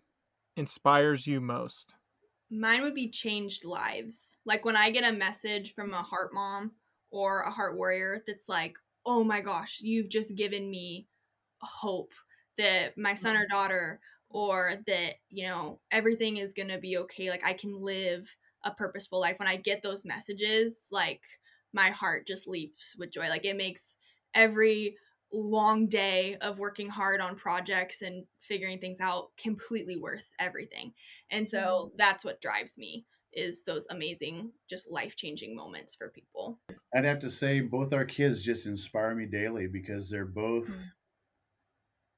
inspires 0.56 1.26
you 1.26 1.40
most? 1.40 1.94
Mine 2.50 2.82
would 2.82 2.94
be 2.94 3.10
changed 3.10 3.64
lives. 3.64 4.36
Like 4.44 4.64
when 4.64 4.76
I 4.76 4.90
get 4.90 5.04
a 5.04 5.16
message 5.16 5.74
from 5.74 5.94
a 5.94 6.02
heart 6.02 6.32
mom 6.32 6.72
or 7.10 7.42
a 7.42 7.50
heart 7.50 7.76
warrior 7.76 8.22
that's 8.26 8.48
like, 8.48 8.76
oh 9.04 9.22
my 9.22 9.40
gosh, 9.40 9.78
you've 9.80 10.08
just 10.08 10.34
given 10.34 10.68
me 10.68 11.06
hope 11.60 12.12
that 12.58 12.96
my 12.96 13.14
son 13.14 13.36
or 13.36 13.46
daughter 13.46 14.00
or 14.36 14.74
that, 14.86 15.14
you 15.30 15.46
know, 15.46 15.80
everything 15.90 16.36
is 16.36 16.52
going 16.52 16.68
to 16.68 16.76
be 16.76 16.98
okay. 16.98 17.30
Like 17.30 17.42
I 17.42 17.54
can 17.54 17.72
live 17.80 18.28
a 18.64 18.70
purposeful 18.70 19.18
life. 19.18 19.38
When 19.38 19.48
I 19.48 19.56
get 19.56 19.82
those 19.82 20.04
messages, 20.04 20.74
like 20.90 21.22
my 21.72 21.88
heart 21.88 22.26
just 22.26 22.46
leaps 22.46 22.94
with 22.98 23.10
joy. 23.10 23.30
Like 23.30 23.46
it 23.46 23.56
makes 23.56 23.96
every 24.34 24.98
long 25.32 25.88
day 25.88 26.36
of 26.42 26.58
working 26.58 26.90
hard 26.90 27.22
on 27.22 27.34
projects 27.34 28.02
and 28.02 28.26
figuring 28.38 28.78
things 28.78 28.98
out 29.00 29.30
completely 29.38 29.96
worth 29.96 30.28
everything. 30.38 30.92
And 31.30 31.48
so 31.48 31.92
that's 31.96 32.22
what 32.22 32.42
drives 32.42 32.76
me 32.76 33.06
is 33.32 33.62
those 33.62 33.86
amazing 33.88 34.52
just 34.68 34.90
life-changing 34.90 35.56
moments 35.56 35.96
for 35.96 36.10
people. 36.10 36.60
I'd 36.94 37.06
have 37.06 37.20
to 37.20 37.30
say 37.30 37.60
both 37.60 37.94
our 37.94 38.04
kids 38.04 38.42
just 38.42 38.66
inspire 38.66 39.14
me 39.14 39.24
daily 39.24 39.66
because 39.66 40.10
they're 40.10 40.26
both 40.26 40.68
Mm. 40.68 40.92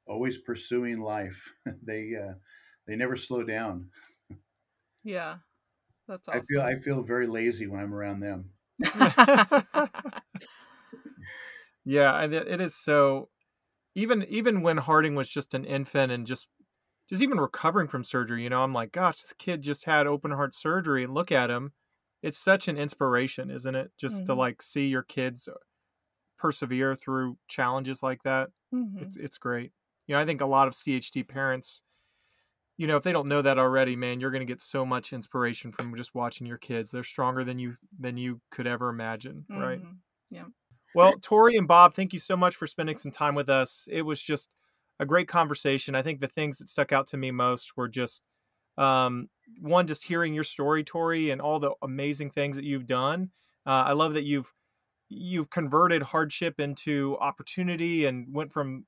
Always 0.09 0.39
pursuing 0.39 0.99
life. 0.99 1.53
they 1.83 2.15
uh, 2.17 2.35
they 2.87 2.97
never 2.97 3.17
slow 3.17 3.45
down. 3.45 3.91
Yeah. 5.03 5.39
That's 6.09 6.29
awesome. 6.29 6.41
I 6.41 6.41
feel 6.47 6.61
I 6.63 6.79
feel 6.81 7.03
very 7.03 7.27
lazy 7.27 7.67
when 7.67 7.81
I'm 7.81 7.95
around 7.95 8.21
them. 8.21 8.53
Yeah, 11.85 12.21
and 12.21 12.33
it 12.35 12.49
it 12.49 12.61
is 12.61 12.75
so. 12.75 13.31
Even 13.97 14.25
even 14.29 14.63
when 14.63 14.79
Harding 14.79 15.15
was 15.17 15.29
just 15.29 15.55
an 15.55 15.65
infant 15.65 16.13
and 16.13 16.27
just 16.27 16.49
just 17.09 17.23
even 17.23 17.39
recovering 17.41 17.89
from 17.89 18.05
surgery, 18.05 18.43
you 18.45 18.51
know, 18.51 18.63
I'm 18.63 18.75
like, 18.75 18.93
gosh, 18.93 19.23
this 19.23 19.35
kid 19.35 19.63
just 19.63 19.85
had 19.87 20.07
open 20.07 20.33
heart 20.33 20.55
surgery, 20.55 21.05
and 21.05 21.15
look 21.15 21.33
at 21.33 21.51
him. 21.51 21.75
It's 22.23 22.39
such 22.39 22.69
an 22.69 22.79
inspiration, 22.79 23.51
isn't 23.51 23.75
it? 23.77 23.93
Just 23.99 24.27
to 24.27 24.35
Mhm. 24.35 24.37
like 24.37 24.63
see 24.63 24.89
your 24.89 25.03
kids 25.05 25.49
persevere 26.39 26.97
through 26.97 27.39
challenges 27.49 28.03
like 28.03 28.23
that. 28.25 28.51
Mhm. 28.73 29.03
It's 29.03 29.17
it's 29.17 29.39
great. 29.39 29.73
You 30.09 30.17
know, 30.17 30.21
I 30.21 30.25
think 30.25 30.41
a 30.41 30.47
lot 30.47 30.67
of 30.67 30.75
CHD 30.75 31.29
parents, 31.29 31.83
you 32.77 32.87
know, 32.89 32.97
if 32.97 33.05
they 33.05 33.13
don't 33.13 33.29
know 33.29 33.43
that 33.43 33.59
already, 33.59 33.95
man, 33.95 34.19
you're 34.21 34.31
going 34.33 34.41
to 34.41 34.47
get 34.53 34.61
so 34.61 34.85
much 34.85 35.13
inspiration 35.13 35.71
from 35.71 35.95
just 35.97 36.15
watching 36.15 36.47
your 36.47 36.59
kids. 36.59 36.91
They're 36.91 37.05
stronger 37.05 37.45
than 37.45 37.59
you 37.61 37.75
than 38.01 38.17
you 38.17 38.41
could 38.51 38.67
ever 38.67 38.89
imagine, 38.89 39.45
right? 39.61 39.81
Yeah. 40.31 40.45
Well, 40.95 41.13
Tori 41.21 41.57
and 41.57 41.69
Bob, 41.69 41.95
thank 41.95 42.13
you 42.13 42.19
so 42.19 42.37
much 42.37 42.57
for 42.57 42.67
spending 42.67 42.97
some 42.97 43.13
time 43.13 43.35
with 43.35 43.49
us. 43.49 43.87
It 43.91 44.03
was 44.03 44.21
just 44.21 44.49
a 44.99 45.07
great 45.07 45.29
conversation. 45.29 45.95
I 45.95 46.03
think 46.03 46.21
the 46.21 46.29
things 46.29 46.59
that 46.59 46.69
stuck 46.69 46.93
out 46.93 47.07
to 47.09 47.17
me 47.17 47.31
most 47.31 47.77
were 47.77 47.89
just 47.89 48.23
um, 48.79 49.29
one, 49.61 49.87
just 49.87 50.05
hearing 50.05 50.35
your 50.35 50.45
story, 50.45 50.85
Tori, 50.85 51.31
and 51.31 51.41
all 51.41 51.61
the 51.61 51.73
amazing 51.83 52.31
things 52.31 52.57
that 52.57 52.65
you've 52.65 52.87
done. 52.87 53.31
Uh, 53.67 53.85
I 53.87 53.93
love 53.93 54.15
that 54.15 54.25
you've 54.25 54.53
you've 55.09 55.51
converted 55.51 56.03
hardship 56.03 56.61
into 56.61 57.17
opportunity 57.19 58.07
and 58.07 58.33
went 58.33 58.53
from 58.53 58.87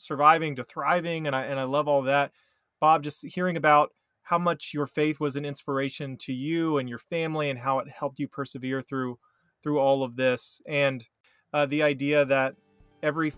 surviving 0.00 0.56
to 0.56 0.64
thriving, 0.64 1.26
and 1.26 1.36
I 1.36 1.44
and 1.44 1.60
I 1.60 1.64
love 1.64 1.88
all 1.88 2.02
that. 2.02 2.32
Bob, 2.80 3.02
just 3.02 3.26
hearing 3.26 3.56
about 3.56 3.90
how 4.22 4.38
much 4.38 4.72
your 4.72 4.86
faith 4.86 5.20
was 5.20 5.36
an 5.36 5.44
inspiration 5.44 6.16
to 6.16 6.32
you 6.32 6.78
and 6.78 6.88
your 6.88 6.98
family, 6.98 7.50
and 7.50 7.58
how 7.58 7.78
it 7.78 7.88
helped 7.88 8.18
you 8.18 8.28
persevere 8.28 8.82
through 8.82 9.18
through 9.62 9.78
all 9.78 10.02
of 10.02 10.16
this, 10.16 10.60
and 10.66 11.06
uh, 11.52 11.66
the 11.66 11.82
idea 11.82 12.24
that 12.24 12.54
every 13.02 13.32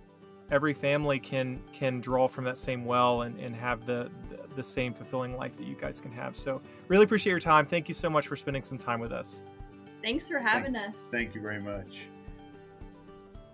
every 0.50 0.74
family 0.74 1.18
can 1.18 1.60
can 1.72 2.00
draw 2.00 2.28
from 2.28 2.44
that 2.44 2.58
same 2.58 2.84
well 2.84 3.22
and, 3.22 3.38
and 3.40 3.56
have 3.56 3.86
the, 3.86 4.10
the 4.28 4.38
the 4.54 4.62
same 4.62 4.92
fulfilling 4.92 5.36
life 5.36 5.56
that 5.56 5.66
you 5.66 5.74
guys 5.74 6.00
can 6.00 6.12
have. 6.12 6.36
So 6.36 6.60
really 6.88 7.04
appreciate 7.04 7.30
your 7.30 7.40
time. 7.40 7.66
Thank 7.66 7.88
you 7.88 7.94
so 7.94 8.10
much 8.10 8.26
for 8.26 8.36
spending 8.36 8.62
some 8.62 8.78
time 8.78 9.00
with 9.00 9.12
us. 9.12 9.42
Thanks 10.02 10.28
for 10.28 10.38
having 10.38 10.76
us. 10.76 10.94
Thank 11.10 11.34
you 11.34 11.40
very 11.40 11.60
much. 11.60 12.08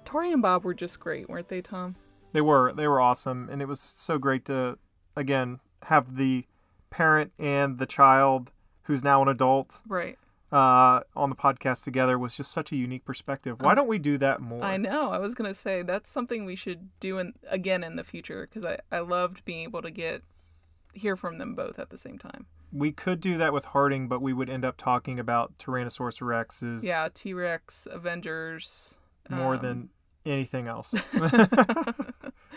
Tori 0.04 0.32
and 0.32 0.42
Bob 0.42 0.64
were 0.64 0.74
just 0.74 0.98
great, 0.98 1.28
weren't 1.28 1.48
they, 1.48 1.60
Tom? 1.60 1.94
They 2.32 2.40
were 2.40 2.72
they 2.72 2.86
were 2.86 3.00
awesome, 3.00 3.48
and 3.50 3.60
it 3.62 3.68
was 3.68 3.80
so 3.80 4.18
great 4.18 4.44
to 4.46 4.78
again 5.16 5.60
have 5.84 6.16
the 6.16 6.44
parent 6.90 7.32
and 7.38 7.78
the 7.78 7.86
child 7.86 8.50
who's 8.84 9.02
now 9.04 9.20
an 9.22 9.28
adult 9.28 9.82
Right. 9.86 10.18
uh, 10.50 11.00
on 11.14 11.28
the 11.30 11.36
podcast 11.36 11.84
together 11.84 12.18
was 12.18 12.36
just 12.36 12.50
such 12.52 12.72
a 12.72 12.76
unique 12.76 13.04
perspective. 13.04 13.60
Why 13.60 13.72
Oh. 13.72 13.74
don't 13.74 13.88
we 13.88 13.98
do 13.98 14.16
that 14.18 14.40
more? 14.40 14.62
I 14.64 14.76
know. 14.78 15.10
I 15.10 15.18
was 15.18 15.34
gonna 15.34 15.54
say 15.54 15.82
that's 15.82 16.08
something 16.10 16.44
we 16.44 16.56
should 16.56 16.88
do 17.00 17.18
in, 17.18 17.34
again 17.48 17.82
in 17.84 17.96
the 17.96 18.04
future 18.04 18.42
because 18.48 18.64
I 18.64 18.78
I 18.90 19.00
loved 19.00 19.44
being 19.44 19.62
able 19.64 19.82
to 19.82 19.90
get 19.90 20.22
hear 20.94 21.16
from 21.16 21.38
them 21.38 21.54
both 21.54 21.78
at 21.78 21.90
the 21.90 21.98
same 21.98 22.18
time. 22.18 22.46
We 22.72 22.92
could 22.92 23.20
do 23.20 23.38
that 23.38 23.52
with 23.54 23.66
Harding, 23.66 24.08
but 24.08 24.20
we 24.20 24.32
would 24.34 24.50
end 24.50 24.64
up 24.64 24.76
talking 24.76 25.18
about 25.18 25.56
Tyrannosaurus 25.58 26.20
rexes. 26.20 26.82
Yeah, 26.82 27.08
T 27.12 27.32
Rex, 27.32 27.86
Avengers, 27.90 28.98
more 29.30 29.54
um, 29.54 29.62
than 29.62 29.88
anything 30.28 30.68
else. 30.68 30.94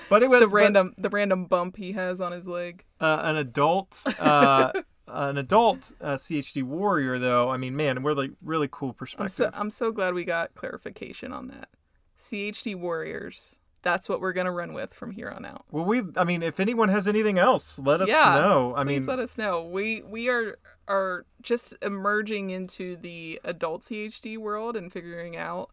but 0.10 0.24
it 0.24 0.30
was 0.30 0.42
the 0.42 0.48
random 0.48 0.94
the 0.98 1.10
random 1.10 1.46
bump 1.46 1.78
he 1.78 1.94
has 1.94 2.22
on 2.22 2.32
his 2.32 2.48
leg. 2.48 2.84
uh, 3.00 3.20
an 3.24 3.38
adult 3.38 4.02
uh, 4.20 4.72
an 5.08 5.38
adult 5.38 5.92
uh, 6.02 6.14
CHD 6.14 6.64
warrior, 6.64 7.20
though, 7.20 7.50
I 7.50 7.58
mean, 7.58 7.76
man, 7.76 8.04
really, 8.04 8.32
really 8.44 8.70
cool 8.72 8.90
I'm 8.90 8.96
perspective. 8.96 9.32
so 9.36 9.50
I'm 9.54 9.70
so 9.70 9.92
glad 9.92 10.14
we 10.14 10.24
got 10.26 10.54
clarification 10.56 11.32
on 11.34 11.48
that. 11.48 11.70
CHD 12.18 12.76
warriors. 12.76 13.58
That's 13.84 14.08
what 14.08 14.22
we're 14.22 14.34
gonna 14.34 14.52
run 14.52 14.74
with 14.74 14.94
from 14.94 15.10
here 15.10 15.30
on 15.30 15.44
out. 15.44 15.66
well, 15.72 15.84
we, 15.84 16.04
I 16.16 16.24
mean, 16.24 16.44
if 16.44 16.60
anyone 16.60 16.90
has 16.90 17.08
anything 17.08 17.40
else, 17.40 17.80
let 17.80 18.00
us 18.00 18.10
Yeah, 18.10 18.36
know. 18.40 18.76
I 18.76 18.84
Please 18.84 19.00
mean, 19.00 19.06
let 19.08 19.18
us 19.18 19.40
know. 19.40 19.66
We 19.66 20.04
we 20.04 20.30
are 20.30 20.58
are 20.88 21.26
just 21.42 21.74
emerging 21.82 22.52
into 22.52 22.96
the 22.98 23.40
adult 23.44 23.82
CHD 23.82 24.38
world 24.38 24.76
and 24.78 24.94
figuring 24.94 25.36
out, 25.36 25.72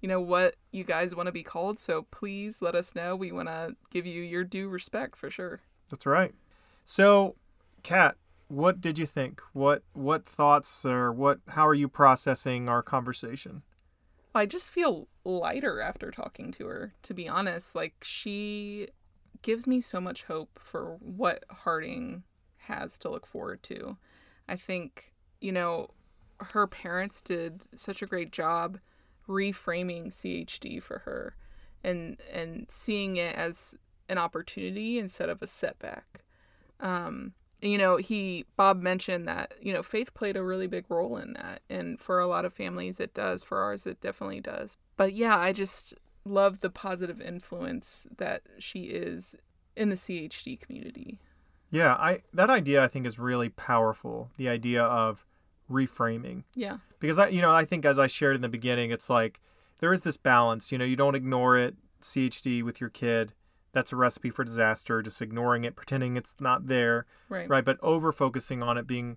you 0.00 0.08
know, 0.08 0.20
what 0.20 0.56
you 0.72 0.84
guys 0.84 1.14
want 1.14 1.26
to 1.26 1.32
be 1.32 1.42
called. 1.42 1.78
So 1.78 2.06
please 2.10 2.62
let 2.62 2.74
us 2.74 2.94
know. 2.94 3.14
We 3.16 3.32
want 3.32 3.48
to 3.48 3.76
give 3.90 4.06
you 4.06 4.22
your 4.22 4.44
due 4.44 4.68
respect 4.68 5.16
for 5.16 5.30
sure. 5.30 5.60
that's 5.90 6.06
right. 6.06 6.34
So, 6.84 7.36
Kat, 7.82 8.16
what 8.48 8.80
did 8.80 8.98
you 8.98 9.06
think? 9.06 9.40
What 9.52 9.82
what 9.92 10.24
thoughts 10.24 10.84
or 10.84 11.12
what? 11.12 11.38
How 11.48 11.66
are 11.66 11.74
you 11.74 11.88
processing 11.88 12.68
our 12.68 12.82
conversation? 12.82 13.62
I 14.34 14.46
just 14.46 14.70
feel 14.70 15.08
lighter 15.24 15.80
after 15.80 16.10
talking 16.10 16.52
to 16.52 16.66
her, 16.66 16.94
to 17.02 17.14
be 17.14 17.28
honest. 17.28 17.74
Like, 17.74 17.94
she 18.02 18.88
gives 19.42 19.66
me 19.66 19.80
so 19.80 20.00
much 20.00 20.24
hope 20.24 20.60
for 20.62 20.96
what 21.00 21.44
Harding 21.50 22.22
has 22.58 22.96
to 22.98 23.08
look 23.08 23.26
forward 23.26 23.62
to. 23.64 23.96
I 24.48 24.56
think, 24.56 25.12
you 25.40 25.50
know, 25.50 25.90
her 26.38 26.66
parents 26.66 27.22
did 27.22 27.62
such 27.74 28.02
a 28.02 28.06
great 28.06 28.30
job 28.30 28.78
reframing 29.30 30.08
CHD 30.08 30.82
for 30.82 30.98
her 31.00 31.36
and 31.82 32.20
and 32.32 32.66
seeing 32.68 33.16
it 33.16 33.34
as 33.34 33.76
an 34.08 34.18
opportunity 34.18 34.98
instead 34.98 35.28
of 35.28 35.40
a 35.40 35.46
setback. 35.46 36.24
Um, 36.80 37.32
you 37.62 37.78
know, 37.78 37.96
he 37.96 38.46
Bob 38.56 38.82
mentioned 38.82 39.28
that 39.28 39.54
you 39.62 39.72
know 39.72 39.82
faith 39.82 40.12
played 40.14 40.36
a 40.36 40.42
really 40.42 40.66
big 40.66 40.84
role 40.88 41.16
in 41.16 41.34
that, 41.34 41.62
and 41.70 42.00
for 42.00 42.18
a 42.18 42.26
lot 42.26 42.44
of 42.44 42.52
families 42.52 43.00
it 43.00 43.14
does. 43.14 43.42
For 43.42 43.60
ours, 43.60 43.86
it 43.86 44.00
definitely 44.00 44.40
does. 44.40 44.76
But 44.96 45.14
yeah, 45.14 45.38
I 45.38 45.52
just 45.52 45.94
love 46.24 46.60
the 46.60 46.70
positive 46.70 47.20
influence 47.20 48.06
that 48.18 48.42
she 48.58 48.84
is 48.84 49.34
in 49.76 49.88
the 49.88 49.94
CHD 49.94 50.60
community. 50.60 51.18
Yeah, 51.70 51.94
I 51.94 52.22
that 52.34 52.50
idea 52.50 52.82
I 52.82 52.88
think 52.88 53.06
is 53.06 53.18
really 53.18 53.48
powerful. 53.48 54.30
The 54.36 54.48
idea 54.48 54.82
of 54.82 55.24
reframing. 55.70 56.44
Yeah, 56.54 56.78
because 57.00 57.18
I, 57.18 57.28
you 57.28 57.40
know, 57.40 57.50
I 57.50 57.64
think 57.64 57.84
as 57.84 57.98
I 57.98 58.06
shared 58.06 58.36
in 58.36 58.42
the 58.42 58.48
beginning, 58.48 58.90
it's 58.90 59.10
like 59.10 59.40
there 59.80 59.92
is 59.92 60.02
this 60.02 60.16
balance. 60.16 60.70
You 60.70 60.78
know, 60.78 60.84
you 60.84 60.96
don't 60.96 61.14
ignore 61.14 61.56
it. 61.56 61.74
CHD 62.00 62.62
with 62.62 62.80
your 62.80 62.88
kid, 62.88 63.34
that's 63.72 63.92
a 63.92 63.96
recipe 63.96 64.30
for 64.30 64.44
disaster. 64.44 65.02
Just 65.02 65.20
ignoring 65.20 65.64
it, 65.64 65.76
pretending 65.76 66.16
it's 66.16 66.36
not 66.40 66.66
there, 66.66 67.06
right. 67.28 67.48
right? 67.48 67.64
But 67.64 67.78
over 67.82 68.12
focusing 68.12 68.62
on 68.62 68.78
it 68.78 68.86
being 68.86 69.16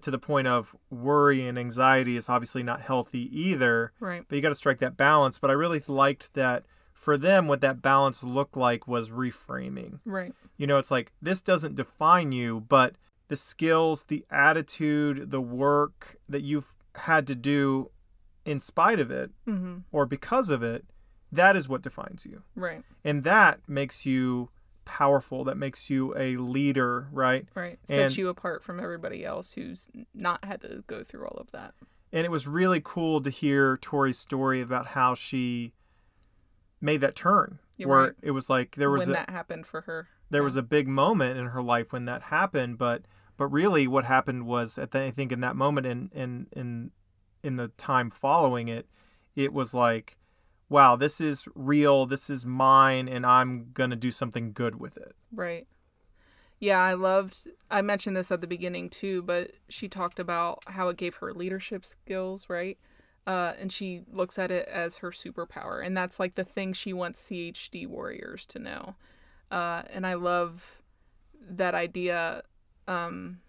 to 0.00 0.10
the 0.10 0.18
point 0.18 0.48
of 0.48 0.74
worry 0.90 1.46
and 1.46 1.58
anxiety 1.58 2.16
is 2.16 2.28
obviously 2.28 2.62
not 2.62 2.80
healthy 2.80 3.28
either. 3.38 3.92
Right. 4.00 4.24
But 4.26 4.36
you 4.36 4.42
got 4.42 4.48
to 4.48 4.54
strike 4.56 4.78
that 4.80 4.96
balance. 4.96 5.38
But 5.38 5.50
I 5.50 5.54
really 5.54 5.82
liked 5.86 6.34
that 6.34 6.64
for 6.92 7.16
them, 7.16 7.46
what 7.46 7.60
that 7.60 7.82
balance 7.82 8.24
looked 8.24 8.56
like 8.56 8.88
was 8.88 9.10
reframing. 9.10 10.00
Right. 10.04 10.32
You 10.56 10.66
know, 10.66 10.78
it's 10.78 10.90
like 10.90 11.12
this 11.22 11.40
doesn't 11.40 11.76
define 11.76 12.32
you, 12.32 12.60
but 12.60 12.96
the 13.28 13.36
skills, 13.36 14.04
the 14.04 14.24
attitude, 14.30 15.30
the 15.30 15.40
work 15.40 16.16
that 16.28 16.42
you've 16.42 16.73
had 16.96 17.26
to 17.26 17.34
do 17.34 17.90
in 18.44 18.60
spite 18.60 19.00
of 19.00 19.10
it 19.10 19.30
Mm-hmm. 19.46 19.78
or 19.92 20.06
because 20.06 20.50
of 20.50 20.62
it, 20.62 20.84
that 21.32 21.56
is 21.56 21.68
what 21.68 21.82
defines 21.82 22.24
you. 22.26 22.42
Right. 22.54 22.82
And 23.04 23.24
that 23.24 23.60
makes 23.66 24.06
you 24.06 24.50
powerful. 24.84 25.44
That 25.44 25.56
makes 25.56 25.88
you 25.90 26.14
a 26.16 26.36
leader, 26.36 27.08
right? 27.10 27.46
Right. 27.54 27.78
Sets 27.84 28.16
you 28.18 28.28
apart 28.28 28.62
from 28.62 28.78
everybody 28.78 29.24
else 29.24 29.52
who's 29.52 29.88
not 30.14 30.44
had 30.44 30.60
to 30.60 30.84
go 30.86 31.02
through 31.02 31.24
all 31.26 31.38
of 31.40 31.50
that. 31.52 31.74
And 32.12 32.24
it 32.24 32.30
was 32.30 32.46
really 32.46 32.80
cool 32.84 33.20
to 33.22 33.30
hear 33.30 33.76
Tori's 33.78 34.18
story 34.18 34.60
about 34.60 34.88
how 34.88 35.14
she 35.14 35.72
made 36.80 37.00
that 37.00 37.16
turn. 37.16 37.58
Where 37.78 37.98
right. 37.98 38.12
it 38.22 38.30
was 38.30 38.48
like 38.48 38.76
there 38.76 38.90
was 38.90 39.08
when 39.08 39.16
a, 39.16 39.20
that 39.20 39.30
happened 39.30 39.66
for 39.66 39.80
her. 39.80 40.06
there 40.30 40.42
Yeah. 40.42 40.44
was 40.44 40.56
a 40.56 40.62
big 40.62 40.86
moment 40.86 41.38
in 41.38 41.46
her 41.46 41.62
life 41.62 41.92
when 41.92 42.04
that 42.04 42.22
happened 42.22 42.78
but 42.78 43.02
but 43.36 43.46
really 43.46 43.86
what 43.86 44.04
happened 44.04 44.46
was 44.46 44.78
at 44.78 44.90
the, 44.92 45.02
i 45.02 45.10
think 45.10 45.32
in 45.32 45.40
that 45.40 45.56
moment 45.56 45.86
and 45.86 46.10
in, 46.12 46.46
in 46.52 46.60
in 46.60 46.90
in 47.42 47.56
the 47.56 47.68
time 47.76 48.10
following 48.10 48.68
it 48.68 48.86
it 49.34 49.52
was 49.52 49.74
like 49.74 50.16
wow 50.68 50.96
this 50.96 51.20
is 51.20 51.46
real 51.54 52.06
this 52.06 52.30
is 52.30 52.46
mine 52.46 53.08
and 53.08 53.26
i'm 53.26 53.70
gonna 53.74 53.96
do 53.96 54.10
something 54.10 54.52
good 54.52 54.80
with 54.80 54.96
it 54.96 55.14
Right. 55.34 55.66
Yeah, 56.60 56.78
I 56.78 56.94
loved 56.94 57.48
I 57.70 57.82
mentioned 57.82 58.16
this 58.16 58.32
at 58.32 58.40
the 58.40 58.46
beginning 58.46 58.88
too, 58.88 59.22
but 59.22 59.52
she 59.68 59.88
talked 59.88 60.18
about 60.18 60.62
how 60.66 60.88
it 60.88 60.96
gave 60.96 61.16
her 61.16 61.34
leadership 61.34 61.84
skills, 61.84 62.48
right? 62.48 62.78
Uh, 63.26 63.54
and 63.58 63.72
she 63.72 64.02
looks 64.12 64.38
at 64.38 64.50
it 64.50 64.68
as 64.68 64.98
her 64.98 65.10
superpower, 65.10 65.84
and 65.84 65.96
that's 65.96 66.20
like 66.20 66.34
the 66.34 66.44
thing 66.44 66.72
she 66.72 66.92
wants 66.92 67.28
CHD 67.28 67.86
warriors 67.86 68.46
to 68.46 68.58
know. 68.58 68.94
Uh, 69.50 69.82
and 69.90 70.06
I 70.06 70.14
love 70.14 70.82
that 71.40 71.74
idea. 71.74 72.42
Um, 72.86 73.40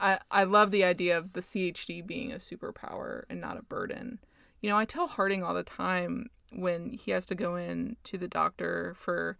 I 0.00 0.18
I 0.30 0.44
love 0.44 0.70
the 0.70 0.84
idea 0.84 1.16
of 1.16 1.32
the 1.32 1.40
CHD 1.40 2.06
being 2.06 2.32
a 2.32 2.36
superpower 2.36 3.24
and 3.28 3.40
not 3.40 3.58
a 3.58 3.62
burden. 3.62 4.18
You 4.60 4.70
know, 4.70 4.78
I 4.78 4.84
tell 4.84 5.06
Harding 5.06 5.42
all 5.42 5.54
the 5.54 5.62
time 5.62 6.30
when 6.52 6.92
he 6.92 7.10
has 7.10 7.26
to 7.26 7.34
go 7.34 7.56
in 7.56 7.96
to 8.04 8.18
the 8.18 8.28
doctor 8.28 8.94
for 8.96 9.36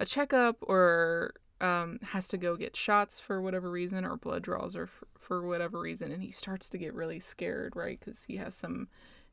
a 0.00 0.06
checkup 0.06 0.56
or 0.60 1.34
um, 1.60 1.98
has 2.02 2.28
to 2.28 2.36
go 2.36 2.56
get 2.56 2.76
shots 2.76 3.18
for 3.18 3.42
whatever 3.42 3.70
reason 3.70 4.04
or 4.04 4.16
blood 4.16 4.42
draws 4.42 4.76
or 4.76 4.84
f- 4.84 5.04
for 5.18 5.46
whatever 5.46 5.80
reason 5.80 6.12
and 6.12 6.22
he 6.22 6.30
starts 6.30 6.68
to 6.70 6.78
get 6.78 6.94
really 6.94 7.18
scared 7.18 7.74
right 7.74 7.98
because 7.98 8.22
he 8.22 8.36
has 8.36 8.54
some 8.54 8.88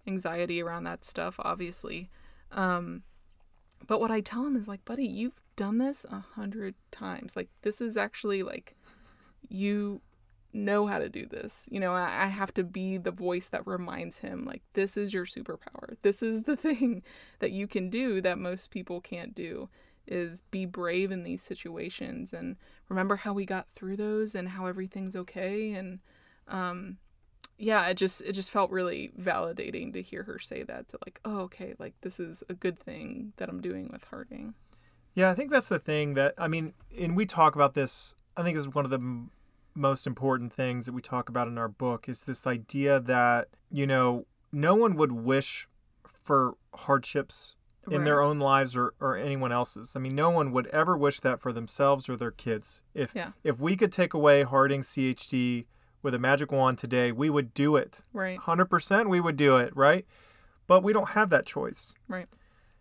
anxiety 0.07 0.61
around 0.61 0.83
that 0.85 1.05
stuff 1.05 1.35
obviously 1.39 2.09
um, 2.51 3.03
but 3.85 3.99
what 3.99 4.09
i 4.09 4.21
tell 4.21 4.45
him 4.45 4.55
is 4.55 4.67
like 4.67 4.83
buddy 4.85 5.05
you've 5.05 5.39
done 5.55 5.77
this 5.77 6.05
a 6.11 6.19
hundred 6.33 6.73
times 6.91 7.35
like 7.35 7.49
this 7.61 7.79
is 7.79 7.95
actually 7.95 8.41
like 8.41 8.74
you 9.49 10.01
know 10.53 10.87
how 10.87 10.99
to 10.99 11.09
do 11.09 11.25
this. 11.25 11.67
You 11.69 11.79
know 11.79 11.93
I, 11.93 12.27
have 12.27 12.53
to 12.55 12.63
be 12.63 12.97
the 12.97 13.11
voice 13.11 13.49
that 13.49 13.67
reminds 13.67 14.19
him 14.19 14.45
like 14.45 14.61
this 14.73 14.97
is 14.97 15.13
your 15.13 15.25
superpower. 15.25 15.97
This 16.01 16.23
is 16.23 16.43
the 16.43 16.55
thing 16.57 17.03
that 17.39 17.51
you 17.51 17.67
can 17.67 17.89
do 17.89 18.21
that 18.21 18.37
most 18.37 18.71
people 18.71 19.01
can't 19.01 19.35
do 19.35 19.69
is 20.07 20.41
be 20.51 20.65
brave 20.65 21.11
in 21.11 21.23
these 21.23 21.41
situations 21.41 22.31
and 22.31 22.55
remember 22.89 23.15
how 23.15 23.33
we 23.33 23.43
got 23.43 23.67
through 23.69 23.97
those 23.97 24.35
and 24.35 24.49
how 24.49 24.65
everything's 24.67 25.15
okay. 25.15 25.73
And 25.73 25.99
um 26.47 26.97
yeah 27.57 27.87
it 27.87 27.95
just 27.95 28.21
it 28.21 28.33
just 28.33 28.51
felt 28.51 28.69
really 28.71 29.11
validating 29.19 29.93
to 29.93 30.01
hear 30.01 30.23
her 30.23 30.39
say 30.39 30.63
that 30.63 30.87
to 30.89 30.97
like 31.05 31.19
oh 31.25 31.39
okay 31.39 31.73
like 31.79 31.93
this 32.01 32.19
is 32.19 32.43
a 32.49 32.53
good 32.53 32.77
thing 32.77 33.31
that 33.37 33.49
i'm 33.49 33.61
doing 33.61 33.89
with 33.91 34.03
harding 34.05 34.53
yeah 35.13 35.29
i 35.29 35.33
think 35.33 35.49
that's 35.49 35.69
the 35.69 35.79
thing 35.79 36.15
that 36.15 36.33
i 36.37 36.47
mean 36.47 36.73
and 36.97 37.15
we 37.15 37.25
talk 37.25 37.55
about 37.55 37.73
this 37.73 38.15
i 38.37 38.43
think 38.43 38.57
is 38.57 38.67
one 38.67 38.85
of 38.85 38.91
the 38.91 38.97
m- 38.97 39.31
most 39.73 40.07
important 40.07 40.53
things 40.53 40.85
that 40.85 40.93
we 40.93 41.01
talk 41.01 41.27
about 41.29 41.47
in 41.47 41.57
our 41.57 41.67
book 41.67 42.07
is 42.07 42.23
this 42.23 42.47
idea 42.47 42.99
that 42.99 43.47
you 43.71 43.85
know 43.85 44.25
no 44.51 44.73
one 44.75 44.95
would 44.95 45.11
wish 45.11 45.67
for 46.23 46.53
hardships 46.73 47.55
in 47.91 48.03
their 48.03 48.19
own 48.21 48.39
lives 48.39 48.75
or, 48.75 48.95
or 48.99 49.15
anyone 49.15 49.51
else's. 49.51 49.95
I 49.95 49.99
mean, 49.99 50.15
no 50.15 50.31
one 50.31 50.51
would 50.53 50.65
ever 50.67 50.97
wish 50.97 51.19
that 51.19 51.39
for 51.39 51.53
themselves 51.53 52.09
or 52.09 52.15
their 52.17 52.31
kids. 52.31 52.81
If 52.95 53.13
Yeah. 53.13 53.33
if 53.43 53.59
we 53.59 53.75
could 53.75 53.91
take 53.91 54.13
away 54.15 54.41
Harding 54.41 54.81
CHD 54.81 55.65
with 56.01 56.15
a 56.15 56.19
magic 56.19 56.51
wand 56.51 56.79
today, 56.79 57.11
we 57.11 57.29
would 57.29 57.53
do 57.53 57.75
it. 57.75 58.01
right 58.11 58.39
100% 58.39 59.07
we 59.07 59.19
would 59.19 59.37
do 59.37 59.57
it, 59.57 59.75
right? 59.75 60.03
But 60.65 60.81
we 60.81 60.93
don't 60.93 61.09
have 61.09 61.29
that 61.29 61.45
choice. 61.45 61.93
right 62.07 62.27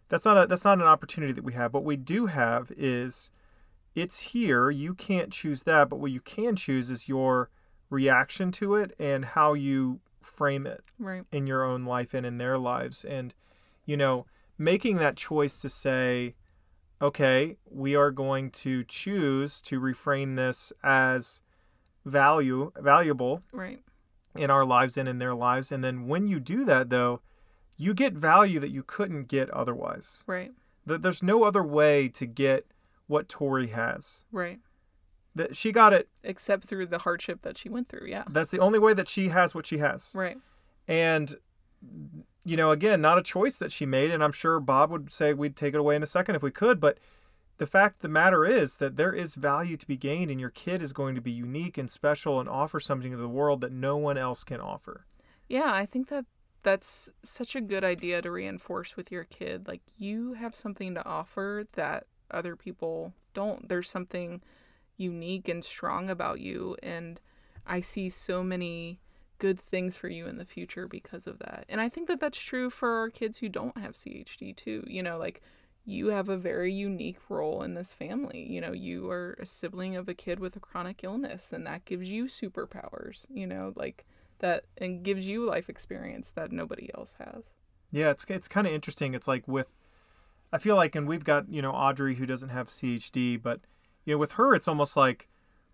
That's 0.09 0.25
not 0.25 0.39
a 0.43 0.47
that's 0.47 0.65
not 0.65 0.79
an 0.79 0.87
opportunity 0.87 1.33
that 1.35 1.45
we 1.45 1.53
have. 1.55 1.75
What 1.75 1.85
we 1.85 1.97
do 1.97 2.27
have 2.27 2.73
is 2.77 3.31
it's 3.95 4.21
here. 4.21 4.71
You 4.71 4.95
can't 4.95 5.33
choose 5.33 5.63
that, 5.65 5.89
but 5.89 5.99
what 5.99 6.11
you 6.11 6.21
can 6.21 6.57
choose 6.57 6.91
is 6.91 7.09
your 7.09 7.51
reaction 7.91 8.51
to 8.53 8.75
it 8.75 8.95
and 8.99 9.25
how 9.25 9.55
you 9.55 10.01
frame 10.21 10.67
it 10.67 10.83
right. 10.99 11.25
in 11.31 11.47
your 11.47 11.63
own 11.63 11.85
life 11.85 12.15
and 12.15 12.27
in 12.27 12.39
their 12.39 12.59
lives. 12.59 13.05
And 13.05 13.35
you 13.87 13.97
know 13.97 14.27
making 14.57 14.97
that 14.97 15.17
choice 15.17 15.61
to 15.61 15.69
say 15.69 16.35
okay 17.03 17.57
we 17.69 17.95
are 17.95 18.11
going 18.11 18.51
to 18.51 18.83
choose 18.85 19.61
to 19.61 19.79
reframe 19.79 20.37
this 20.37 20.73
as 20.83 21.43
value 22.07 22.71
valuable 22.79 23.43
right. 23.53 23.81
in 24.35 24.51
our 24.51 24.65
lives 24.65 24.97
and 24.97 25.07
in 25.09 25.19
their 25.19 25.35
lives 25.35 25.71
and 25.71 25.85
then 25.85 26.07
when 26.07 26.29
you 26.29 26.41
do 26.41 26.65
that 26.65 26.89
though 26.89 27.21
you 27.77 27.95
get 27.95 28.15
value 28.15 28.61
that 28.61 28.71
you 28.71 28.83
couldn't 28.83 29.29
get 29.29 29.51
otherwise. 29.51 30.25
Right. 30.27 30.53
Th- 30.87 31.01
there's 31.01 31.23
no 31.23 31.45
other 31.45 31.63
way 31.63 32.09
to 32.11 32.27
get 32.27 32.67
what 33.07 33.29
tori 33.29 33.69
has 33.69 34.25
right 34.33 34.61
that 35.35 35.57
she 35.57 35.73
got 35.73 35.93
it 35.93 36.09
except 36.23 36.65
through 36.65 36.87
the 36.87 36.99
hardship 36.99 37.43
that 37.43 37.59
she 37.59 37.69
went 37.69 37.89
through 37.89 38.07
yeah 38.07 38.25
that's 38.31 38.51
the 38.51 38.61
only 38.61 38.79
way 38.79 38.95
that 38.95 39.09
she 39.09 39.29
has 39.29 39.55
what 39.55 39.67
she 39.67 39.79
has 39.79 40.13
right 40.15 40.39
And, 40.87 41.37
you 42.45 42.59
know, 42.59 42.71
again, 42.71 43.01
not 43.01 43.17
a 43.17 43.23
choice 43.23 43.57
that 43.57 43.73
she 43.73 43.87
made. 43.87 44.11
And 44.11 44.23
I'm 44.23 44.33
sure 44.33 44.61
Bob 44.61 44.91
would 44.91 45.11
say 45.13 45.33
we'd 45.33 45.57
take 45.57 45.73
it 45.73 45.81
away 45.81 45.97
in 45.97 46.03
a 46.03 46.07
second 46.07 46.35
if 46.35 46.43
we 46.43 46.51
could. 46.51 46.79
But 46.79 46.99
the 47.57 47.67
fact 47.67 47.97
of 47.97 48.03
the 48.03 48.09
matter 48.09 48.45
is 48.45 48.77
that 48.77 48.97
there 48.97 49.15
is 49.15 49.35
value 49.35 49.79
to 49.79 49.87
be 49.87 49.97
gained 49.97 50.31
and 50.31 50.39
your 50.39 50.51
kid 50.51 50.83
is 50.83 50.93
going 50.93 51.15
to 51.15 51.23
be 51.23 51.33
unique 51.33 51.79
and 51.79 51.91
special 51.91 52.39
and 52.39 52.49
offer 52.49 52.81
something 52.81 53.11
to 53.13 53.17
the 53.17 53.29
world 53.29 53.63
that 53.63 53.73
no 53.73 53.97
one 53.97 54.19
else 54.19 54.45
can 54.45 54.61
offer. 54.61 55.07
Yeah, 55.49 55.73
I 55.73 55.87
think 55.87 56.09
that 56.09 56.27
that's 56.63 57.09
such 57.23 57.57
a 57.57 57.63
good 57.63 57.83
idea 57.83 58.21
to 58.21 58.31
reinforce 58.31 58.97
with 58.97 59.11
your 59.11 59.25
kid. 59.25 59.67
Like 59.67 59.83
you 59.97 60.35
have 60.35 60.55
something 60.55 60.95
to 60.95 61.05
offer 61.07 61.65
that 61.73 62.05
other 62.31 62.57
people 62.57 63.13
don't. 63.33 63.69
There's 63.69 63.89
something 63.89 64.41
unique 64.97 65.49
and 65.49 65.65
strong 65.65 66.09
about 66.09 66.41
you 66.41 66.77
and 66.83 67.21
I 67.67 67.81
see 67.81 68.09
so 68.09 68.43
many 68.43 69.01
good 69.39 69.59
things 69.59 69.97
for 69.97 70.09
you 70.09 70.27
in 70.27 70.39
the 70.39 70.45
future 70.45 70.87
because 70.87 71.27
of 71.27 71.39
that. 71.41 71.65
And 71.69 71.81
I 71.81 71.89
think 71.89 72.09
that 72.09 72.21
that's 72.21 72.39
true 72.39 72.71
for 72.71 72.99
our 72.99 73.11
kids 73.11 73.39
who 73.39 73.49
don't 73.49 73.77
have 73.79 73.95
CHD 73.95 74.55
too. 74.57 74.85
You 74.87 75.03
know, 75.03 75.19
like 75.19 75.43
you 75.85 76.09
have 76.09 76.29
a 76.29 76.37
very 76.37 76.73
unique 76.73 77.19
role 77.29 77.63
in 77.63 77.75
this 77.75 77.93
family. 77.93 78.47
You 78.49 78.61
know, 78.61 78.73
you 78.73 79.11
are 79.11 79.37
a 79.41 79.47
sibling 79.47 79.97
of 79.97 80.09
a 80.09 80.15
kid 80.15 80.39
with 80.39 80.57
a 80.57 80.61
chronic 80.61 81.03
illness 81.03 81.53
and 81.53 81.67
that 81.67 81.85
gives 81.85 82.11
you 82.11 82.27
superpowers, 82.27 83.27
you 83.29 83.47
know, 83.47 83.73
like 83.77 84.07
that 84.39 84.65
and 84.79 85.03
gives 85.03 85.27
you 85.29 85.45
life 85.45 85.69
experience 85.69 86.31
that 86.33 86.53
nobody 86.53 86.91
else 86.95 87.17
has. 87.19 87.55
Yeah, 87.91 88.11
it's 88.11 88.25
it's 88.29 88.49
kind 88.49 88.67
of 88.67 88.73
interesting. 88.73 89.15
It's 89.15 89.29
like 89.29 89.47
with 89.47 89.69
I 90.55 90.59
feel 90.59 90.77
like 90.77 90.95
and 90.95 91.09
we've 91.09 91.25
got, 91.25 91.49
you 91.51 91.61
know, 91.61 91.73
Audrey 91.73 92.15
who 92.15 92.27
doesn't 92.27 92.51
have 92.51 92.69
CHD, 92.69 93.43
but 93.43 93.61
you 94.05 94.15
know, 94.15 94.19
with 94.19 94.33
her 94.33 94.55
it's 94.55 94.69
almost 94.69 94.97
like 94.97 95.29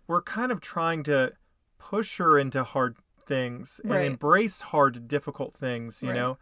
we're 0.07 0.23
kind 0.23 0.51
of 0.51 0.59
trying 0.59 1.03
to 1.03 1.33
push 1.77 2.17
her 2.17 2.37
into 2.39 2.63
hard 2.63 2.97
things 3.23 3.79
and 3.83 3.93
Right. 3.93 4.05
embrace 4.07 4.61
hard 4.61 5.07
difficult 5.07 5.53
things, 5.55 6.01
you 6.01 6.09
Right. 6.09 6.15
know. 6.15 6.37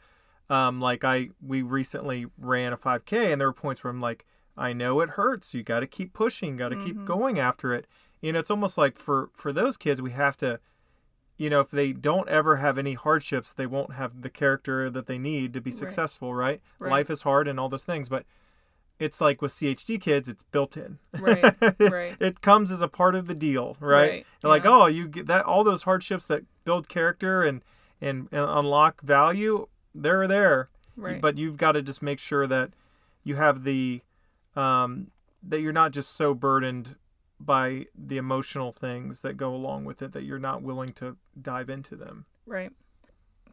Um 0.49 0.79
like 0.79 1.03
I 1.03 1.29
we 1.45 1.61
recently 1.61 2.27
ran 2.37 2.71
a 2.73 2.77
5k 2.77 3.31
and 3.31 3.41
there 3.41 3.49
were 3.49 3.53
points 3.53 3.83
where 3.83 3.91
I'm 3.91 3.99
like 4.01 4.25
I 4.57 4.71
know 4.73 5.01
it 5.01 5.11
hurts. 5.11 5.53
You 5.53 5.61
got 5.63 5.81
to 5.81 5.87
keep 5.87 6.11
pushing, 6.13 6.57
got 6.57 6.69
to 6.69 6.75
keep 6.75 6.97
Mhm. 6.97 7.05
going 7.05 7.39
after 7.39 7.73
it. 7.73 7.87
You 8.21 8.33
know, 8.33 8.39
it's 8.39 8.51
almost 8.51 8.77
like 8.77 8.97
for 8.97 9.29
for 9.33 9.51
those 9.53 9.75
kids 9.77 10.01
we 10.01 10.11
have 10.11 10.37
to 10.37 10.59
you 11.39 11.49
know, 11.49 11.61
if 11.61 11.71
they 11.71 11.93
don't 11.93 12.27
ever 12.27 12.57
have 12.57 12.77
any 12.77 12.95
hardships, 12.95 13.53
they 13.53 13.65
won't 13.65 13.93
have 13.93 14.23
the 14.23 14.29
character 14.29 14.89
that 14.89 15.07
they 15.07 15.17
need 15.17 15.53
to 15.53 15.61
be 15.61 15.71
successful, 15.71 16.35
right? 16.35 16.61
Right. 16.79 16.91
Life 16.91 17.09
is 17.09 17.21
hard 17.21 17.47
and 17.47 17.57
all 17.57 17.69
those 17.69 17.85
things, 17.85 18.09
but 18.09 18.25
it's 18.99 19.21
like 19.21 19.41
with 19.41 19.53
CHD 19.53 20.01
kids, 20.01 20.27
it's 20.27 20.43
built 20.43 20.75
in. 20.75 20.99
Right, 21.17 21.55
it, 21.61 21.75
right. 21.91 22.17
it 22.19 22.41
comes 22.41 22.71
as 22.73 22.81
a 22.81 22.89
part 22.89 23.15
of 23.15 23.27
the 23.27 23.33
deal, 23.33 23.77
right? 23.79 24.09
Right, 24.09 24.25
They're 24.41 24.51
like, 24.51 24.65
oh, 24.65 24.87
you 24.87 25.07
get 25.07 25.27
that 25.27 25.45
all 25.45 25.63
those 25.63 25.83
hardships 25.83 26.27
that 26.27 26.43
build 26.65 26.89
character 26.89 27.41
and 27.41 27.61
and, 28.01 28.27
and 28.33 28.43
unlock 28.43 29.01
value, 29.01 29.67
they're 29.95 30.27
there. 30.27 30.69
Right. 30.97 31.21
But 31.21 31.37
you've 31.37 31.57
got 31.57 31.73
to 31.73 31.81
just 31.81 32.01
make 32.01 32.19
sure 32.19 32.47
that 32.47 32.71
you 33.23 33.35
have 33.37 33.63
the 33.63 34.01
um, 34.57 35.11
that 35.41 35.61
you're 35.61 35.71
not 35.71 35.91
just 35.91 36.17
so 36.17 36.33
burdened 36.33 36.95
by 37.39 37.85
the 37.95 38.17
emotional 38.17 38.71
things 38.71 39.21
that 39.21 39.37
go 39.37 39.53
along 39.53 39.85
with 39.85 40.01
it 40.01 40.11
that 40.11 40.23
you're 40.23 40.39
not 40.39 40.61
willing 40.61 40.89
to 40.89 41.15
dive 41.41 41.69
into 41.69 41.95
them. 41.95 42.25
Right. 42.45 42.71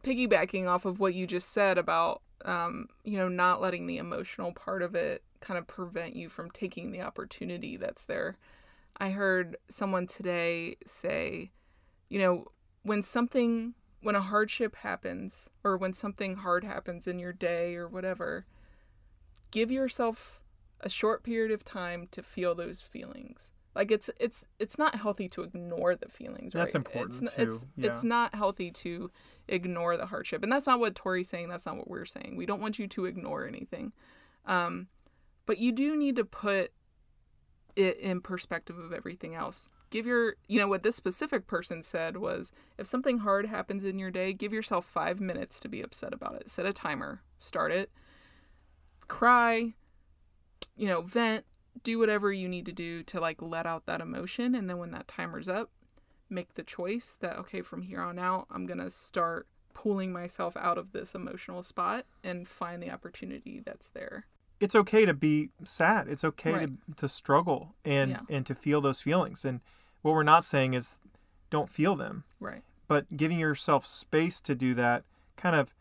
Piggybacking 0.03 0.67
off 0.67 0.85
of 0.85 0.99
what 0.99 1.13
you 1.13 1.25
just 1.25 1.51
said 1.51 1.77
about, 1.77 2.21
um, 2.45 2.87
you 3.03 3.17
know, 3.17 3.29
not 3.29 3.61
letting 3.61 3.87
the 3.87 3.97
emotional 3.97 4.51
part 4.51 4.81
of 4.81 4.93
it 4.95 5.23
kind 5.39 5.57
of 5.57 5.67
prevent 5.67 6.15
you 6.15 6.29
from 6.29 6.51
taking 6.51 6.91
the 6.91 7.01
opportunity 7.01 7.77
that's 7.77 8.03
there. 8.03 8.37
I 8.97 9.11
heard 9.11 9.57
someone 9.69 10.07
today 10.07 10.77
say, 10.85 11.51
you 12.09 12.19
know, 12.19 12.45
when 12.83 13.03
something, 13.03 13.73
when 14.01 14.15
a 14.15 14.21
hardship 14.21 14.75
happens 14.77 15.49
or 15.63 15.77
when 15.77 15.93
something 15.93 16.37
hard 16.37 16.63
happens 16.63 17.07
in 17.07 17.19
your 17.19 17.33
day 17.33 17.75
or 17.75 17.87
whatever, 17.87 18.45
give 19.51 19.71
yourself 19.71 20.41
a 20.81 20.89
short 20.89 21.23
period 21.23 21.51
of 21.51 21.63
time 21.63 22.07
to 22.11 22.21
feel 22.21 22.53
those 22.53 22.81
feelings. 22.81 23.51
Like 23.77 23.91
it's 23.91 24.09
it's 24.19 24.43
it's 24.57 24.77
not 24.77 24.95
healthy 24.95 25.29
to 25.29 25.43
ignore 25.43 25.95
the 25.95 26.09
feelings. 26.09 26.55
right? 26.55 26.61
That's 26.61 26.73
important, 26.75 27.23
It's, 27.23 27.37
n- 27.37 27.43
it's 27.47 27.61
too, 27.61 27.67
it's 27.77 28.03
not 28.03 28.33
healthy 28.33 28.71
to 28.71 29.11
ignore 29.47 29.95
the 29.97 30.07
hardship, 30.07 30.41
and 30.43 30.51
that's 30.51 30.65
not 30.65 30.79
what 30.79 30.95
Tori's 30.95 31.29
saying. 31.29 31.47
That's 31.49 31.65
not 31.67 31.77
what 31.77 31.87
we're 31.87 32.03
saying. 32.05 32.35
We 32.35 32.45
don't 32.47 32.59
want 32.59 32.79
you 32.79 32.87
to 32.87 33.05
ignore 33.05 33.47
anything, 33.47 33.93
um, 34.45 34.87
but 35.45 35.59
you 35.59 35.71
do 35.71 35.95
need 35.95 36.15
to 36.15 36.25
put 36.25 36.71
it 37.75 37.99
in 37.99 38.19
perspective 38.19 38.79
of 38.79 38.91
everything 38.91 39.35
else. 39.35 39.69
Give 39.91 40.07
your, 40.07 40.35
you 40.47 40.59
know, 40.59 40.67
what 40.67 40.81
this 40.81 40.95
specific 40.95 41.45
person 41.45 41.83
said 41.83 42.17
was 42.17 42.51
if 42.79 42.87
something 42.87 43.19
hard 43.19 43.45
happens 43.45 43.83
in 43.83 43.99
your 43.99 44.09
day, 44.11 44.33
give 44.33 44.51
yourself 44.51 44.85
five 44.85 45.21
minutes 45.21 45.59
to 45.59 45.69
be 45.69 45.81
upset 45.83 46.13
about 46.13 46.33
it. 46.35 46.49
Set 46.49 46.65
a 46.65 46.73
timer, 46.73 47.21
start 47.39 47.71
it, 47.71 47.91
cry, 49.07 49.73
you 50.75 50.87
know, 50.87 51.01
vent, 51.01 51.45
do 51.83 51.99
whatever 51.99 52.31
you 52.31 52.47
need 52.47 52.65
to 52.65 52.71
do 52.71 53.03
to 53.03 53.19
like 53.19 53.41
let 53.41 53.65
out 53.65 53.85
that 53.85 54.01
emotion. 54.01 54.55
And 54.55 54.69
then 54.69 54.77
when 54.77 54.91
that 54.91 55.07
timer's 55.07 55.49
up, 55.49 55.69
make 56.29 56.55
the 56.55 56.63
choice 56.63 57.17
that, 57.21 57.37
okay, 57.37 57.61
from 57.61 57.81
here 57.83 58.01
on 58.01 58.19
out, 58.19 58.47
I'm 58.51 58.65
going 58.65 58.79
to 58.79 58.89
start 58.89 59.47
pulling 59.73 60.11
myself 60.11 60.57
out 60.57 60.77
of 60.77 60.91
this 60.91 61.13
emotional 61.15 61.61
spot 61.63 62.05
and 62.23 62.47
find 62.47 62.81
the 62.81 62.89
opportunity 62.91 63.61
that's 63.63 63.89
there. 63.89 64.25
It's 64.59 64.73
okay 64.75 65.05
to 65.05 65.13
be 65.13 65.49
sad. 65.63 66.07
It's 66.07 66.23
okay 66.23 66.51
Right. 66.53 66.69
to, 66.89 66.95
to 66.95 67.07
struggle 67.07 67.75
and 67.85 68.11
Yeah. 68.11 68.21
and 68.29 68.45
to 68.47 68.55
feel 68.55 68.81
those 68.81 69.01
feelings. 69.01 69.45
And 69.45 69.61
what 70.01 70.13
we're 70.13 70.23
not 70.23 70.43
saying 70.43 70.73
is 70.73 70.99
don't 71.49 71.69
feel 71.69 71.95
them. 71.95 72.23
Right. 72.39 72.63
but 72.87 73.17
giving 73.17 73.37
yourself 73.37 73.85
space 73.85 74.39
to 74.41 74.55
do 74.55 74.73
that 74.73 75.03
kind 75.35 75.55
of 75.57 75.73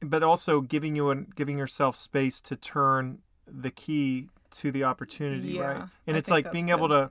but 0.00 0.22
also 0.22 0.60
giving 0.60 0.94
you 0.94 1.10
and 1.10 1.34
giving 1.34 1.58
yourself 1.58 1.96
space 1.96 2.40
to 2.42 2.54
turn 2.56 3.18
the 3.46 3.70
key 3.72 4.28
to 4.54 4.70
the 4.72 4.84
opportunity 4.84 5.58
right 5.58 5.82
and 6.06 6.16
I 6.16 6.18
it's 6.18 6.30
like 6.30 6.50
being 6.52 6.68
able 6.70 6.88
to 6.88 7.10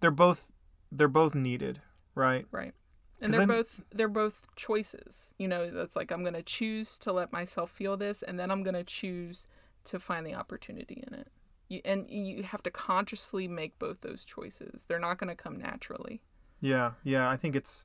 they're 0.00 0.10
both 0.10 0.50
they're 0.92 1.08
both 1.08 1.34
needed 1.34 1.80
right 2.14 2.46
Right. 2.50 2.72
And 3.20 3.32
they're 3.32 3.40
then- 3.40 3.48
both 3.48 3.80
they're 3.92 4.08
both 4.08 4.46
choices. 4.54 5.34
You 5.38 5.48
know, 5.48 5.70
that's 5.70 5.96
like 5.96 6.12
I'm 6.12 6.22
gonna 6.22 6.42
choose 6.42 6.98
to 7.00 7.12
let 7.12 7.32
myself 7.32 7.70
feel 7.70 7.96
this 7.96 8.22
and 8.22 8.38
then 8.38 8.50
I'm 8.50 8.62
gonna 8.62 8.84
choose 8.84 9.48
to 9.84 9.98
find 9.98 10.24
the 10.24 10.34
opportunity 10.34 11.02
in 11.06 11.14
it. 11.14 11.28
You, 11.68 11.80
and 11.84 12.08
you 12.08 12.44
have 12.44 12.62
to 12.62 12.70
consciously 12.70 13.48
make 13.48 13.76
both 13.80 14.00
those 14.02 14.24
choices. 14.24 14.84
They're 14.86 15.00
not 15.00 15.18
gonna 15.18 15.34
come 15.34 15.56
naturally. 15.58 16.22
yeah 16.60 16.92
yeah 17.04 17.28
i 17.28 17.36
think 17.36 17.54
it's 17.56 17.84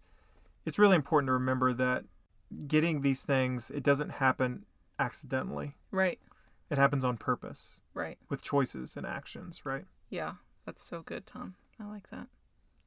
it's 0.66 0.78
really 0.80 0.95
important 0.95 1.28
to 1.30 1.34
remember 1.34 1.74
that 1.74 2.06
getting 2.68 3.01
these 3.01 3.24
things 3.24 3.70
it 3.72 3.84
doesn't 3.84 4.10
happen 4.12 4.66
accidentally 4.99 5.76
Right. 5.91 6.20
It 6.70 6.78
happens 6.78 7.03
on 7.05 7.18
purpose 7.18 7.82
Right. 7.93 8.18
with 8.30 8.41
choices 8.41 8.95
and 8.97 9.05
actions 9.05 9.66
right 9.66 9.86
Yeah. 10.09 10.34
That's 10.66 10.82
so 10.84 11.01
good, 11.01 11.26
Tom. 11.26 11.55
I 11.80 11.84
like 11.86 12.09
that. 12.11 12.28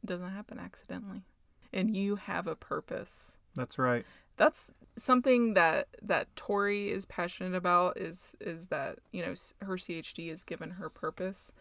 It 0.02 0.06
doesn't 0.06 0.30
happen 0.30 0.58
accidentally. 0.58 1.24
And 1.72 1.94
you 1.96 2.16
have 2.16 2.46
a 2.46 2.56
purpose. 2.56 3.38
that's 3.54 3.78
right 3.78 4.04
that's 4.38 4.70
something 4.96 5.54
that 5.54 5.88
that 6.02 6.34
Tori 6.36 6.90
is 6.90 7.06
passionate 7.06 7.54
about 7.54 7.96
is 7.98 8.34
is 8.40 8.66
that 8.66 8.98
you 9.12 9.22
know 9.24 9.34
her 9.62 9.76
CHD 9.76 10.28
has 10.30 10.44
given 10.44 10.70
her 10.72 10.88
purpose 10.90 11.52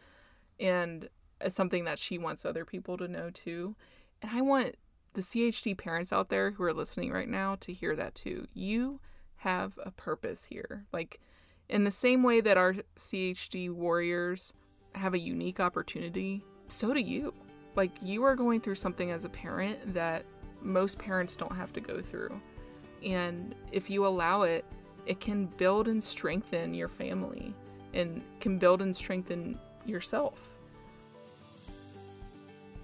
and 0.59 1.09
it's 1.41 1.55
something 1.55 1.83
that 1.85 1.99
she 1.99 2.17
wants 2.17 2.45
other 2.45 2.65
people 2.65 2.97
to 2.97 3.07
know 3.07 3.29
too 3.29 3.75
and 4.21 4.31
I 4.31 4.41
want 4.41 4.75
the 5.13 5.21
CHD 5.21 5.77
parents 5.77 6.11
out 6.11 6.29
there 6.29 6.51
who 6.51 6.63
are 6.63 6.73
listening 6.73 7.11
right 7.11 7.29
now 7.29 7.55
to 7.61 7.71
hear 7.73 7.95
that 7.95 8.13
too 8.15 8.47
you 8.53 8.99
have 9.37 9.77
a 9.83 9.91
purpose 9.91 10.43
here 10.45 10.85
like 10.91 11.19
in 11.69 11.83
the 11.83 11.91
same 11.91 12.23
way 12.23 12.41
that 12.41 12.57
our 12.57 12.75
CHD 12.97 13.71
warriors 13.71 14.53
have 14.93 15.13
a 15.13 15.19
unique 15.19 15.59
opportunity 15.59 16.43
so 16.67 16.93
do 16.93 16.99
you 16.99 17.33
like 17.75 17.91
you 18.01 18.23
are 18.23 18.35
going 18.35 18.61
through 18.61 18.75
something 18.75 19.11
as 19.11 19.25
a 19.25 19.29
parent 19.29 19.93
that 19.93 20.25
most 20.61 20.97
parents 20.97 21.35
don't 21.35 21.55
have 21.55 21.73
to 21.73 21.81
go 21.81 22.01
through 22.01 22.41
and 23.05 23.53
if 23.71 23.89
you 23.89 24.05
allow 24.05 24.41
it, 24.41 24.65
it 25.05 25.19
can 25.19 25.45
build 25.45 25.87
and 25.87 26.03
strengthen 26.03 26.73
your 26.73 26.87
family 26.87 27.53
and 27.93 28.21
can 28.39 28.57
build 28.57 28.81
and 28.81 28.95
strengthen 28.95 29.59
yourself. 29.85 30.39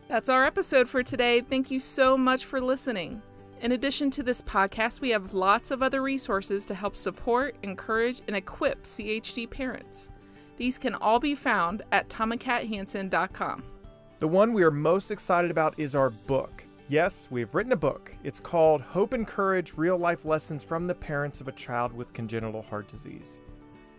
That's 0.07 0.29
our 0.29 0.45
episode 0.45 0.87
for 0.87 1.01
today. 1.03 1.41
Thank 1.41 1.71
you 1.71 1.79
so 1.79 2.17
much 2.17 2.45
for 2.45 2.61
listening. 2.61 3.21
In 3.61 3.73
addition 3.73 4.09
to 4.11 4.23
this 4.23 4.41
podcast, 4.41 5.01
we 5.01 5.11
have 5.11 5.35
lots 5.35 5.69
of 5.69 5.83
other 5.83 6.01
resources 6.01 6.65
to 6.65 6.73
help 6.73 6.95
support, 6.95 7.55
encourage, 7.61 8.21
and 8.25 8.35
equip 8.35 8.83
CHD 8.83 9.47
parents. 9.47 10.09
These 10.57 10.79
can 10.79 10.95
all 10.95 11.19
be 11.19 11.35
found 11.35 11.83
at 11.91 12.09
tomandkathansen.com. 12.09 13.63
The 14.17 14.27
one 14.27 14.53
we 14.53 14.63
are 14.63 14.71
most 14.71 15.11
excited 15.11 15.51
about 15.51 15.75
is 15.77 15.93
our 15.93 16.09
book. 16.09 16.63
Yes, 16.87 17.27
we've 17.29 17.53
written 17.53 17.71
a 17.71 17.77
book. 17.77 18.11
It's 18.23 18.39
called 18.39 18.81
Hope 18.81 19.13
and 19.13 19.27
Courage 19.27 19.73
Real 19.75 19.97
Life 19.97 20.25
Lessons 20.25 20.63
from 20.63 20.87
the 20.87 20.95
Parents 20.95 21.39
of 21.39 21.47
a 21.47 21.51
Child 21.51 21.93
with 21.93 22.13
Congenital 22.13 22.63
Heart 22.63 22.87
Disease. 22.87 23.41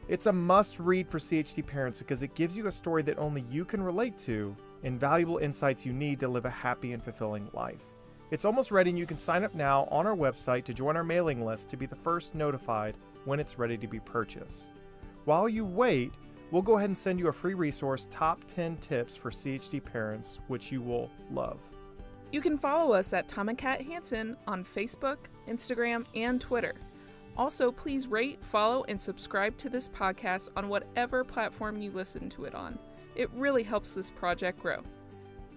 It's 0.09 0.27
a 0.27 0.33
must 0.33 0.81
read 0.81 1.09
for 1.09 1.19
CHD 1.19 1.65
parents 1.65 2.01
because 2.01 2.25
it 2.25 2.35
gives 2.35 2.57
you 2.57 2.67
a 2.67 2.73
story 2.73 3.03
that 3.05 3.19
only 3.19 3.43
you 3.43 3.65
can 3.65 3.81
relate 3.81 4.19
to 4.19 4.57
and 4.83 4.99
valuable 4.99 5.39
insights 5.39 5.87
you 5.87 5.93
need 5.93 6.19
to 6.19 6.27
live 6.27 6.47
a 6.47 6.51
happy 6.51 6.93
and 6.95 7.03
fulfilling 7.03 7.49
life. 7.53 7.92
It's 8.33 8.47
almost 8.47 8.71
ready, 8.71 8.89
and 8.89 8.99
you 8.99 9.05
can 9.05 9.19
sign 9.19 9.45
up 9.45 9.55
now 9.55 9.87
on 9.91 10.07
our 10.07 10.17
website 10.17 10.65
to 10.65 10.73
join 10.73 10.97
our 10.97 11.05
mailing 11.05 11.45
list 11.45 11.69
to 11.69 11.77
be 11.77 11.85
the 11.85 11.97
first 11.97 12.35
notified 12.35 12.97
when 13.27 13.39
it's 13.39 13.59
ready 13.59 13.77
to 13.77 13.87
be 13.87 14.01
purchased. 14.01 14.71
While 15.27 15.51
you 15.51 15.67
wait, 15.67 16.15
we'll 16.51 16.63
go 16.63 16.79
ahead 16.79 16.89
and 16.89 16.97
send 16.97 17.19
you 17.19 17.29
a 17.29 17.33
free 17.33 17.53
resource 17.53 18.09
Top 18.11 18.43
10 18.49 18.79
Tips 18.79 19.19
for 19.19 19.31
CHD 19.31 19.85
Parents, 19.85 20.41
which 20.49 20.73
you 20.73 20.81
will 20.81 21.11
love. 21.31 21.59
You 22.33 22.41
can 22.41 22.57
follow 22.57 22.95
us 22.95 23.13
at 23.13 23.29
Tom 23.29 23.51
and 23.51 23.59
Kat 23.59 23.83
Hansen 23.83 24.35
on 24.47 24.65
Facebook, 24.65 25.19
Instagram, 25.47 26.07
and 26.15 26.41
Twitter. 26.41 26.77
Also, 27.37 27.71
please 27.71 28.07
rate, 28.07 28.43
follow, 28.43 28.83
and 28.89 28.99
subscribe 28.99 29.59
to 29.59 29.69
this 29.69 29.91
podcast 29.91 30.49
on 30.57 30.71
whatever 30.71 31.23
platform 31.23 31.83
you 31.83 31.91
listen 31.91 32.31
to 32.31 32.47
it 32.47 32.55
on. 32.55 32.79
It 33.15 33.29
really 33.35 33.63
helps 33.63 33.95
this 33.95 34.11
project 34.11 34.59
grow. 34.59 34.81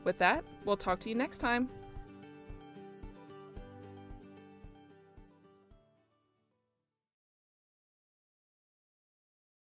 With 0.03 0.17
that, 0.17 0.43
we'll 0.65 0.75
talk 0.75 0.99
to 0.99 1.09
you 1.09 1.15
next 1.15 1.37
time. 1.37 1.69